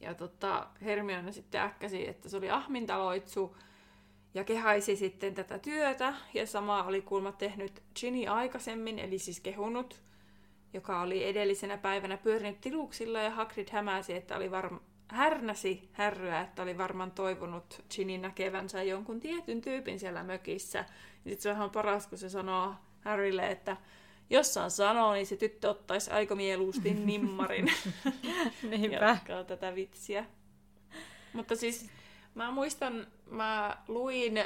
Ja 0.00 0.14
tota, 0.14 0.66
Hermione 0.82 1.32
sitten 1.32 1.60
äkkäsi, 1.60 2.08
että 2.08 2.28
se 2.28 2.36
oli 2.36 2.50
ahmintaloitsu 2.50 3.56
ja 4.34 4.44
kehaisi 4.44 4.96
sitten 4.96 5.34
tätä 5.34 5.58
työtä. 5.58 6.14
Ja 6.34 6.46
sama 6.46 6.82
oli 6.82 7.02
kuulma 7.02 7.32
tehnyt 7.32 7.82
Ginny 8.00 8.26
aikaisemmin, 8.26 8.98
eli 8.98 9.18
siis 9.18 9.40
kehunut, 9.40 10.02
joka 10.72 11.00
oli 11.00 11.24
edellisenä 11.24 11.78
päivänä 11.78 12.16
pyörinyt 12.16 12.60
tiluksilla 12.60 13.20
ja 13.20 13.30
Hagrid 13.30 13.68
hämäsi, 13.70 14.14
että 14.14 14.36
oli 14.36 14.50
varma, 14.50 14.80
härnäsi 15.08 15.88
härryä, 15.92 16.40
että 16.40 16.62
oli 16.62 16.78
varmaan 16.78 17.10
toivonut 17.10 17.84
Ginny 17.90 18.18
näkevänsä 18.18 18.82
jonkun 18.82 19.20
tietyn 19.20 19.60
tyypin 19.60 20.00
siellä 20.00 20.22
mökissä. 20.22 20.78
Ja 20.78 21.30
sitten 21.30 21.42
se 21.42 21.50
on 21.50 21.56
ihan 21.56 21.70
paras, 21.70 22.06
kun 22.06 22.18
se 22.18 22.28
sanoo 22.28 22.74
Harrylle, 23.04 23.50
että 23.50 23.76
jos 24.30 24.54
saan 24.54 24.70
sanoa, 24.70 25.14
niin 25.14 25.26
se 25.26 25.36
tyttö 25.36 25.70
ottaisi 25.70 26.10
aika 26.10 26.34
mieluusti 26.34 26.94
nimmarin. 27.04 27.72
Niinpä. 28.70 28.96
Jatkaa 28.96 29.44
tätä 29.44 29.74
vitsiä. 29.74 30.24
Mutta 31.32 31.56
siis 31.56 31.90
mä 32.34 32.50
muistan, 32.50 33.06
mä 33.30 33.76
luin 33.88 34.44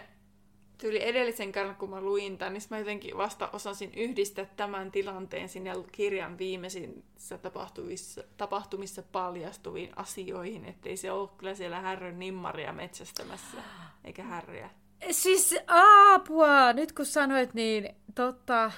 tyyli 0.80 1.08
edellisen 1.08 1.52
kerran, 1.52 1.76
kun 1.76 1.90
mä 1.90 2.00
luin 2.00 2.38
tämän, 2.38 2.52
niin 2.52 2.62
mä 2.70 2.78
jotenkin 2.78 3.16
vasta 3.16 3.50
osasin 3.52 3.94
yhdistää 3.96 4.44
tämän 4.44 4.90
tilanteen 4.90 5.48
sinne 5.48 5.72
kirjan 5.92 6.38
viimeisissä 6.38 7.38
tapahtumissa, 7.38 8.22
tapahtumissa 8.36 9.02
paljastuviin 9.02 9.98
asioihin, 9.98 10.64
ettei 10.64 10.96
se 10.96 11.12
ole 11.12 11.28
kyllä 11.38 11.54
siellä 11.54 11.80
härryn 11.80 12.18
nimmaria 12.18 12.72
metsästämässä, 12.72 13.56
eikä 14.04 14.22
härriä. 14.22 14.70
Siis 15.10 15.54
apua, 15.66 16.72
nyt 16.72 16.92
kun 16.92 17.06
sanoit, 17.06 17.54
niin 17.54 17.88
totta, 18.14 18.72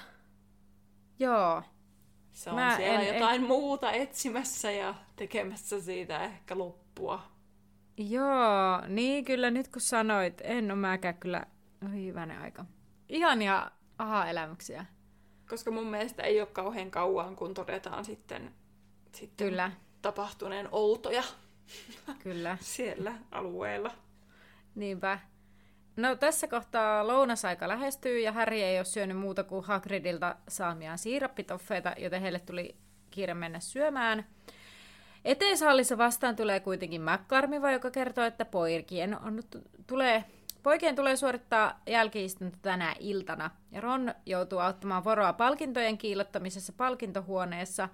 joo. 1.18 1.62
Se 2.32 2.50
on 2.50 2.57
Mä 2.57 2.76
siellä 2.76 3.00
en, 3.00 3.14
jotain 3.14 3.40
en... 3.42 3.48
muuta 3.48 3.92
etsimässä 3.92 4.70
ja 4.70 4.94
tekemässä 5.16 5.80
siitä 5.80 6.24
ehkä 6.24 6.59
loppua. 6.59 7.22
Joo, 7.96 8.80
niin 8.88 9.24
kyllä 9.24 9.50
nyt 9.50 9.68
kun 9.68 9.80
sanoit, 9.80 10.40
en 10.44 10.70
ole 10.70 10.78
mäkään 10.78 11.14
kyllä 11.14 11.46
Oi 11.84 12.04
hyvänen 12.06 12.38
aika. 12.38 12.64
Ihania 13.08 13.70
aha-elämyksiä. 13.98 14.86
Koska 15.48 15.70
mun 15.70 15.86
mielestä 15.86 16.22
ei 16.22 16.40
ole 16.40 16.48
kauhean 16.48 16.90
kauan, 16.90 17.36
kun 17.36 17.54
todetaan 17.54 18.04
sitten, 18.04 18.54
sitten 19.12 19.48
Kyllä. 19.48 19.72
tapahtuneen 20.02 20.68
outoja 20.72 21.22
Kyllä. 22.22 22.58
siellä 22.76 23.14
alueella. 23.30 23.90
Niinpä. 24.74 25.18
No 25.96 26.16
tässä 26.16 26.48
kohtaa 26.48 27.06
lounasaika 27.06 27.68
lähestyy 27.68 28.20
ja 28.20 28.32
Harry 28.32 28.56
ei 28.56 28.78
ole 28.78 28.84
syönyt 28.84 29.16
muuta 29.16 29.44
kuin 29.44 29.64
Hagridilta 29.64 30.36
saamiaan 30.48 30.98
siirappitoffeita, 30.98 31.94
joten 31.98 32.22
heille 32.22 32.38
tuli 32.38 32.76
kiire 33.10 33.34
mennä 33.34 33.60
syömään. 33.60 34.26
Eteishallissa 35.24 35.98
vastaan 35.98 36.36
tulee 36.36 36.60
kuitenkin 36.60 37.02
McCarmiva, 37.02 37.70
joka 37.70 37.90
kertoo, 37.90 38.24
että 38.24 38.44
poikien 38.44 39.20
on, 39.20 39.42
tulee 39.86 40.24
Poikien 40.62 40.96
tulee 40.96 41.16
suorittaa 41.16 41.80
jälkiistunto 41.86 42.58
tänä 42.62 42.94
iltana, 43.00 43.50
ja 43.70 43.80
Ron 43.80 44.14
joutuu 44.26 44.58
auttamaan 44.58 45.04
Voroa 45.04 45.32
palkintojen 45.32 45.98
kiilottamisessa 45.98 46.72
palkintohuoneessa, 46.72 47.88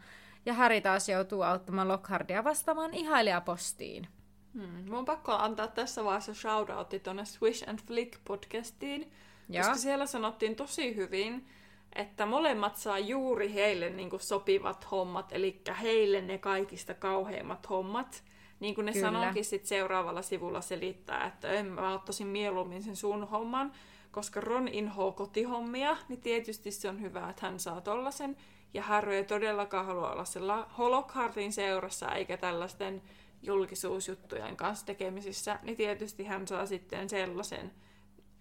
ja 0.47 0.55
Harry 0.55 0.81
taas 0.81 1.09
joutuu 1.09 1.43
auttamaan 1.43 1.89
Lockhardia 1.89 2.45
vastaamaan 2.45 2.95
ihailijapostiin. 2.95 4.09
Hmm. 4.55 4.85
Mun 4.89 4.99
on 4.99 5.05
pakko 5.05 5.33
antaa 5.33 5.69
tässä 5.69 6.05
vaiheessa 6.05 6.35
shoutoutti 6.35 7.01
tuonne 7.01 7.25
Swish 7.25 7.69
and 7.69 7.79
Flick 7.87 8.21
podcastiin, 8.25 9.12
ja. 9.49 9.61
koska 9.61 9.77
siellä 9.77 10.07
sanottiin 10.07 10.57
tosi 10.57 10.97
hyvin, 10.97 11.49
että 11.93 12.27
molemmat 12.27 12.77
saa 12.77 12.99
juuri 12.99 13.55
heille 13.55 13.91
niin 13.91 14.11
sopivat 14.19 14.91
hommat, 14.91 15.33
eli 15.33 15.62
heille 15.83 16.21
ne 16.21 16.39
kaikista 16.39 16.95
kauheimmat 16.95 17.69
hommat. 17.69 18.25
Niin 18.61 18.75
kuin 18.75 18.85
ne 18.85 18.93
Kyllä. 18.93 19.07
sanoikin 19.07 19.45
sit 19.45 19.67
seuraavalla 19.67 20.23
sivulla 20.23 20.61
selittää, 20.61 21.27
että 21.27 21.53
en 21.53 21.67
mä 21.67 21.95
ottaisin 21.95 22.27
mieluummin 22.27 22.83
sen 22.83 22.97
sun 22.97 23.29
homman, 23.29 23.73
koska 24.11 24.41
Ron 24.41 24.69
inhoo 24.69 25.13
kotihommia, 25.13 25.97
niin 26.09 26.21
tietysti 26.21 26.71
se 26.71 26.89
on 26.89 27.01
hyvä, 27.01 27.31
että 27.31 27.47
hän 27.47 27.61
saa 27.61 27.81
tollasen. 27.81 28.37
Ja 28.75 28.83
Harry 28.83 29.15
ei 29.15 29.25
todellakaan 29.25 29.87
halua 29.87 30.13
olla 30.13 30.25
sella 30.25 30.69
Holokhartin 30.79 31.53
seurassa, 31.53 32.15
eikä 32.15 32.37
tällaisten 32.37 33.03
julkisuusjuttujen 33.43 34.57
kanssa 34.57 34.87
tekemisissä, 34.87 35.59
niin 35.63 35.77
tietysti 35.77 36.25
hän 36.25 36.49
saa 36.49 36.67
sitten 36.67 37.09
sellaisen 37.09 37.73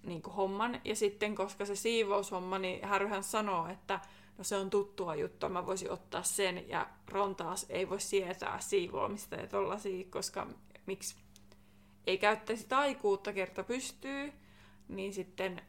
niin 0.03 0.21
homman. 0.35 0.81
Ja 0.85 0.95
sitten, 0.95 1.35
koska 1.35 1.65
se 1.65 1.75
siivoushomma, 1.75 2.59
niin 2.59 2.87
Harryhän 2.87 3.23
sanoo, 3.23 3.67
että 3.67 3.99
no 4.37 4.43
se 4.43 4.57
on 4.57 4.69
tuttua 4.69 5.15
juttua, 5.15 5.49
mä 5.49 5.65
voisin 5.65 5.91
ottaa 5.91 6.23
sen, 6.23 6.69
ja 6.69 6.89
Ron 7.11 7.35
taas 7.35 7.65
ei 7.69 7.89
voi 7.89 7.99
sietää 7.99 8.59
siivoamista 8.59 9.35
ja 9.35 9.47
tollasia, 9.47 10.05
koska 10.09 10.47
miksi 10.85 11.15
ei 12.07 12.17
käyttäisi 12.17 12.67
taikuutta 12.67 13.33
kerta 13.33 13.63
pystyy, 13.63 14.33
niin 14.87 15.13
sitten 15.13 15.61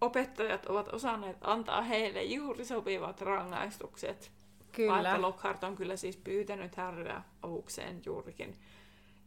opettajat 0.00 0.66
ovat 0.66 0.88
osanneet 0.88 1.36
antaa 1.40 1.82
heille 1.82 2.22
juuri 2.22 2.64
sopivat 2.64 3.20
rangaistukset. 3.20 4.32
Kyllä. 4.72 4.92
Vaikka 4.92 5.22
Lockhart 5.22 5.64
on 5.64 5.76
kyllä 5.76 5.96
siis 5.96 6.16
pyytänyt 6.16 6.76
Harryä 6.76 7.22
avukseen 7.42 8.02
juurikin 8.06 8.56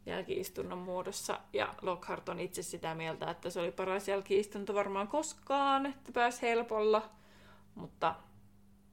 jälkiistunnon 0.06 0.78
muodossa. 0.78 1.40
Ja 1.52 1.74
Lockhart 1.82 2.28
on 2.28 2.40
itse 2.40 2.62
sitä 2.62 2.94
mieltä, 2.94 3.30
että 3.30 3.50
se 3.50 3.60
oli 3.60 3.72
paras 3.72 4.08
jälkiistunto 4.08 4.74
varmaan 4.74 5.08
koskaan, 5.08 5.86
että 5.86 6.12
pääsi 6.12 6.42
helpolla. 6.42 7.10
Mutta 7.74 8.14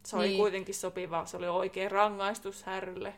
se 0.09 0.15
oli 0.17 0.27
niin. 0.27 0.37
kuitenkin 0.37 0.75
sopiva, 0.75 1.25
se 1.25 1.37
oli 1.37 1.47
oikea 1.47 1.89
rangaistus 1.89 2.63
Härrylle. 2.63 3.13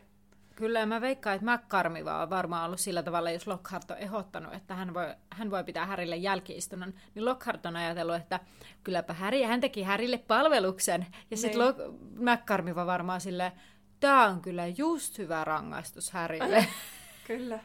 Kyllä, 0.56 0.78
ja 0.78 0.86
mä 0.86 1.00
veikkaan, 1.00 1.36
että 1.36 1.52
McCarmiva 1.52 2.22
on 2.22 2.30
varmaan 2.30 2.66
ollut 2.66 2.80
sillä 2.80 3.02
tavalla, 3.02 3.30
jos 3.30 3.46
Lockhart 3.46 3.90
on 3.90 3.98
ehdottanut, 3.98 4.54
että 4.54 4.74
hän 4.74 4.94
voi, 4.94 5.14
hän 5.30 5.50
voi 5.50 5.64
pitää 5.64 5.86
Härille 5.86 6.16
jälkiistunnon, 6.16 6.94
niin 7.14 7.24
Lockhart 7.24 7.66
on 7.66 7.76
ajatellut, 7.76 8.16
että 8.16 8.40
kylläpä 8.84 9.12
Häri, 9.12 9.42
hän 9.42 9.60
teki 9.60 9.82
Härille 9.82 10.18
palveluksen. 10.18 11.06
Ja 11.30 11.36
sitten 11.36 11.60
niin. 11.60 12.30
McCarmiva 12.30 12.86
varmaan 12.86 13.20
sille 13.20 13.52
tämä 14.00 14.26
on 14.26 14.40
kyllä 14.40 14.66
just 14.66 15.18
hyvä 15.18 15.44
rangaistus 15.44 16.10
Härille. 16.10 16.66
kyllä. 17.26 17.58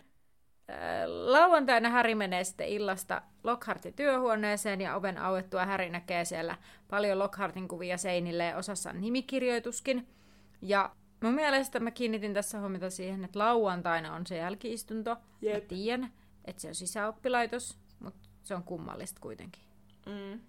Lauantaina 1.06 1.90
Häri 1.90 2.16
menee 2.16 2.44
sitten 2.44 2.68
illasta 2.68 3.22
Lockhartin 3.44 3.94
työhuoneeseen 3.94 4.82
ja 4.82 4.96
oven 4.96 5.18
auettua 5.18 5.66
Häri 5.66 5.90
näkee 5.90 6.26
siellä 6.26 6.58
paljon 6.88 7.20
Lockhartin 7.20 7.68
kuvia 7.68 7.98
seinille 7.98 8.46
ja 8.46 8.58
osassa 8.58 8.90
on 8.90 9.02
nimikirjoituskin. 9.02 10.08
Ja 10.62 10.96
mun 11.24 11.34
mielestä 11.34 11.80
mä 11.80 11.92
kiinnitin 11.92 12.34
tässä 12.34 12.60
huomiota 12.60 12.90
siihen, 12.90 13.26
että 13.26 13.40
lauantaina 13.40 14.14
on 14.14 14.28
se 14.28 14.38
jälkiistunto. 14.38 15.18
Jep. 15.42 15.54
Mä 15.64 15.68
tiedän, 15.68 16.14
että 16.46 16.62
se 16.62 16.68
on 16.68 16.76
sisäoppilaitos, 16.76 17.78
mutta 18.00 18.30
se 18.44 18.56
on 18.56 18.64
kummallista 18.64 19.22
kuitenkin. 19.22 19.64
Mm. 20.06 20.40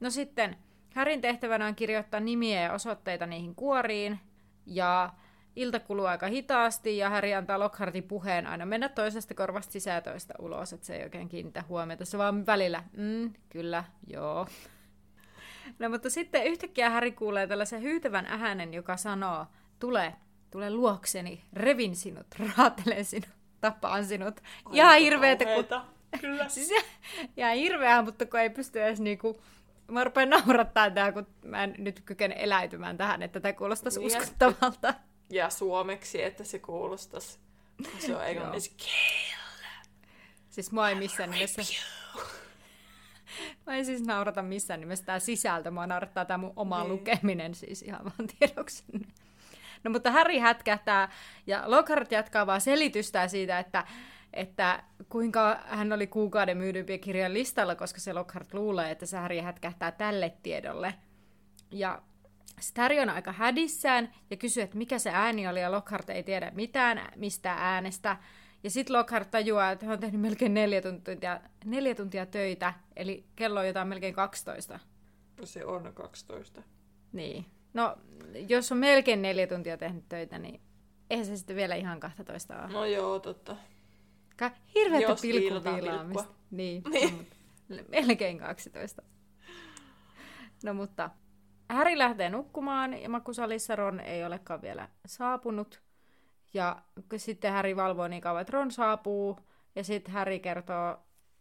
No 0.00 0.10
sitten, 0.10 0.56
Härin 0.94 1.20
tehtävänä 1.20 1.66
on 1.66 1.74
kirjoittaa 1.74 2.20
nimiä 2.20 2.62
ja 2.62 2.72
osoitteita 2.72 3.26
niihin 3.26 3.54
kuoriin. 3.54 4.20
Ja 4.66 5.10
Ilta 5.56 5.80
kuluu 5.80 6.04
aika 6.04 6.26
hitaasti 6.26 6.96
ja 6.96 7.10
Häri 7.10 7.34
antaa 7.34 7.58
Lockhartin 7.58 8.02
puheen 8.02 8.46
aina 8.46 8.66
mennä 8.66 8.88
toisesta 8.88 9.34
korvasta 9.34 9.72
sisätoista 9.72 10.34
ulos, 10.38 10.72
että 10.72 10.86
se 10.86 10.96
ei 10.96 11.02
oikein 11.02 11.28
kiinnitä 11.28 11.64
huomiota. 11.68 12.04
Se 12.04 12.18
vaan 12.18 12.46
välillä, 12.46 12.84
mm, 12.96 13.32
kyllä, 13.48 13.84
joo. 14.06 14.46
No 15.78 15.88
mutta 15.88 16.10
sitten 16.10 16.46
yhtäkkiä 16.46 16.90
Häri 16.90 17.12
kuulee 17.12 17.46
tällaisen 17.46 17.82
hyytävän 17.82 18.26
äänen, 18.26 18.74
joka 18.74 18.96
sanoo, 18.96 19.46
tule, 19.78 20.14
tule 20.50 20.70
luokseni, 20.70 21.44
revin 21.52 21.96
sinut, 21.96 22.26
raatelen 22.56 23.04
sinut, 23.04 23.30
tapaan 23.60 24.04
sinut. 24.04 24.40
Aika 24.64 24.76
ja 24.76 24.90
hirveetä, 24.90 25.44
kun... 25.44 25.64
Kyllä. 26.20 26.48
siis 26.54 26.70
ja, 26.70 26.82
ja 27.36 27.54
hirveää, 27.54 28.02
mutta 28.02 28.26
kun 28.26 28.40
ei 28.40 28.50
pysty 28.50 28.82
edes 28.82 29.00
niinku... 29.00 29.40
Mä 29.88 30.04
rupean 30.04 30.30
naurattaa 30.30 30.90
tää, 30.90 31.12
kun 31.12 31.26
mä 31.44 31.64
en 31.64 31.74
nyt 31.78 32.02
kykene 32.04 32.34
eläytymään 32.38 32.96
tähän, 32.96 33.22
että 33.22 33.40
tämä 33.40 33.52
kuulostaisi 33.52 34.00
niin, 34.00 34.06
uskottavalta 34.06 34.94
ja 35.32 35.50
suomeksi, 35.50 36.22
että 36.22 36.44
se 36.44 36.58
kuulostaisi. 36.58 37.38
Se 37.98 38.16
on 38.16 38.26
englanniksi 38.28 38.74
kill. 38.76 39.38
Siis 40.50 40.72
mua 40.72 40.88
ei 40.88 40.94
missään 40.94 41.30
nimessä... 41.30 41.62
Mä 43.66 43.76
en 43.76 43.84
siis 43.86 44.02
naurata 44.02 44.42
missään 44.42 44.80
nimessä 44.80 45.04
tämä 45.04 45.18
sisältö, 45.18 45.70
mua 45.70 45.86
naurattaa 45.86 46.24
tämä 46.24 46.38
mun 46.38 46.52
oma 46.56 46.82
ei. 46.82 46.88
lukeminen 46.88 47.54
siis 47.54 47.82
ihan 47.82 48.04
vaan 48.04 48.28
tiedoksi. 48.38 48.84
No 49.84 49.90
mutta 49.90 50.10
Harry 50.10 50.38
hätkähtää 50.38 51.12
ja 51.46 51.62
Lockhart 51.66 52.12
jatkaa 52.12 52.46
vaan 52.46 52.60
selitystää 52.60 53.28
siitä, 53.28 53.58
että, 53.58 53.84
että 54.32 54.82
kuinka 55.08 55.58
hän 55.66 55.92
oli 55.92 56.06
kuukauden 56.06 56.56
myydympiä 56.56 56.98
kirjan 56.98 57.34
listalla, 57.34 57.74
koska 57.74 58.00
se 58.00 58.12
Lockhart 58.12 58.54
luulee, 58.54 58.90
että 58.90 59.06
se 59.06 59.16
Harry 59.16 59.40
hätkähtää 59.40 59.92
tälle 59.92 60.32
tiedolle. 60.42 60.94
Ja 61.70 62.02
sitten 62.60 62.82
Harry 62.82 62.98
on 62.98 63.10
aika 63.10 63.32
hädissään 63.32 64.14
ja 64.30 64.36
kysyy, 64.36 64.62
että 64.62 64.76
mikä 64.78 64.98
se 64.98 65.10
ääni 65.10 65.48
oli, 65.48 65.60
ja 65.60 65.72
Lockhart 65.72 66.10
ei 66.10 66.22
tiedä 66.22 66.50
mitään 66.54 67.08
mistä 67.16 67.52
äänestä. 67.52 68.16
Ja 68.64 68.70
sitten 68.70 68.96
Lockhart 68.96 69.30
tajuaa, 69.30 69.70
että 69.70 69.86
hän 69.86 69.92
on 69.92 70.00
tehnyt 70.00 70.20
melkein 70.20 70.54
neljä 70.54 70.82
tuntia, 70.82 71.40
neljä 71.64 71.94
tuntia 71.94 72.26
töitä, 72.26 72.74
eli 72.96 73.24
kello 73.36 73.60
on 73.60 73.66
jotain 73.66 73.88
melkein 73.88 74.14
12. 74.14 74.78
Se 75.44 75.64
on 75.64 75.92
12. 75.94 76.62
Niin. 77.12 77.46
No, 77.74 77.96
jos 78.48 78.72
on 78.72 78.78
melkein 78.78 79.22
neljä 79.22 79.46
tuntia 79.46 79.76
tehnyt 79.76 80.08
töitä, 80.08 80.38
niin 80.38 80.60
eihän 81.10 81.26
se 81.26 81.36
sitten 81.36 81.56
vielä 81.56 81.74
ihan 81.74 82.00
12 82.00 82.62
ole. 82.62 82.72
No 82.72 82.84
joo, 82.84 83.18
totta. 83.18 83.56
Ka- 84.36 84.50
hirveätä 84.74 85.16
pilkkuviilaamista. 85.22 86.22
pilkkua. 86.22 86.34
Niin, 86.50 86.82
Niin. 86.90 87.26
no, 87.68 87.76
melkein 87.88 88.38
12. 88.38 89.02
No 90.64 90.74
mutta 90.74 91.10
Häri 91.74 91.98
lähtee 91.98 92.30
nukkumaan 92.30 93.02
ja 93.02 93.08
makusalissa 93.08 93.76
Ron 93.76 94.00
ei 94.00 94.24
olekaan 94.24 94.62
vielä 94.62 94.88
saapunut. 95.06 95.82
Ja 96.54 96.82
sitten 97.16 97.52
Häri 97.52 97.76
valvoo 97.76 98.08
niin 98.08 98.22
kauan, 98.22 98.40
että 98.40 98.52
Ron 98.52 98.70
saapuu. 98.70 99.38
Ja 99.74 99.84
sitten 99.84 100.14
Häri 100.14 100.40
kertoo 100.40 100.98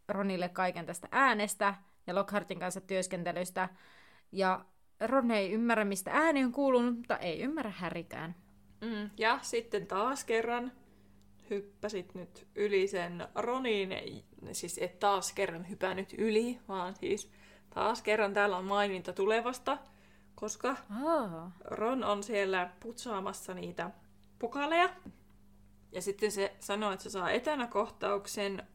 Ronille 0.08 0.50
kaiken 0.50 0.86
tästä 0.86 1.08
äänestä 1.12 1.76
ja 2.08 2.16
Lockhartin 2.16 2.60
kanssa 2.60 2.82
työskentelystä. 2.82 3.70
Ja 4.32 4.66
Ron 5.00 5.32
ei 5.32 5.52
ymmärrä, 5.52 5.86
mistä 5.86 6.12
ääni 6.14 6.44
on 6.44 6.52
kuulunut, 6.52 6.98
mutta 6.98 7.18
ei 7.18 7.42
ymmärrä 7.42 7.72
Härikään. 7.76 8.36
Mm. 8.82 9.10
Ja 9.18 9.40
sitten 9.42 9.88
taas 9.88 10.24
kerran 10.24 10.72
hyppäsit 11.50 12.16
nyt 12.16 12.48
yli 12.56 12.88
sen 12.88 13.28
Ronin, 13.36 13.90
siis 14.52 14.78
et 14.82 15.00
taas 15.00 15.34
kerran 15.34 15.70
hypännyt 15.70 16.14
yli, 16.18 16.60
vaan 16.68 16.96
siis 16.96 17.32
taas 17.70 18.02
kerran 18.02 18.34
täällä 18.34 18.58
on 18.58 18.66
maininta 18.66 19.14
tulevasta, 19.14 19.78
koska 20.42 20.76
Oh. 21.04 21.52
Ron 21.66 22.04
on 22.04 22.24
siellä 22.24 22.70
putsaamassa 22.80 23.54
niitä 23.54 23.92
pokaleja. 24.39 24.89
Ja 25.92 26.02
sitten 26.02 26.32
se 26.32 26.56
sanoo, 26.60 26.92
että 26.92 27.04
se 27.04 27.10
saa 27.10 27.32
etänä 27.32 27.68
kohtauksen 27.68 28.68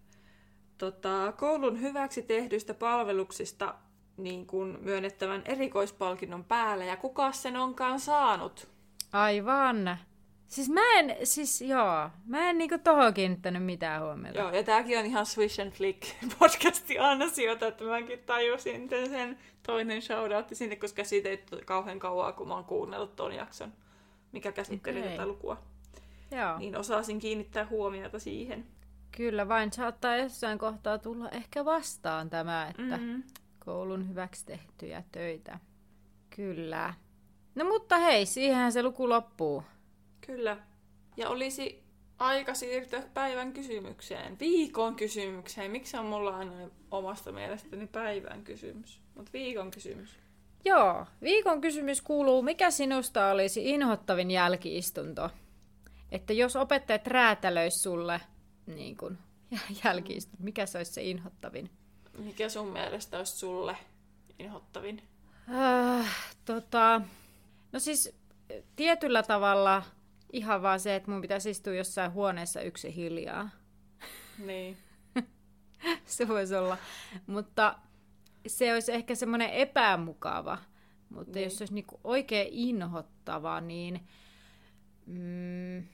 tota, 0.79 1.33
koulun 1.37 1.81
hyväksi 1.81 2.23
tehdyistä 2.23 2.75
palveluksista 2.75 3.75
niin 4.17 4.47
kuin 4.47 4.79
myönnettävän 4.81 5.43
erikoispalkinnon 5.45 6.45
päällä. 6.45 6.85
Ja 6.85 6.97
kuka 6.97 7.33
sen 7.33 7.57
onkaan 7.57 8.01
saanut? 8.01 8.69
Aivan. 9.12 9.99
Siis 10.49 10.69
mä 10.69 10.81
en, 10.99 11.17
siis 11.25 11.61
joo, 11.63 12.11
mä 12.27 12.51
en 12.51 12.59
niinku 12.59 12.79
tohon 12.85 13.15
kiinnittänyt 13.15 13.65
mitään 13.65 14.03
huomiota. 14.03 14.39
Joo, 14.39 14.53
ja 14.53 14.63
tääkin 14.63 14.99
on 14.99 15.07
ihan 15.07 15.27
Swish 15.27 15.61
and 15.61 15.73
Flick 15.73 16.03
podcastin 16.39 17.03
ansiota, 17.03 17.67
että 17.67 17.85
mäkin 17.85 18.19
tajusin 18.27 18.89
sen 18.89 19.39
toinen 19.63 20.03
shoutoutti 20.03 20.55
sinne, 20.55 20.77
koska 20.77 21.05
siitä 21.05 21.29
ei 21.29 21.45
ole 21.53 21.63
kauhean 21.65 21.99
kauan, 21.99 22.35
kun 22.35 22.49
mä 22.49 22.55
oon 22.55 22.65
kuunnellut 22.65 23.17
ton 23.17 23.33
jakson, 23.33 23.73
mikä 24.33 24.53
käsitteli 24.53 24.99
Okei. 25.01 25.11
tätä 25.11 25.27
lukua. 25.27 25.63
Joo. 26.31 26.59
Niin 26.59 26.77
osasin 26.77 27.19
kiinnittää 27.19 27.67
huomiota 27.67 28.19
siihen. 28.19 28.67
Kyllä 29.17 29.49
vain 29.49 29.73
saattaa 29.73 30.17
jossain 30.17 30.59
kohtaa 30.59 30.99
tulla 30.99 31.29
ehkä 31.31 31.65
vastaan 31.65 32.31
tämä, 32.31 32.69
että 32.69 32.83
Mm-hmm. 32.97 33.23
koulun 33.65 34.09
hyväksi 34.09 34.47
tehtyjä 34.47 35.03
töitä. 35.13 35.59
Kyllä. 36.37 36.95
No 37.55 37.65
mutta 37.65 37.99
hei, 37.99 38.27
siihenhän 38.27 38.73
se 38.73 38.83
luku 38.83 39.09
loppuu. 39.09 39.63
Kyllä. 40.21 40.57
Ja 41.17 41.29
olisi 41.29 41.87
aika 42.19 42.55
siirtyä 42.55 43.03
päivän 43.14 43.53
kysymykseen, 43.53 44.39
viikon 44.39 44.97
kysymykseen. 44.97 45.71
Miksi 45.71 45.97
on 45.97 46.07
mulla 46.07 46.37
aina 46.37 46.53
omasta 46.91 47.33
mielestäni 47.33 47.87
päivän 47.87 48.45
kysymys? 48.45 49.01
Mutta 49.14 49.33
viikon 49.33 49.71
kysymys. 49.71 50.11
Joo, 50.64 51.07
viikon 51.23 51.61
kysymys 51.61 52.03
kuuluu, 52.03 52.43
mikä 52.43 52.71
sinusta 52.71 53.31
olisi 53.31 53.71
inhottavin 53.71 54.31
jälkiistunto? 54.31 55.31
Että 56.12 56.33
jos 56.33 56.57
opettajat 56.57 57.07
räätälöis 57.07 57.83
sulle 57.83 58.21
niin 58.67 58.97
kun, 58.97 59.19
jälkiistunto, 59.85 60.45
mikä 60.45 60.67
se 60.67 60.79
olisi 60.79 60.93
se 60.93 61.03
inhottavin? 61.03 61.71
Mikä 62.19 62.49
sun 62.49 62.69
mielestä 62.69 63.19
olisi 63.19 63.37
sulle 63.37 63.77
inhottavin? 64.39 65.03
Äh, 65.55 66.17
tota, 66.45 67.01
no 67.73 67.79
siis 67.81 68.17
tietyllä 68.77 69.23
tavalla 69.23 69.83
ihan 70.37 70.62
vaan 70.62 70.80
se, 70.80 70.95
että 70.97 71.11
mun 71.11 71.20
pitäisi 71.20 71.51
istua 71.51 71.74
jossain 71.74 72.12
huoneessa 72.12 72.61
yksi 72.61 72.97
hiljaa. 72.97 73.51
Niin. 74.39 74.76
se 76.05 76.28
voisi 76.28 76.55
olla. 76.55 76.78
Mutta 77.26 77.78
se 78.47 78.74
olisi 78.74 78.93
ehkä 78.93 79.14
semmoinen 79.14 79.51
epämukava. 79.51 80.59
Mutta 81.11 81.32
Niin. 81.32 81.45
jos 81.45 81.59
se 81.59 81.62
olisi 81.62 81.74
niinku 81.74 82.01
oikein 82.05 82.49
inhottava, 82.51 83.61
niin 83.61 84.09
mm, 85.07 85.87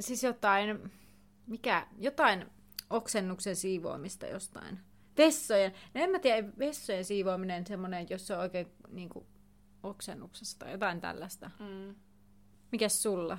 siis 0.00 0.22
jotain, 0.22 0.90
mikä, 1.46 1.86
jotain 1.98 2.46
oksennuksen 2.90 3.56
siivoamista 3.56 4.26
jostain. 4.26 4.78
Vessojen, 5.16 5.72
no 5.94 6.00
en 6.00 6.10
mä 6.10 6.18
tiedä, 6.18 6.48
vessojen 6.58 7.04
siivoaminen 7.04 7.66
semmoinen, 7.66 8.06
jos 8.10 8.26
se 8.26 8.34
on 8.34 8.40
oikein 8.40 8.72
niinku 8.88 9.26
oksennuksessa 9.82 10.58
tai 10.58 10.72
jotain 10.72 11.00
tällaista. 11.00 11.50
Mm. 11.58 11.94
Mikäs 12.72 13.02
sulla? 13.02 13.38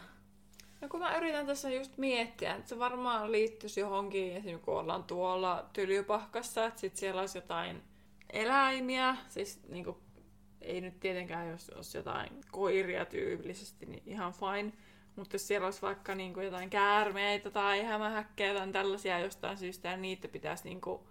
No 0.82 0.88
kun 0.90 1.00
mä 1.00 1.18
yritän 1.18 1.46
tässä 1.46 1.70
just 1.70 1.98
miettiä, 1.98 2.56
että 2.56 2.70
se 2.70 2.80
varmaan 2.80 3.32
liittyisi 3.32 3.80
johonkin, 3.80 4.36
esimerkiksi 4.36 4.66
kun 4.66 4.80
ollaan 4.80 5.04
tuolla 5.04 5.70
Tylypahkassa, 5.74 6.66
että 6.66 6.80
sit 6.80 6.98
siellä 6.98 7.22
olisi 7.22 7.38
jotain 7.38 7.82
eläimiä, 8.30 9.16
siis 9.28 9.60
niinku, 9.70 9.98
ei 10.62 10.82
nyt 10.82 11.00
tietenkään, 11.00 11.50
jos 11.50 11.70
olisi 11.70 11.98
jotain 11.98 12.30
koiria 12.52 13.06
tyypillisesti, 13.06 13.86
niin 13.86 14.04
ihan 14.06 14.34
fine. 14.34 14.74
Mutta 15.16 15.36
jos 15.36 15.48
siellä 15.48 15.66
olisi 15.66 15.82
vaikka 15.82 16.16
niinku 16.16 16.40
jotain 16.40 16.70
käärmeitä 16.70 17.52
tai 17.52 17.84
hämähäkkejä 17.84 18.54
tai 18.54 18.72
tällaisia 18.72 19.20
jostain 19.20 19.58
syystä, 19.58 19.90
ja 19.90 19.98
niitä 19.98 20.28
pitäisi 20.28 20.64
niinku, 20.64 21.08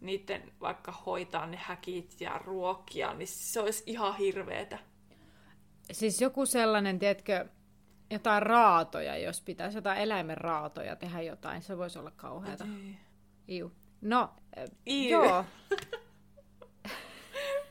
niiden 0.00 0.52
vaikka 0.60 0.92
hoitaa 0.92 1.46
ne 1.46 1.56
häkit 1.56 2.20
ja 2.20 2.40
ruokkia, 2.44 3.14
niin 3.14 3.28
se 3.28 3.60
olisi 3.60 3.82
ihan 3.86 4.16
hirveetä. 4.16 4.78
Siis 5.92 6.20
joku 6.20 6.46
sellainen, 6.46 6.98
tiedätkö, 6.98 7.48
jotain 8.12 8.42
raatoja, 8.42 9.16
jos 9.16 9.40
pitäisi 9.40 9.78
jotain 9.78 9.98
eläimen 9.98 10.36
raatoja 10.36 10.96
tehdä 10.96 11.20
jotain, 11.20 11.62
se 11.62 11.78
voisi 11.78 11.98
olla 11.98 12.12
kauheata. 12.16 12.66
Iu. 13.48 13.72
No, 14.00 14.30
äh, 14.58 14.64
Iu. 14.86 15.10
joo. 15.10 15.44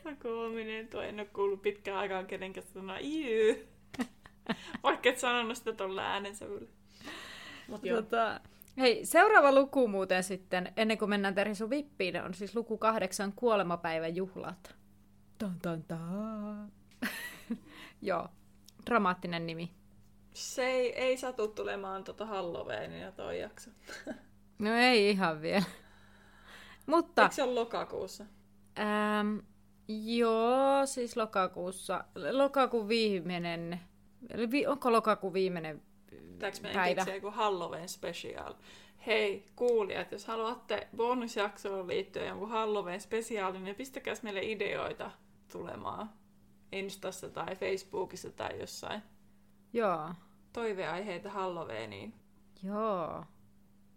No 0.04 0.10
koominen, 0.22 0.88
tuo 0.88 1.02
en 1.02 1.20
ole 1.20 1.26
kuullut 1.26 1.62
pitkään 1.62 1.98
aikaan 1.98 2.26
kenenkään 2.26 2.66
sanoa 2.66 2.96
iy. 3.00 3.68
Vaikka 4.82 5.08
et 5.08 5.18
sanonut 5.18 5.56
sitä 5.56 5.72
tuolla 5.72 6.02
äänensävyllä. 6.02 6.70
Mut 7.68 7.84
joo. 7.84 8.02
Tota, 8.02 8.40
hei, 8.78 9.04
seuraava 9.04 9.52
luku 9.52 9.88
muuten 9.88 10.22
sitten, 10.22 10.72
ennen 10.76 10.98
kuin 10.98 11.08
mennään 11.08 11.34
Terhi 11.34 11.54
sun 11.54 11.70
vippiin, 11.70 12.22
on 12.22 12.34
siis 12.34 12.56
luku 12.56 12.78
kahdeksan 12.78 13.32
kuolemapäivän 13.32 14.16
juhlat. 14.16 14.74
Tan, 15.38 15.58
tan, 15.62 15.82
tan. 15.82 16.72
joo, 18.02 18.28
dramaattinen 18.86 19.46
nimi. 19.46 19.70
Se 20.32 20.66
ei, 20.66 20.92
ei 20.92 21.16
satu 21.16 21.48
tulemaan 21.48 22.04
tota 22.04 22.26
Halloweenia 22.26 23.12
toi 23.12 23.40
jakso. 23.40 23.70
No 24.58 24.74
ei 24.74 25.10
ihan 25.10 25.42
vielä. 25.42 25.64
Mutta... 26.86 27.22
Eikö 27.22 27.34
se 27.34 27.42
ole 27.42 27.54
lokakuussa? 27.54 28.24
Ähm, 28.78 29.38
joo, 29.88 30.86
siis 30.86 31.16
lokakuussa, 31.16 32.04
lokakuun 32.32 32.88
viimeinen, 32.88 33.80
eli 34.30 34.50
vi, 34.50 34.66
onko 34.66 34.92
lokakuun 34.92 35.32
viimeinen 35.32 35.82
Pitääkö 36.10 36.56
meidän 36.62 36.80
päivä? 36.82 36.94
keksiä 36.94 37.14
joku 37.14 37.30
Halloween 37.30 37.88
special? 37.88 38.54
Hei, 39.06 39.46
kuulijat, 39.56 40.12
jos 40.12 40.26
haluatte 40.26 40.88
bonusjaksoon 40.96 41.88
liittyen 41.88 42.28
jonkun 42.28 42.48
Halloween 42.48 43.00
spesiaalin, 43.00 43.64
niin 43.64 43.76
pistäkääs 43.76 44.22
meille 44.22 44.42
ideoita 44.42 45.10
tulemaan 45.52 46.10
Instassa 46.72 47.30
tai 47.30 47.56
Facebookissa 47.56 48.30
tai 48.30 48.60
jossain. 48.60 49.02
Joo, 49.72 50.14
Toiveaiheita 50.52 51.30
Halloweeniin. 51.30 52.14
joo. 52.62 53.24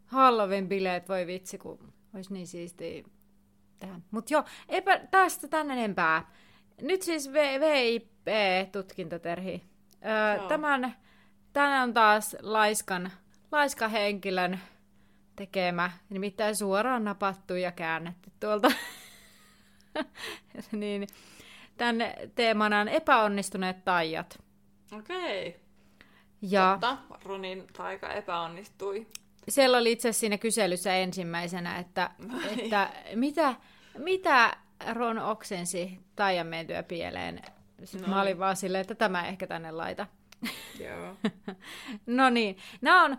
Halloween-bileet, 0.06 1.10
voi 1.10 1.28
vitsi, 1.28 1.58
kun 1.58 1.94
olisi 2.16 2.34
niin 2.34 2.48
siistiä 2.48 3.04
tehdä. 3.80 4.00
Mutta 4.12 4.34
joo, 4.34 4.44
eipä 4.70 5.00
tästä 5.00 5.48
tän 5.48 5.72
enempää. 5.72 6.32
Nyt 6.82 7.02
siis 7.02 7.32
V- 7.34 7.60
VIP-tutkintoterhi. 7.60 9.64
Öö, 10.06 10.48
tämän, 10.48 10.96
tämän 11.54 11.84
on 11.84 11.94
taas 11.94 12.36
laiskan, 12.42 13.12
laiskan 13.52 13.92
henkilön 13.92 14.60
tekemä, 15.36 15.92
nimittäin 16.10 16.56
suoraan 16.56 17.04
napattu 17.04 17.56
ja 17.56 17.72
käännetty 17.72 18.32
tuolta. 18.40 18.72
niin, 20.72 21.08
tämän 21.78 21.98
teemana 22.36 22.80
on 22.80 22.88
epäonnistuneet 22.88 23.86
taijat. 23.86 24.44
Okei. 24.92 25.65
Ja 26.50 26.78
Totta, 26.82 26.98
Ronin 27.24 27.68
taika 27.78 28.14
epäonnistui. 28.14 29.08
siellä 29.50 29.78
oli 29.78 29.92
itse 29.92 30.10
asiassa 30.10 30.20
siinä 30.20 30.38
kyselyssä 30.38 30.96
ensimmäisenä, 30.96 31.78
että, 31.78 32.10
että 32.58 32.90
mitä, 33.16 33.56
mitä 33.98 34.58
Ron 34.94 35.20
oksensi 35.20 36.00
taian 36.16 36.48
mentyä 36.48 36.84
pieleen. 36.84 37.42
Sitten 37.84 38.10
mä 38.10 38.22
olin 38.22 38.40
vaan 38.40 38.56
silleen, 38.56 38.82
että 38.82 38.96
tämä 38.96 39.28
ehkä 39.28 39.48
tänne 39.48 39.72
laita. 39.72 40.08
Joo. 40.80 41.16
No 42.06 42.30
niin, 42.30 42.58
nämä 42.82 43.04
on, 43.04 43.18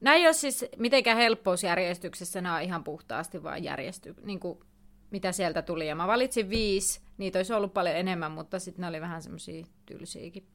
nämä 0.00 0.16
ei 0.16 0.26
ole 0.26 0.32
siis 0.32 0.64
mitenkään 0.76 1.16
helppousjärjestyksessä, 1.16 2.40
nämä 2.40 2.56
on 2.56 2.62
ihan 2.62 2.84
puhtaasti 2.84 3.42
vaan 3.42 3.64
järjesty, 3.64 4.14
niin 4.22 4.40
kuin, 4.40 4.58
mitä 5.10 5.32
sieltä 5.32 5.62
tuli. 5.62 5.88
Ja 5.88 5.94
mä 5.94 6.06
valitsin 6.06 6.50
viisi, 6.50 7.00
niitä 7.18 7.38
olisi 7.38 7.52
ollut 7.52 7.74
paljon 7.74 7.96
enemmän, 7.96 8.32
mutta 8.32 8.58
sitten 8.58 8.82
ne 8.82 8.88
oli 8.88 9.00
vähän 9.00 9.22
semmoisia 9.22 9.66
tylsiäkin. 9.86 10.46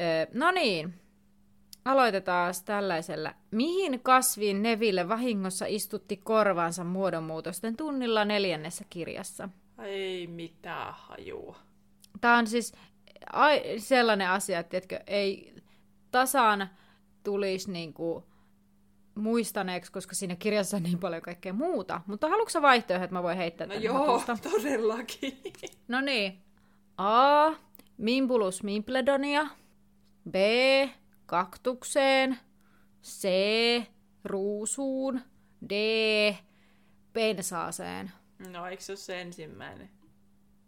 Öö, 0.00 0.26
no 0.34 0.50
niin, 0.50 0.94
aloitetaan 1.84 2.54
tällaisella. 2.64 3.34
Mihin 3.50 4.00
kasviin 4.00 4.62
Neville 4.62 5.08
vahingossa 5.08 5.66
istutti 5.68 6.16
korvaansa 6.16 6.84
muodonmuutosten 6.84 7.76
tunnilla 7.76 8.24
neljännessä 8.24 8.84
kirjassa? 8.90 9.48
Ei 9.82 10.26
mitään 10.26 10.94
hajua. 10.98 11.56
Tämä 12.20 12.38
on 12.38 12.46
siis 12.46 12.72
ai, 13.32 13.62
sellainen 13.78 14.28
asia, 14.30 14.58
että 14.58 14.70
tiedätkö, 14.70 15.00
ei 15.06 15.54
tasan 16.10 16.68
tulisi 17.24 17.72
niinku 17.72 18.24
muistaneeksi, 19.14 19.92
koska 19.92 20.14
siinä 20.14 20.36
kirjassa 20.36 20.76
on 20.76 20.82
niin 20.82 20.98
paljon 20.98 21.22
kaikkea 21.22 21.52
muuta. 21.52 22.00
Mutta 22.06 22.28
haluatko 22.28 22.50
sä 22.50 22.62
vaihtoehdon, 22.62 23.04
että 23.04 23.14
mä 23.14 23.22
voin 23.22 23.36
heittää 23.36 23.66
No 23.66 23.74
joo, 23.74 23.98
hatusta? 24.06 24.50
todellakin. 24.50 25.42
No 25.88 26.00
niin. 26.00 26.38
A. 26.96 27.52
Mimbulus 27.96 28.62
mimpledonia. 28.62 29.46
B. 30.30 30.34
Kaktukseen. 31.26 32.38
C. 33.04 33.28
Ruusuun. 34.24 35.20
D. 35.70 35.72
Pensaaseen. 37.12 38.12
No 38.52 38.66
eikö 38.66 38.82
se 38.82 38.92
ole 38.92 38.96
se 38.96 39.20
ensimmäinen? 39.20 39.90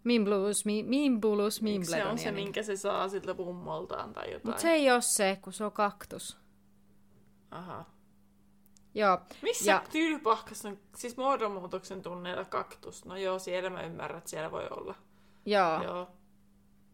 Mimbulus, 0.04 0.64
mi, 0.64 0.82
mimbulus 0.82 1.56
Eikö 1.56 1.64
mimpledonia. 1.64 2.04
se 2.04 2.10
on 2.10 2.18
se, 2.18 2.32
minkä 2.32 2.62
se 2.62 2.76
saa 2.76 3.08
siltä 3.08 3.34
mummoltaan 3.34 4.12
tai 4.12 4.24
jotain? 4.32 4.42
Mutta 4.46 4.62
se 4.62 4.70
ei 4.70 4.90
ole 4.90 5.00
se, 5.02 5.38
kun 5.42 5.52
se 5.52 5.64
on 5.64 5.72
kaktus. 5.72 6.38
Aha. 7.50 7.84
Joo. 8.94 9.18
Missä 9.42 9.70
Ja- 9.70 9.80
on, 10.64 10.78
siis 10.96 11.16
muodonmuutoksen 11.16 12.02
tunneilla 12.02 12.44
kaktus? 12.44 13.04
No 13.04 13.16
joo, 13.16 13.38
siellä 13.38 13.70
mä 13.70 13.82
ymmärrän, 13.82 14.18
että 14.18 14.30
siellä 14.30 14.50
voi 14.50 14.66
olla. 14.70 14.94
Joo. 15.46 15.74
Joo, 15.74 15.82
Joo. 15.84 16.08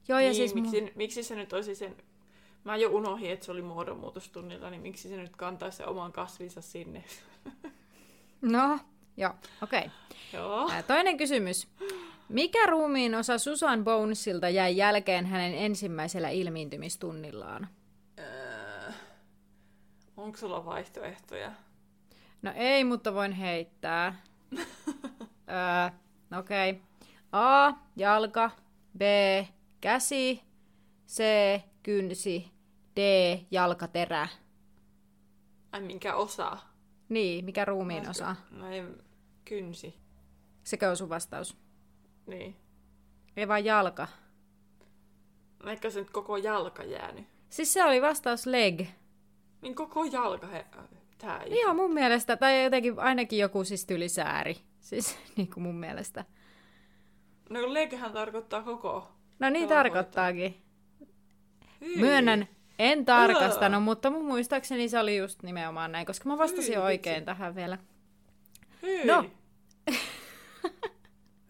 Joo 0.09 0.19
ja 0.19 0.25
niin, 0.25 0.35
siis... 0.35 0.55
miksi, 0.55 0.81
Mu- 0.81 0.93
miksi 0.95 1.23
se 1.23 1.35
nyt 1.35 1.53
olisi 1.53 1.75
sen... 1.75 1.97
Mä 2.67 2.77
jo 2.77 2.91
unohdin, 2.91 3.31
että 3.31 3.47
se 3.47 3.53
oli 3.53 3.62
muodonmuutostunnilla, 3.62 4.71
niin 4.71 4.83
miksi 4.83 5.09
se 5.09 5.17
nyt 5.17 5.37
kantaisi 5.37 5.77
sen 5.77 5.89
oman 5.89 6.12
kasvinsa 6.12 6.61
sinne? 6.61 7.05
no, 8.43 8.79
joo, 9.17 9.33
okei. 9.62 9.79
Okay. 9.79 9.91
joo. 10.33 10.71
Toinen 10.87 11.17
kysymys. 11.17 11.69
Mikä 12.29 12.67
ruumiin 12.67 13.14
osa 13.14 13.39
Susan 13.39 13.85
Bonesilta 13.85 14.49
jäi 14.49 14.77
jälkeen 14.77 15.27
hänen 15.27 15.55
ensimmäisellä 15.55 16.29
ilmiintymistunnillaan? 16.29 17.69
Öö, 18.19 18.93
onko 20.17 20.39
sulla 20.39 20.64
vaihtoehtoja? 20.64 21.53
No 22.43 22.53
ei, 22.55 22.85
mutta 22.85 23.14
voin 23.14 23.33
heittää. 23.33 24.23
öö, 24.59 25.91
Okei. 26.39 26.71
Okay. 26.71 26.83
A. 27.33 27.73
Jalka. 27.97 28.51
B. 28.99 29.03
Käsi. 29.81 30.43
C. 31.09 31.23
Kynsi. 31.83 32.56
D. 32.97 32.99
Jalkaterä. 33.51 34.28
Ai 35.72 35.80
minkä 35.80 36.14
osa? 36.14 36.57
Niin, 37.09 37.44
mikä 37.44 37.64
ruumiin 37.64 38.11
osa? 38.11 38.36
No 38.51 38.70
ei, 38.70 38.84
kynsi. 39.44 39.94
Sekö 40.64 40.90
on 40.90 40.97
sun 40.97 41.09
vastaus? 41.09 41.57
Niin. 42.26 42.57
Ei 43.36 43.49
vaan 43.49 43.64
jalka. 43.64 44.09
Eikö 45.66 45.90
se 45.90 45.99
nyt 45.99 46.11
koko 46.11 46.36
jalka 46.36 46.84
jäänyt? 46.84 47.24
Siis 47.51 47.72
se 47.72 47.84
oli 47.84 48.03
vastaus 48.03 48.47
leg. 48.47 48.80
Niin 49.62 49.74
koko 49.74 50.05
jalka 50.05 50.47
he... 50.47 50.66
Tää 51.18 51.42
ei. 51.42 51.61
Joo, 51.61 51.74
mun 51.74 51.94
mielestä. 51.94 52.36
Tai 52.36 52.64
jotenkin 52.64 52.99
ainakin 52.99 53.38
joku 53.38 53.64
siis 53.64 53.86
tylisääri. 53.86 54.57
Siis 54.80 55.18
niin 55.36 55.51
kuin 55.51 55.62
mun 55.62 55.74
mielestä. 55.74 56.24
No 57.51 57.61
kun 57.61 57.74
leghän 57.74 58.12
tarkoittaa 58.12 58.62
koko. 58.62 59.09
No 59.38 59.51
niin 59.51 59.68
tarkoittaakin. 59.68 60.62
Hyi. 61.80 61.97
Myönnän, 61.97 62.49
en 62.79 63.05
tarkastanut, 63.05 63.83
mutta 63.83 64.11
mun 64.11 64.24
muistaakseni 64.24 64.89
se 64.89 64.99
oli 64.99 65.16
just 65.16 65.43
nimenomaan 65.43 65.93
näin, 65.93 66.07
koska 66.07 66.29
mä 66.29 66.39
vastasin 66.39 66.74
Hyi, 66.74 66.83
oikein 66.85 67.24
tähän 67.24 67.55
vielä. 67.55 67.79
Hyi. 68.83 69.05
No. 69.05 69.24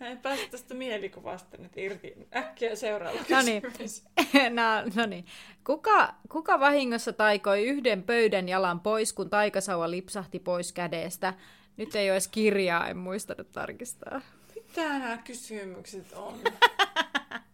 Mä 0.01 0.07
en 0.07 0.18
pääse 0.18 0.49
tästä 0.51 0.74
mielikuvasta 0.74 1.57
nyt 1.57 1.77
irti. 1.77 2.14
Äkkiä 2.37 2.74
seuraava 2.77 3.18
No 3.31 3.43
niin. 3.43 3.62
kysymys. 3.62 4.05
no, 4.51 4.93
no 4.95 5.07
niin. 5.07 5.27
Kuka, 5.66 6.14
kuka 6.29 6.61
vahingossa 6.61 7.12
taikoi 7.12 7.66
yhden 7.66 8.03
pöydän 8.03 8.49
jalan 8.49 8.81
pois, 8.81 9.12
kun 9.12 9.31
taikasauva 9.31 9.91
lipsahti 9.91 10.39
pois 10.39 10.72
kädestä? 10.72 11.35
Nyt 11.77 11.95
ei 11.95 12.09
ole 12.11 12.14
edes 12.14 12.29
kirjaa, 12.29 12.89
en 12.89 12.97
muistanut 12.97 13.53
tarkistaa. 13.53 14.20
Mitä 14.55 14.99
nämä 14.99 15.18
kysymykset 15.18 16.12
on? 16.12 16.39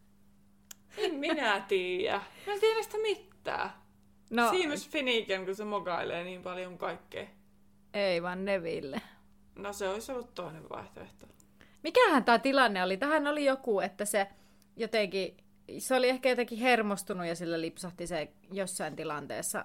en 0.98 1.14
minä 1.14 1.64
tiedä. 1.68 2.20
Mä 2.46 2.52
en 2.52 2.60
tiedä 2.60 2.82
sitä 2.82 2.98
mitään. 2.98 3.31
No, 3.50 3.70
No. 4.30 4.50
Seamus 4.50 4.88
Finnegan, 4.88 5.44
kun 5.46 5.54
se 5.56 5.64
mogailee 5.64 6.24
niin 6.24 6.42
paljon 6.42 6.78
kaikkea. 6.78 7.26
ei 7.94 8.22
vaan 8.22 8.44
Neville. 8.44 9.00
No 9.56 9.72
se 9.72 9.88
olisi 9.88 10.12
ollut 10.12 10.34
toinen 10.34 10.68
vaihtoehto. 10.68 11.26
Mikähän 11.82 12.24
tämä 12.24 12.38
tilanne 12.38 12.82
oli? 12.82 12.96
Tähän 12.96 13.26
oli 13.26 13.44
joku, 13.44 13.80
että 13.80 14.04
se 14.04 14.28
jotenkin, 14.76 15.36
se 15.78 15.94
oli 15.96 16.08
ehkä 16.08 16.28
jotenkin 16.28 16.58
hermostunut 16.58 17.26
ja 17.26 17.34
sillä 17.34 17.60
lipsahti 17.60 18.06
se 18.06 18.32
jossain 18.52 18.96
tilanteessa. 18.96 19.64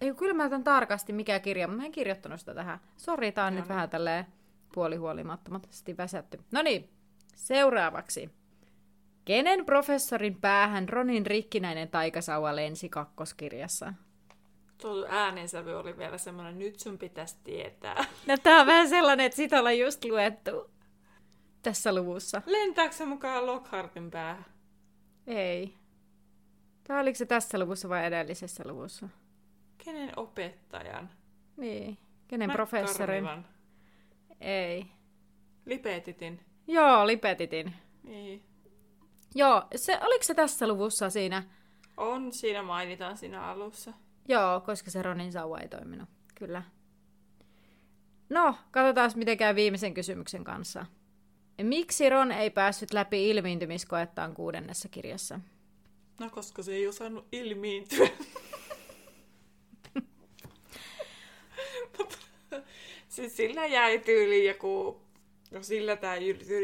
Ei, 0.00 0.14
kyllä 0.14 0.34
mä 0.34 0.44
tämän 0.48 0.64
tarkasti 0.64 1.12
mikä 1.12 1.38
kirja, 1.40 1.66
mutta 1.68 1.80
mä 1.80 1.86
en 1.86 1.92
kirjoittanut 1.92 2.40
sitä 2.40 2.54
tähän. 2.54 2.80
Sori, 2.96 3.32
tää 3.32 3.46
on 3.46 3.52
Joo, 3.52 3.60
nyt 3.60 3.68
no. 3.68 3.74
vähän 3.74 3.90
tälleen 3.90 4.26
puolihuolimattomasti 4.74 5.96
väsätty. 5.96 6.40
No 6.52 6.62
niin, 6.62 6.90
seuraavaksi. 7.36 8.30
Kenen 9.26 9.64
professorin 9.64 10.40
päähän 10.40 10.88
Ronin 10.88 11.26
rikkinäinen 11.26 11.88
taikasauva 11.88 12.56
lensi 12.56 12.88
kakkoskirjassa? 12.88 13.92
Tuo 14.82 15.06
äänensävy 15.08 15.74
oli 15.74 15.98
vielä 15.98 16.18
semmoinen, 16.18 16.58
nyt 16.58 16.80
sun 16.80 16.98
pitäisi 16.98 17.36
tietää. 17.44 18.04
No 18.26 18.36
tää 18.42 18.60
on 18.60 18.66
vähän 18.66 18.88
sellainen, 18.88 19.26
että 19.26 19.36
sitä 19.36 19.58
ollaan 19.58 19.78
just 19.78 20.04
luettu 20.04 20.70
tässä 21.62 21.94
luvussa. 21.94 22.42
Lentääkö 22.46 22.94
se 22.94 23.04
mukaan 23.04 23.46
Lockhartin 23.46 24.10
päähän? 24.10 24.44
Ei. 25.26 25.74
Tämä 26.84 27.00
oliko 27.00 27.16
se 27.16 27.26
tässä 27.26 27.58
luvussa 27.58 27.88
vai 27.88 28.06
edellisessä 28.06 28.64
luvussa? 28.66 29.08
Kenen 29.84 30.12
opettajan? 30.16 31.10
Niin. 31.56 31.98
Kenen 32.28 32.48
Matt 32.48 32.56
professorin? 32.56 33.24
Ei. 34.40 34.86
Lipetitin. 35.64 36.40
Joo, 36.66 37.06
Lipetitin. 37.06 37.74
Niin. 38.02 38.42
Joo, 39.36 39.62
se, 39.76 39.98
oliko 40.02 40.24
se 40.24 40.34
tässä 40.34 40.68
luvussa 40.68 41.10
siinä? 41.10 41.42
On, 41.96 42.32
siinä 42.32 42.62
mainitaan 42.62 43.16
siinä 43.16 43.42
alussa. 43.42 43.92
Joo, 44.28 44.60
koska 44.60 44.90
se 44.90 45.02
Ronin 45.02 45.32
sauva 45.32 45.58
ei 45.58 45.68
toiminut. 45.68 46.08
Kyllä. 46.34 46.62
No, 48.28 48.54
katsotaan 48.70 49.10
miten 49.14 49.36
käy 49.36 49.54
viimeisen 49.54 49.94
kysymyksen 49.94 50.44
kanssa. 50.44 50.86
Miksi 51.62 52.08
Ron 52.08 52.32
ei 52.32 52.50
päässyt 52.50 52.92
läpi 52.92 53.30
ilmiintymiskoettaan 53.30 54.34
kuudennessa 54.34 54.88
kirjassa? 54.88 55.40
No, 56.20 56.30
koska 56.30 56.62
se 56.62 56.72
ei 56.72 56.88
osannut 56.88 57.26
ilmiintyä. 57.32 58.08
Siis 63.08 63.36
sillä 63.36 63.66
jäi 63.66 63.98
tyyli 63.98 64.48
joku, 64.48 65.00
no 65.50 65.62
sillä 65.62 65.96
tämä 65.96 66.16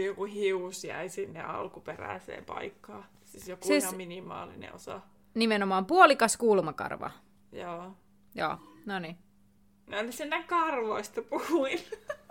joku 0.07 0.25
hius 0.25 0.85
jäi 0.85 1.09
sinne 1.09 1.43
alkuperäiseen 1.43 2.45
paikkaan. 2.45 3.05
Siis 3.25 3.49
joku 3.49 3.67
Siis- 3.67 3.85
ihan 3.85 3.97
minimaalinen 3.97 4.75
osa. 4.75 5.01
Nimenomaan 5.35 5.87
puolikas 5.87 6.37
kulmakarva. 6.37 7.11
Joo. 7.53 7.97
Joo, 8.35 8.57
no 8.87 8.99
niin. 8.99 9.19
No 9.87 10.03
niin 10.03 10.13
sen 10.13 10.45
karvoista 10.47 11.23
puhuin. 11.23 11.79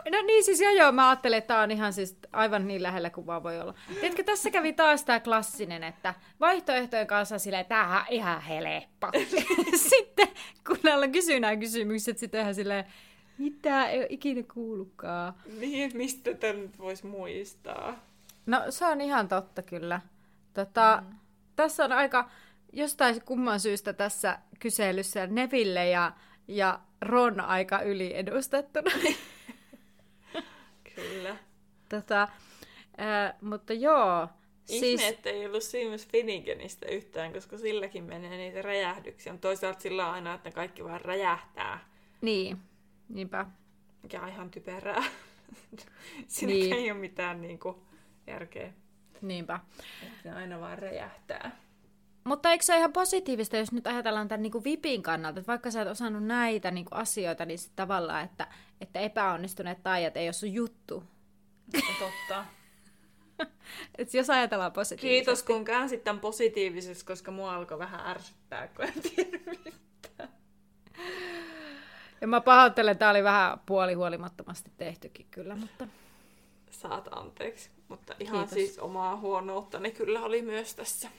No 0.10 0.22
niin, 0.22 0.44
siis 0.44 0.62
joo, 0.62 0.72
joo, 0.72 0.92
mä 0.92 1.10
ajattelin, 1.10 1.38
että 1.38 1.48
tää 1.48 1.62
on 1.64 1.72
ihan 1.72 1.94
siis 1.94 2.18
aivan 2.32 2.68
niin 2.68 2.84
lähellä 2.84 3.10
kuin 3.10 3.28
vaan 3.28 3.44
voi 3.44 3.60
olla. 3.60 3.74
Tiedätkö, 4.00 4.24
tässä 4.24 4.52
kävi 4.52 4.74
taas 4.74 5.04
tää 5.04 5.20
klassinen, 5.20 5.84
että 5.84 6.14
vaihtoehtojen 6.40 7.08
kanssa 7.08 7.40
silleen, 7.40 7.66
tämähän 7.66 8.02
on 8.02 8.06
ihan 8.10 8.42
helppo. 8.42 9.08
sitten 9.90 10.28
kun 10.68 10.78
näillä 10.84 11.08
kysyy 11.08 11.40
nämä 11.40 11.56
kysymykset, 11.56 12.18
sitten 12.18 12.42
ihan 12.42 12.56
silleen, 12.56 12.86
mitä 13.38 13.90
ei 13.90 14.00
ole 14.00 14.08
ikinä 14.10 14.44
kuullutkaan. 14.54 15.34
niin, 15.60 15.92
mistä 15.94 16.34
tämän 16.34 16.62
nyt 16.62 16.80
voisi 16.80 17.06
muistaa? 17.06 18.06
No 18.46 18.62
se 18.70 18.86
on 18.86 19.02
ihan 19.02 19.28
totta 19.28 19.62
kyllä. 19.62 20.02
Tota, 20.54 21.04
mm. 21.10 21.16
Tässä 21.56 21.86
on 21.86 21.92
aika 21.92 22.30
jostain 22.74 23.22
kumman 23.22 23.60
syystä 23.60 23.94
tässä 23.94 24.40
kyselyssä 24.60 25.28
Neville 25.28 25.90
ja, 25.90 26.12
ja 26.48 26.80
Ron 27.02 27.42
aika 27.42 27.82
yliedustettuna. 27.82 28.92
Kyllä. 30.96 31.36
tota, 31.90 32.28
ää, 32.98 33.38
mutta 33.42 33.74
joo. 33.74 34.28
Ihme, 34.70 34.98
siis... 34.98 35.18
ei 35.26 35.46
ollut 35.46 35.64
Seamus 35.64 36.08
Finneganista 36.08 36.88
yhtään, 36.88 37.34
koska 37.34 37.58
silläkin 37.58 38.04
menee 38.04 38.38
niitä 38.38 38.62
räjähdyksiä. 38.62 39.38
Toisaalta 39.42 39.80
sillä 39.80 40.08
on 40.08 40.14
aina, 40.14 40.34
että 40.34 40.50
ne 40.50 40.54
kaikki 40.54 40.84
vaan 40.84 41.02
räjähtää. 41.02 41.90
Niin, 42.22 42.58
niinpä. 43.14 43.46
Mikä 44.04 44.22
on 44.22 44.30
ihan 44.30 44.52
typerää. 44.52 45.04
Siinä 46.28 46.54
niin. 46.54 46.74
ei 46.74 46.92
ole 46.92 47.00
mitään 47.00 47.42
niinku, 47.42 47.84
järkeä. 48.28 48.74
Niinpä. 49.22 49.60
Että 50.04 50.30
ne 50.30 50.36
aina 50.36 50.60
vaan 50.60 50.80
räjähtää. 50.80 51.52
Mutta 52.24 52.52
eikö 52.52 52.64
se 52.64 52.74
ole 52.74 52.80
ihan 52.80 52.94
positiivista, 52.94 53.58
jos 53.58 53.72
nyt 53.72 53.88
ajatellaan 53.88 54.28
tämän 54.28 54.42
niin 54.42 54.52
kuin 54.52 54.64
VIPin 54.64 55.04
kannalta, 55.04 55.40
että 55.40 55.52
vaikka 55.52 55.72
sä 55.72 55.82
et 55.82 55.88
osannut 55.88 56.24
näitä 56.24 56.72
niin 56.72 56.86
kuin 56.86 57.00
asioita, 57.00 57.46
niin 57.46 57.60
sit 57.60 57.72
tavallaan, 57.76 58.24
että, 58.24 58.48
että 58.82 59.00
epäonnistuneet 59.00 59.84
taijat 59.84 60.18
ei 60.18 60.28
ole 60.28 60.34
sun 60.34 60.54
juttu. 60.54 61.04
Totta. 62.00 62.46
Et 63.98 64.14
jos 64.14 64.30
ajatellaan 64.30 64.72
positiivisesti. 64.72 65.26
Kiitos 65.26 65.44
kun 65.44 65.66
käänsit 65.66 66.04
tämän 66.04 66.20
positiivisesti, 66.20 67.06
koska 67.06 67.32
mua 67.32 67.56
alkoi 67.56 67.80
vähän 67.80 68.08
ärsyttää, 68.08 68.68
kun 68.68 68.86
en 68.86 68.94
tiedä 68.94 69.40
mitään. 69.66 70.30
Ja 72.22 72.28
mä 72.28 72.42
pahoittelen, 72.42 72.98
tämä 72.98 73.12
oli 73.12 73.24
vähän 73.24 73.60
puolihuolimattomasti 73.66 74.72
tehtykin 74.78 75.26
kyllä, 75.32 75.56
mutta... 75.56 75.88
Saat 76.72 77.08
anteeksi, 77.12 77.70
mutta 77.88 78.16
ihan 78.20 78.38
Kiitos. 78.38 78.54
siis 78.54 78.80
omaa 78.80 79.18
huonouttani 79.18 79.92
kyllä 79.92 80.22
oli 80.22 80.42
myös 80.42 80.76
tässä. 80.76 81.10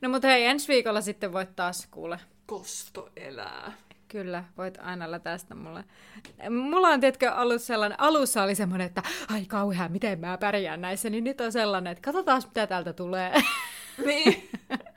No 0.00 0.08
mutta 0.08 0.28
hei, 0.28 0.44
ensi 0.44 0.68
viikolla 0.68 1.00
sitten 1.00 1.32
voit 1.32 1.56
taas 1.56 1.88
kuule. 1.90 2.20
Kosto 2.46 3.10
elää. 3.16 3.72
Kyllä, 4.08 4.44
voit 4.58 4.78
aina 4.82 5.18
tästä 5.18 5.54
mulle. 5.54 5.84
Mulla 6.50 6.88
on, 6.88 7.00
tiedätkö, 7.00 7.34
ollut 7.34 7.62
sellainen, 7.62 8.00
alussa 8.00 8.42
oli 8.42 8.54
semmoinen, 8.54 8.86
että 8.86 9.02
ai 9.30 9.44
kauhean, 9.44 9.92
miten 9.92 10.20
mä 10.20 10.38
pärjään 10.38 10.80
näissä, 10.80 11.10
niin 11.10 11.24
nyt 11.24 11.40
on 11.40 11.52
sellainen, 11.52 11.90
että 11.90 12.02
katsotaan 12.02 12.42
mitä 12.46 12.66
täältä 12.66 12.92
tulee. 12.92 13.34
Niin. 14.06 14.48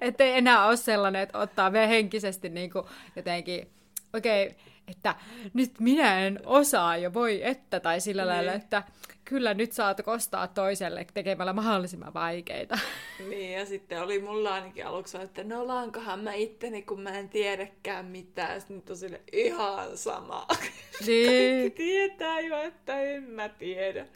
että 0.00 0.24
ei 0.24 0.32
enää 0.32 0.66
ole 0.66 0.76
sellainen, 0.76 1.22
että 1.22 1.38
ottaa 1.38 1.72
vielä 1.72 1.86
henkisesti 1.86 2.48
niin 2.48 2.70
kuin 2.70 2.84
jotenkin, 3.16 3.68
okei, 4.14 4.46
okay, 4.46 4.58
että 4.88 5.14
nyt 5.54 5.80
minä 5.80 6.20
en 6.20 6.40
osaa 6.46 6.96
ja 6.96 7.14
voi 7.14 7.40
että, 7.44 7.80
tai 7.80 8.00
sillä 8.00 8.22
niin. 8.22 8.28
lailla, 8.28 8.52
että 8.52 8.82
kyllä 9.24 9.54
nyt 9.54 9.72
saat 9.72 10.00
kostaa 10.04 10.48
toiselle 10.48 11.06
tekemällä 11.14 11.52
mahdollisimman 11.52 12.14
vaikeita. 12.14 12.78
Niin, 13.28 13.52
ja 13.52 13.66
sitten 13.66 14.02
oli 14.02 14.20
mulla 14.20 14.54
ainakin 14.54 14.86
aluksi, 14.86 15.18
että 15.18 15.44
no 15.44 15.66
laankohan 15.66 16.20
mä 16.20 16.34
itteni, 16.34 16.82
kun 16.82 17.00
mä 17.00 17.10
en 17.10 17.28
tiedäkään 17.28 18.06
mitään. 18.06 18.60
Sitten 18.60 18.76
nyt 18.76 18.90
on 18.90 18.96
sille 18.96 19.20
ihan 19.32 19.98
sama. 19.98 20.46
Niin. 21.06 21.60
Kaikki 21.60 21.70
tietää 21.70 22.40
jo, 22.40 22.62
että 22.62 23.00
en 23.00 23.22
mä 23.22 23.48
tiedä. 23.48 24.06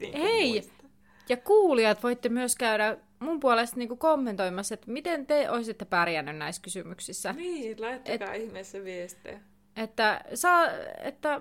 Niin 0.00 0.16
Hei, 0.16 0.52
muista. 0.52 0.84
ja 1.28 1.36
kuulijat 1.36 2.02
voitte 2.02 2.28
myös 2.28 2.56
käydä 2.56 2.96
mun 3.20 3.40
puolesta 3.40 3.76
niin 3.76 3.88
kuin 3.88 3.98
kommentoimassa, 3.98 4.74
että 4.74 4.90
miten 4.90 5.26
te 5.26 5.50
olisitte 5.50 5.84
pärjännyt 5.84 6.36
näissä 6.36 6.62
kysymyksissä. 6.62 7.32
Niin, 7.32 7.80
laittakaa 7.80 8.34
Et, 8.34 8.42
ihmeessä 8.42 8.84
viestejä. 8.84 9.40
Että, 9.76 10.24
saa, 10.34 10.66
että, 10.98 11.40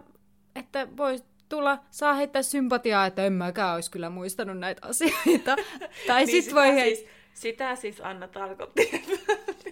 että 0.55 0.87
voisi 0.97 1.23
tulla, 1.49 1.79
saa 1.91 2.13
heittää 2.13 2.41
sympatiaa, 2.41 3.05
että 3.05 3.25
en 3.25 3.33
mäkään 3.33 3.75
olisi 3.75 3.91
kyllä 3.91 4.09
muistanut 4.09 4.59
näitä 4.59 4.87
asioita. 4.87 5.55
tai 6.07 6.25
niin 6.25 6.43
sit 6.43 6.55
voi 6.55 6.73
hei... 6.73 6.95
siis, 6.95 7.07
Sitä 7.33 7.75
siis 7.75 8.01
Anna 8.01 8.27
tarkoitti, 8.27 8.89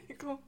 niinku 0.07 0.39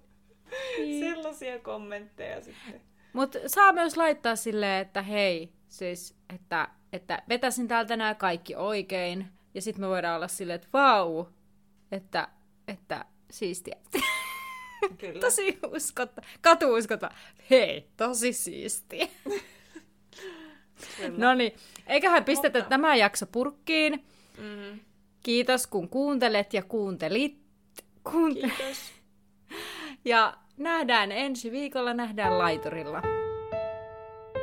niin. 0.77 1.05
sellaisia 1.05 1.59
kommentteja 1.59 2.41
sitten. 2.41 2.81
Mutta 3.13 3.39
saa 3.47 3.73
myös 3.73 3.97
laittaa 3.97 4.35
silleen, 4.35 4.81
että 4.81 5.01
hei, 5.01 5.51
siis, 5.67 6.15
että, 6.35 6.67
että 6.93 7.23
vetäsin 7.29 7.67
täältä 7.67 7.97
nämä 7.97 8.15
kaikki 8.15 8.55
oikein, 8.55 9.27
ja 9.53 9.61
sitten 9.61 9.81
me 9.81 9.87
voidaan 9.87 10.15
olla 10.15 10.27
silleen, 10.27 10.55
että 10.55 10.67
vau, 10.73 11.25
että, 11.91 12.27
että 12.67 13.05
siistiä. 13.31 13.75
Kyllä. 14.97 15.19
tosi 15.27 15.59
uskotta, 15.75 16.21
katu 16.41 16.73
uskotta. 16.73 17.11
Hei, 17.49 17.87
tosi 17.97 18.33
siistiä. 18.33 19.07
no 21.17 21.33
niin, 21.33 21.55
eiköhän 21.87 22.25
pistetä 22.25 22.59
Mutta... 22.59 22.69
tämä 22.69 22.95
jakso 22.95 23.25
purkkiin. 23.25 24.05
Mm. 24.37 24.79
Kiitos 25.23 25.67
kun 25.67 25.89
kuuntelet 25.89 26.53
ja 26.53 26.63
kuuntelit. 26.63 27.37
Kuunte- 28.09 28.39
Kiitos. 28.57 28.91
ja 30.05 30.37
nähdään 30.57 31.11
ensi 31.11 31.51
viikolla, 31.51 31.93
nähdään 31.93 32.37
laiturilla. 32.39 33.01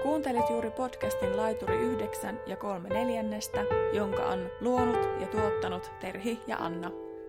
Kuuntelet 0.03 0.51
juuri 0.51 0.71
podcastin 0.71 1.37
Laituri 1.37 1.77
9 1.77 2.41
ja 2.47 2.57
3 2.57 2.89
neljännestä, 2.89 3.61
jonka 3.93 4.27
on 4.27 4.51
luonut 4.61 5.21
ja 5.21 5.27
tuottanut 5.27 5.91
Terhi 6.01 6.41
ja 6.47 6.57
Anna. 6.57 7.04